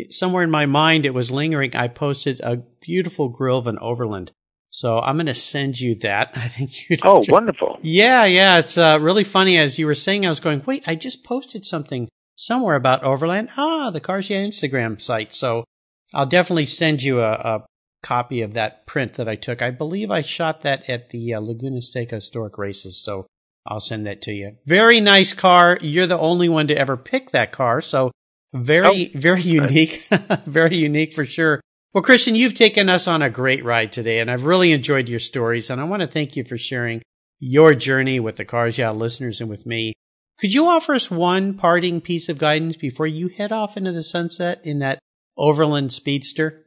somewhere 0.09 0.43
in 0.43 0.49
my 0.49 0.65
mind 0.65 1.05
it 1.05 1.13
was 1.13 1.29
lingering. 1.29 1.75
I 1.75 1.89
posted 1.89 2.39
a 2.39 2.63
beautiful 2.81 3.27
grill 3.27 3.57
of 3.57 3.67
an 3.67 3.77
Overland. 3.79 4.31
So 4.69 4.99
I'm 4.99 5.17
going 5.17 5.27
to 5.27 5.35
send 5.35 5.79
you 5.79 5.93
that. 5.95 6.31
I 6.35 6.47
think 6.47 6.89
you'd 6.89 7.01
Oh, 7.03 7.21
wonderful! 7.27 7.79
yeah, 7.81 8.23
yeah, 8.23 8.59
it's 8.59 8.77
uh, 8.77 8.97
really 8.99 9.25
funny. 9.25 9.59
As 9.59 9.77
you 9.77 9.85
were 9.85 9.93
saying, 9.93 10.25
I 10.25 10.29
was 10.29 10.39
going, 10.39 10.63
wait, 10.65 10.83
I 10.87 10.95
just 10.95 11.25
posted 11.25 11.65
something 11.65 12.07
somewhere 12.35 12.75
about 12.75 13.03
Overland. 13.03 13.49
Ah, 13.57 13.91
the 13.91 13.99
Cars 13.99 14.29
Yeah 14.29 14.37
Instagram 14.37 15.01
site. 15.01 15.33
So 15.33 15.65
I'll 16.13 16.25
definitely 16.25 16.65
send 16.65 17.03
you 17.03 17.19
a, 17.19 17.33
a 17.33 17.65
copy 18.03 18.41
of 18.41 18.53
that 18.53 18.85
print 18.85 19.15
that 19.15 19.27
I 19.27 19.35
took. 19.35 19.61
I 19.61 19.71
believe 19.71 20.11
I 20.11 20.21
shot 20.21 20.61
that 20.61 20.87
at 20.89 21.09
the 21.09 21.33
uh, 21.33 21.39
Laguna 21.39 21.81
Seca 21.81 22.15
Historic 22.15 22.57
Races. 22.57 23.01
So 23.03 23.25
I'll 23.65 23.79
send 23.79 24.05
that 24.05 24.21
to 24.23 24.31
you. 24.31 24.57
Very 24.67 25.01
nice 25.01 25.33
car. 25.33 25.77
You're 25.81 26.07
the 26.07 26.19
only 26.19 26.49
one 26.49 26.67
to 26.67 26.77
ever 26.77 26.97
pick 26.97 27.31
that 27.31 27.51
car. 27.51 27.81
So 27.81 28.11
very, 28.53 29.07
very 29.15 29.41
unique. 29.41 30.05
very 30.45 30.77
unique 30.77 31.13
for 31.13 31.25
sure. 31.25 31.61
Well, 31.93 32.03
Christian, 32.03 32.35
you've 32.35 32.55
taken 32.55 32.89
us 32.89 33.07
on 33.07 33.21
a 33.21 33.29
great 33.29 33.63
ride 33.63 33.91
today, 33.91 34.19
and 34.19 34.29
I've 34.29 34.45
really 34.45 34.71
enjoyed 34.71 35.07
your 35.07 35.19
stories. 35.19 35.69
And 35.69 35.79
I 35.79 35.83
want 35.85 36.01
to 36.01 36.07
thank 36.07 36.35
you 36.35 36.43
for 36.43 36.57
sharing 36.57 37.01
your 37.39 37.73
journey 37.73 38.19
with 38.19 38.35
the 38.35 38.45
Cars 38.45 38.77
Yeah 38.77 38.91
listeners 38.91 39.41
and 39.41 39.49
with 39.49 39.65
me. 39.65 39.93
Could 40.39 40.53
you 40.53 40.65
offer 40.65 40.93
us 40.93 41.11
one 41.11 41.55
parting 41.55 42.01
piece 42.01 42.29
of 42.29 42.39
guidance 42.39 42.75
before 42.75 43.07
you 43.07 43.27
head 43.27 43.51
off 43.51 43.77
into 43.77 43.91
the 43.91 44.03
sunset 44.03 44.59
in 44.63 44.79
that 44.79 44.99
Overland 45.37 45.93
Speedster? 45.93 46.62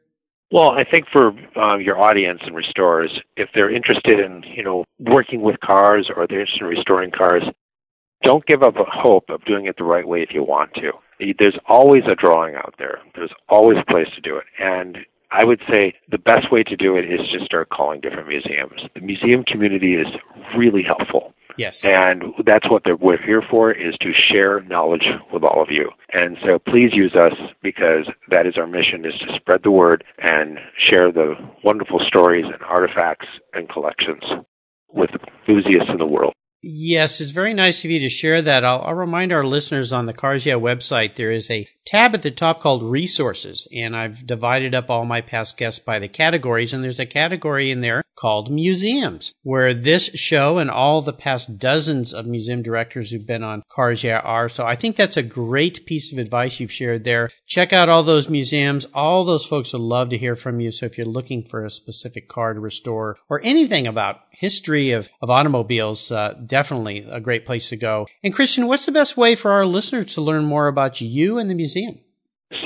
Well, 0.52 0.70
I 0.70 0.84
think 0.84 1.06
for 1.12 1.32
uh, 1.56 1.76
your 1.78 1.98
audience 1.98 2.40
and 2.44 2.54
restorers, 2.54 3.10
if 3.36 3.48
they're 3.54 3.74
interested 3.74 4.20
in 4.20 4.44
you 4.54 4.62
know 4.62 4.84
working 5.00 5.42
with 5.42 5.58
cars 5.60 6.08
or 6.14 6.26
they're 6.26 6.40
interested 6.40 6.62
in 6.62 6.68
restoring 6.68 7.10
cars, 7.10 7.42
don't 8.22 8.46
give 8.46 8.62
up 8.62 8.74
hope 8.76 9.28
of 9.28 9.44
doing 9.44 9.66
it 9.66 9.76
the 9.76 9.84
right 9.84 10.06
way 10.06 10.22
if 10.22 10.30
you 10.32 10.42
want 10.42 10.72
to. 10.74 10.92
There's 11.38 11.58
always 11.66 12.04
a 12.04 12.14
drawing 12.14 12.54
out 12.54 12.74
there. 12.78 13.00
There's 13.14 13.32
always 13.48 13.78
a 13.78 13.90
place 13.90 14.08
to 14.14 14.20
do 14.20 14.36
it, 14.36 14.44
and 14.58 14.98
I 15.30 15.44
would 15.44 15.60
say 15.68 15.94
the 16.10 16.18
best 16.18 16.52
way 16.52 16.62
to 16.62 16.76
do 16.76 16.96
it 16.96 17.04
is 17.04 17.20
just 17.32 17.46
start 17.46 17.68
calling 17.70 18.00
different 18.00 18.28
museums. 18.28 18.80
The 18.94 19.00
museum 19.00 19.42
community 19.44 19.94
is 19.94 20.06
really 20.56 20.82
helpful. 20.82 21.34
Yes. 21.56 21.84
And 21.84 22.22
that's 22.44 22.68
what 22.68 22.82
we're 23.00 23.22
here 23.22 23.42
for 23.50 23.72
is 23.72 23.94
to 24.00 24.12
share 24.12 24.60
knowledge 24.62 25.06
with 25.32 25.42
all 25.42 25.62
of 25.62 25.68
you. 25.70 25.90
And 26.12 26.36
so 26.44 26.58
please 26.58 26.90
use 26.92 27.14
us 27.14 27.32
because 27.62 28.06
that 28.30 28.46
is 28.46 28.58
our 28.58 28.66
mission 28.66 29.04
is 29.04 29.14
to 29.20 29.36
spread 29.36 29.62
the 29.62 29.70
word 29.70 30.04
and 30.18 30.58
share 30.78 31.10
the 31.12 31.34
wonderful 31.64 32.00
stories 32.06 32.44
and 32.44 32.62
artifacts 32.62 33.26
and 33.54 33.68
collections 33.68 34.22
with 34.92 35.10
enthusiasts 35.10 35.90
in 35.90 35.98
the 35.98 36.06
world. 36.06 36.34
Yes, 36.68 37.20
it's 37.20 37.30
very 37.30 37.54
nice 37.54 37.84
of 37.84 37.92
you 37.92 38.00
to 38.00 38.08
share 38.08 38.42
that. 38.42 38.64
I'll, 38.64 38.82
I'll, 38.82 38.94
remind 38.94 39.32
our 39.32 39.44
listeners 39.44 39.92
on 39.92 40.06
the 40.06 40.12
Cars 40.12 40.44
Yeah 40.44 40.54
website, 40.54 41.14
there 41.14 41.30
is 41.30 41.48
a 41.48 41.68
tab 41.84 42.12
at 42.12 42.22
the 42.22 42.32
top 42.32 42.60
called 42.60 42.82
resources, 42.82 43.68
and 43.72 43.94
I've 43.94 44.26
divided 44.26 44.74
up 44.74 44.90
all 44.90 45.04
my 45.04 45.20
past 45.20 45.56
guests 45.56 45.78
by 45.78 46.00
the 46.00 46.08
categories, 46.08 46.72
and 46.72 46.82
there's 46.82 46.98
a 46.98 47.06
category 47.06 47.70
in 47.70 47.82
there 47.82 48.02
called 48.16 48.50
museums, 48.50 49.32
where 49.42 49.74
this 49.74 50.06
show 50.14 50.58
and 50.58 50.70
all 50.70 51.02
the 51.02 51.12
past 51.12 51.58
dozens 51.58 52.12
of 52.12 52.26
museum 52.26 52.62
directors 52.62 53.10
who've 53.10 53.26
been 53.26 53.44
on 53.44 53.62
Cars 53.70 54.02
Yeah 54.02 54.18
are. 54.20 54.48
So 54.48 54.66
I 54.66 54.74
think 54.74 54.96
that's 54.96 55.16
a 55.16 55.22
great 55.22 55.86
piece 55.86 56.12
of 56.12 56.18
advice 56.18 56.58
you've 56.58 56.72
shared 56.72 57.04
there. 57.04 57.30
Check 57.46 57.72
out 57.72 57.88
all 57.88 58.02
those 58.02 58.28
museums. 58.28 58.86
All 58.92 59.24
those 59.24 59.46
folks 59.46 59.72
would 59.72 59.82
love 59.82 60.08
to 60.08 60.18
hear 60.18 60.34
from 60.34 60.58
you. 60.60 60.72
So 60.72 60.86
if 60.86 60.98
you're 60.98 61.06
looking 61.06 61.44
for 61.44 61.64
a 61.64 61.70
specific 61.70 62.26
car 62.28 62.54
to 62.54 62.60
restore 62.60 63.18
or 63.28 63.40
anything 63.44 63.86
about 63.86 64.22
history 64.32 64.90
of, 64.92 65.08
of 65.22 65.30
automobiles, 65.30 66.10
uh, 66.10 66.34
definitely 66.56 67.06
a 67.10 67.20
great 67.20 67.44
place 67.44 67.68
to 67.68 67.76
go. 67.76 68.06
And 68.24 68.32
Christian, 68.32 68.66
what's 68.66 68.86
the 68.86 68.92
best 69.00 69.14
way 69.16 69.34
for 69.34 69.50
our 69.50 69.66
listeners 69.66 70.14
to 70.14 70.22
learn 70.22 70.46
more 70.46 70.68
about 70.68 71.02
you 71.02 71.38
and 71.38 71.50
the 71.50 71.54
museum? 71.54 72.00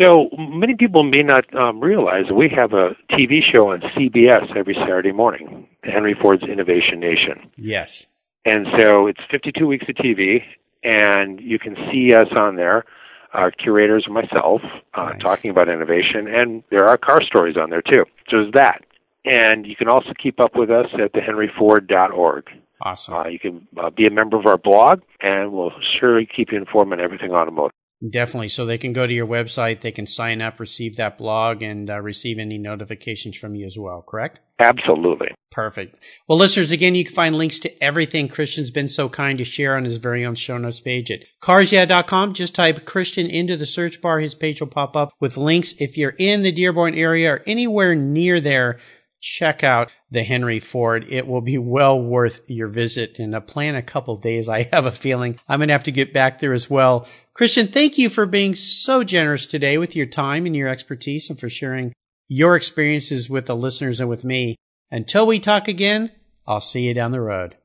So 0.01 0.29
many 0.39 0.77
people 0.77 1.03
may 1.03 1.23
not 1.25 1.45
um, 1.57 1.81
realize 1.81 2.25
we 2.33 2.49
have 2.57 2.73
a 2.73 2.91
TV 3.11 3.41
show 3.53 3.73
on 3.73 3.81
CBS 3.97 4.55
every 4.57 4.75
Saturday 4.75 5.11
morning, 5.11 5.67
Henry 5.83 6.15
Ford's 6.21 6.45
Innovation 6.45 7.01
Nation. 7.01 7.51
Yes. 7.57 8.07
And 8.45 8.67
so 8.79 9.09
it's 9.09 9.21
52 9.31 9.67
weeks 9.67 9.87
of 9.89 9.97
TV, 9.97 10.43
and 10.85 11.41
you 11.41 11.59
can 11.59 11.75
see 11.91 12.15
us 12.15 12.29
on 12.37 12.55
there, 12.57 12.85
our 13.33 13.51
curators 13.51 14.05
and 14.07 14.15
myself, 14.15 14.61
uh, 14.95 15.11
nice. 15.11 15.21
talking 15.21 15.51
about 15.51 15.69
innovation, 15.69 16.29
and 16.29 16.63
there 16.71 16.85
are 16.85 16.97
car 16.97 17.23
stories 17.23 17.57
on 17.57 17.71
there 17.71 17.83
too. 17.83 18.05
So 18.29 18.43
there's 18.43 18.53
that. 18.53 18.85
And 19.25 19.67
you 19.67 19.77
can 19.77 19.89
also 19.89 20.13
keep 20.23 20.41
up 20.41 20.53
with 20.55 20.71
us 20.71 20.87
at 20.95 21.13
thehenryford.org. 21.13 22.45
Awesome. 22.83 23.15
Uh, 23.15 23.29
you 23.29 23.39
can 23.39 23.67
uh, 23.77 23.91
be 23.91 24.07
a 24.07 24.11
member 24.11 24.39
of 24.39 24.47
our 24.47 24.59
blog, 24.59 25.01
and 25.21 25.53
we'll 25.53 25.73
surely 25.99 26.27
keep 26.27 26.53
you 26.53 26.59
informed 26.59 26.93
on 26.93 27.01
everything 27.01 27.33
automotive. 27.33 27.73
Definitely. 28.09 28.49
So 28.49 28.65
they 28.65 28.79
can 28.79 28.95
go 28.95 29.07
to 29.07 29.13
your 29.13 29.27
website, 29.27 29.83
they 29.83 29.93
can 29.93 30.07
sign 30.07 30.41
up, 30.41 30.59
receive 30.59 30.97
that 30.97 31.19
blog, 31.19 31.61
and 31.61 31.91
uh, 31.91 32.01
receive 32.01 32.39
any 32.39 32.57
notifications 32.57 33.37
from 33.37 33.55
you 33.55 33.67
as 33.67 33.77
well, 33.79 34.01
correct? 34.01 34.41
Absolutely. 34.59 35.29
Perfect. 35.51 36.03
Well, 36.27 36.39
listeners, 36.39 36.71
again, 36.71 36.95
you 36.95 37.05
can 37.05 37.15
find 37.15 37.35
links 37.35 37.59
to 37.61 37.85
everything 37.85 38.29
Christian's 38.29 38.71
been 38.71 38.89
so 38.89 39.11
kind 39.11 39.37
to 39.37 39.45
share 39.45 39.77
on 39.77 39.85
his 39.85 39.97
very 39.97 40.25
own 40.25 40.35
show 40.35 40.57
notes 40.57 40.81
page 40.81 41.11
at 41.11 41.25
carsyeah.com. 41.43 42.33
Just 42.33 42.55
type 42.55 42.87
Christian 42.87 43.27
into 43.27 43.57
the 43.57 43.67
search 43.67 44.01
bar. 44.01 44.21
His 44.21 44.35
page 44.35 44.61
will 44.61 44.69
pop 44.69 44.97
up 44.97 45.13
with 45.21 45.37
links. 45.37 45.75
If 45.79 45.99
you're 45.99 46.15
in 46.19 46.43
the 46.43 46.53
Dearborn 46.53 46.95
area 46.95 47.35
or 47.35 47.43
anywhere 47.47 47.95
near 47.95 48.41
there, 48.41 48.79
check 49.21 49.63
out 49.63 49.91
the 50.11 50.23
Henry 50.23 50.61
Ford. 50.61 51.07
It 51.09 51.27
will 51.27 51.41
be 51.41 51.59
well 51.59 52.01
worth 52.01 52.41
your 52.49 52.69
visit 52.69 53.19
and 53.19 53.35
a 53.35 53.41
plan 53.41 53.75
a 53.75 53.83
couple 53.83 54.17
days. 54.17 54.49
I 54.49 54.63
have 54.73 54.87
a 54.87 54.93
feeling 54.93 55.39
I'm 55.49 55.59
going 55.61 55.69
to 55.69 55.75
have 55.75 55.85
to 55.85 55.93
get 55.93 56.13
back 56.13 56.39
there 56.39 56.53
as 56.53 56.71
well. 56.71 57.07
Christian, 57.35 57.69
thank 57.69 57.99
you 57.99 58.11
for 58.11 58.27
being 58.27 58.55
so 58.55 59.05
generous 59.05 59.47
today 59.47 59.79
with 59.79 59.95
your 59.95 60.07
time 60.07 60.47
and 60.47 60.57
your 60.57 60.69
expertise 60.69 61.31
and 61.31 61.39
for 61.39 61.49
sharing 61.49 61.93
your 62.29 62.57
experiences 62.57 63.29
with 63.29 63.47
the 63.47 63.57
listeners 63.57 64.01
and 64.01 64.09
with 64.09 64.25
me. 64.25 64.57
Until 64.91 65.27
we 65.27 65.39
talk 65.39 65.69
again, 65.69 66.11
I'll 66.47 66.61
see 66.61 66.87
you 66.87 66.95
down 66.95 67.13
the 67.13 67.21
road. 67.21 67.57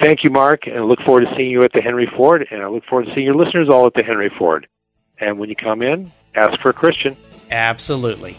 Thank 0.00 0.24
you, 0.24 0.30
Mark, 0.30 0.66
and 0.66 0.76
I 0.76 0.82
look 0.82 1.00
forward 1.04 1.22
to 1.22 1.34
seeing 1.36 1.50
you 1.50 1.62
at 1.62 1.72
the 1.72 1.80
Henry 1.80 2.08
Ford, 2.16 2.46
and 2.50 2.62
I 2.62 2.68
look 2.68 2.84
forward 2.84 3.06
to 3.06 3.14
seeing 3.14 3.26
your 3.26 3.34
listeners 3.34 3.68
all 3.68 3.86
at 3.86 3.94
the 3.94 4.02
Henry 4.02 4.30
Ford. 4.38 4.68
And 5.18 5.38
when 5.38 5.48
you 5.48 5.56
come 5.56 5.82
in, 5.82 6.12
ask 6.34 6.58
for 6.60 6.70
a 6.70 6.72
Christian. 6.72 7.16
Absolutely. 7.50 8.38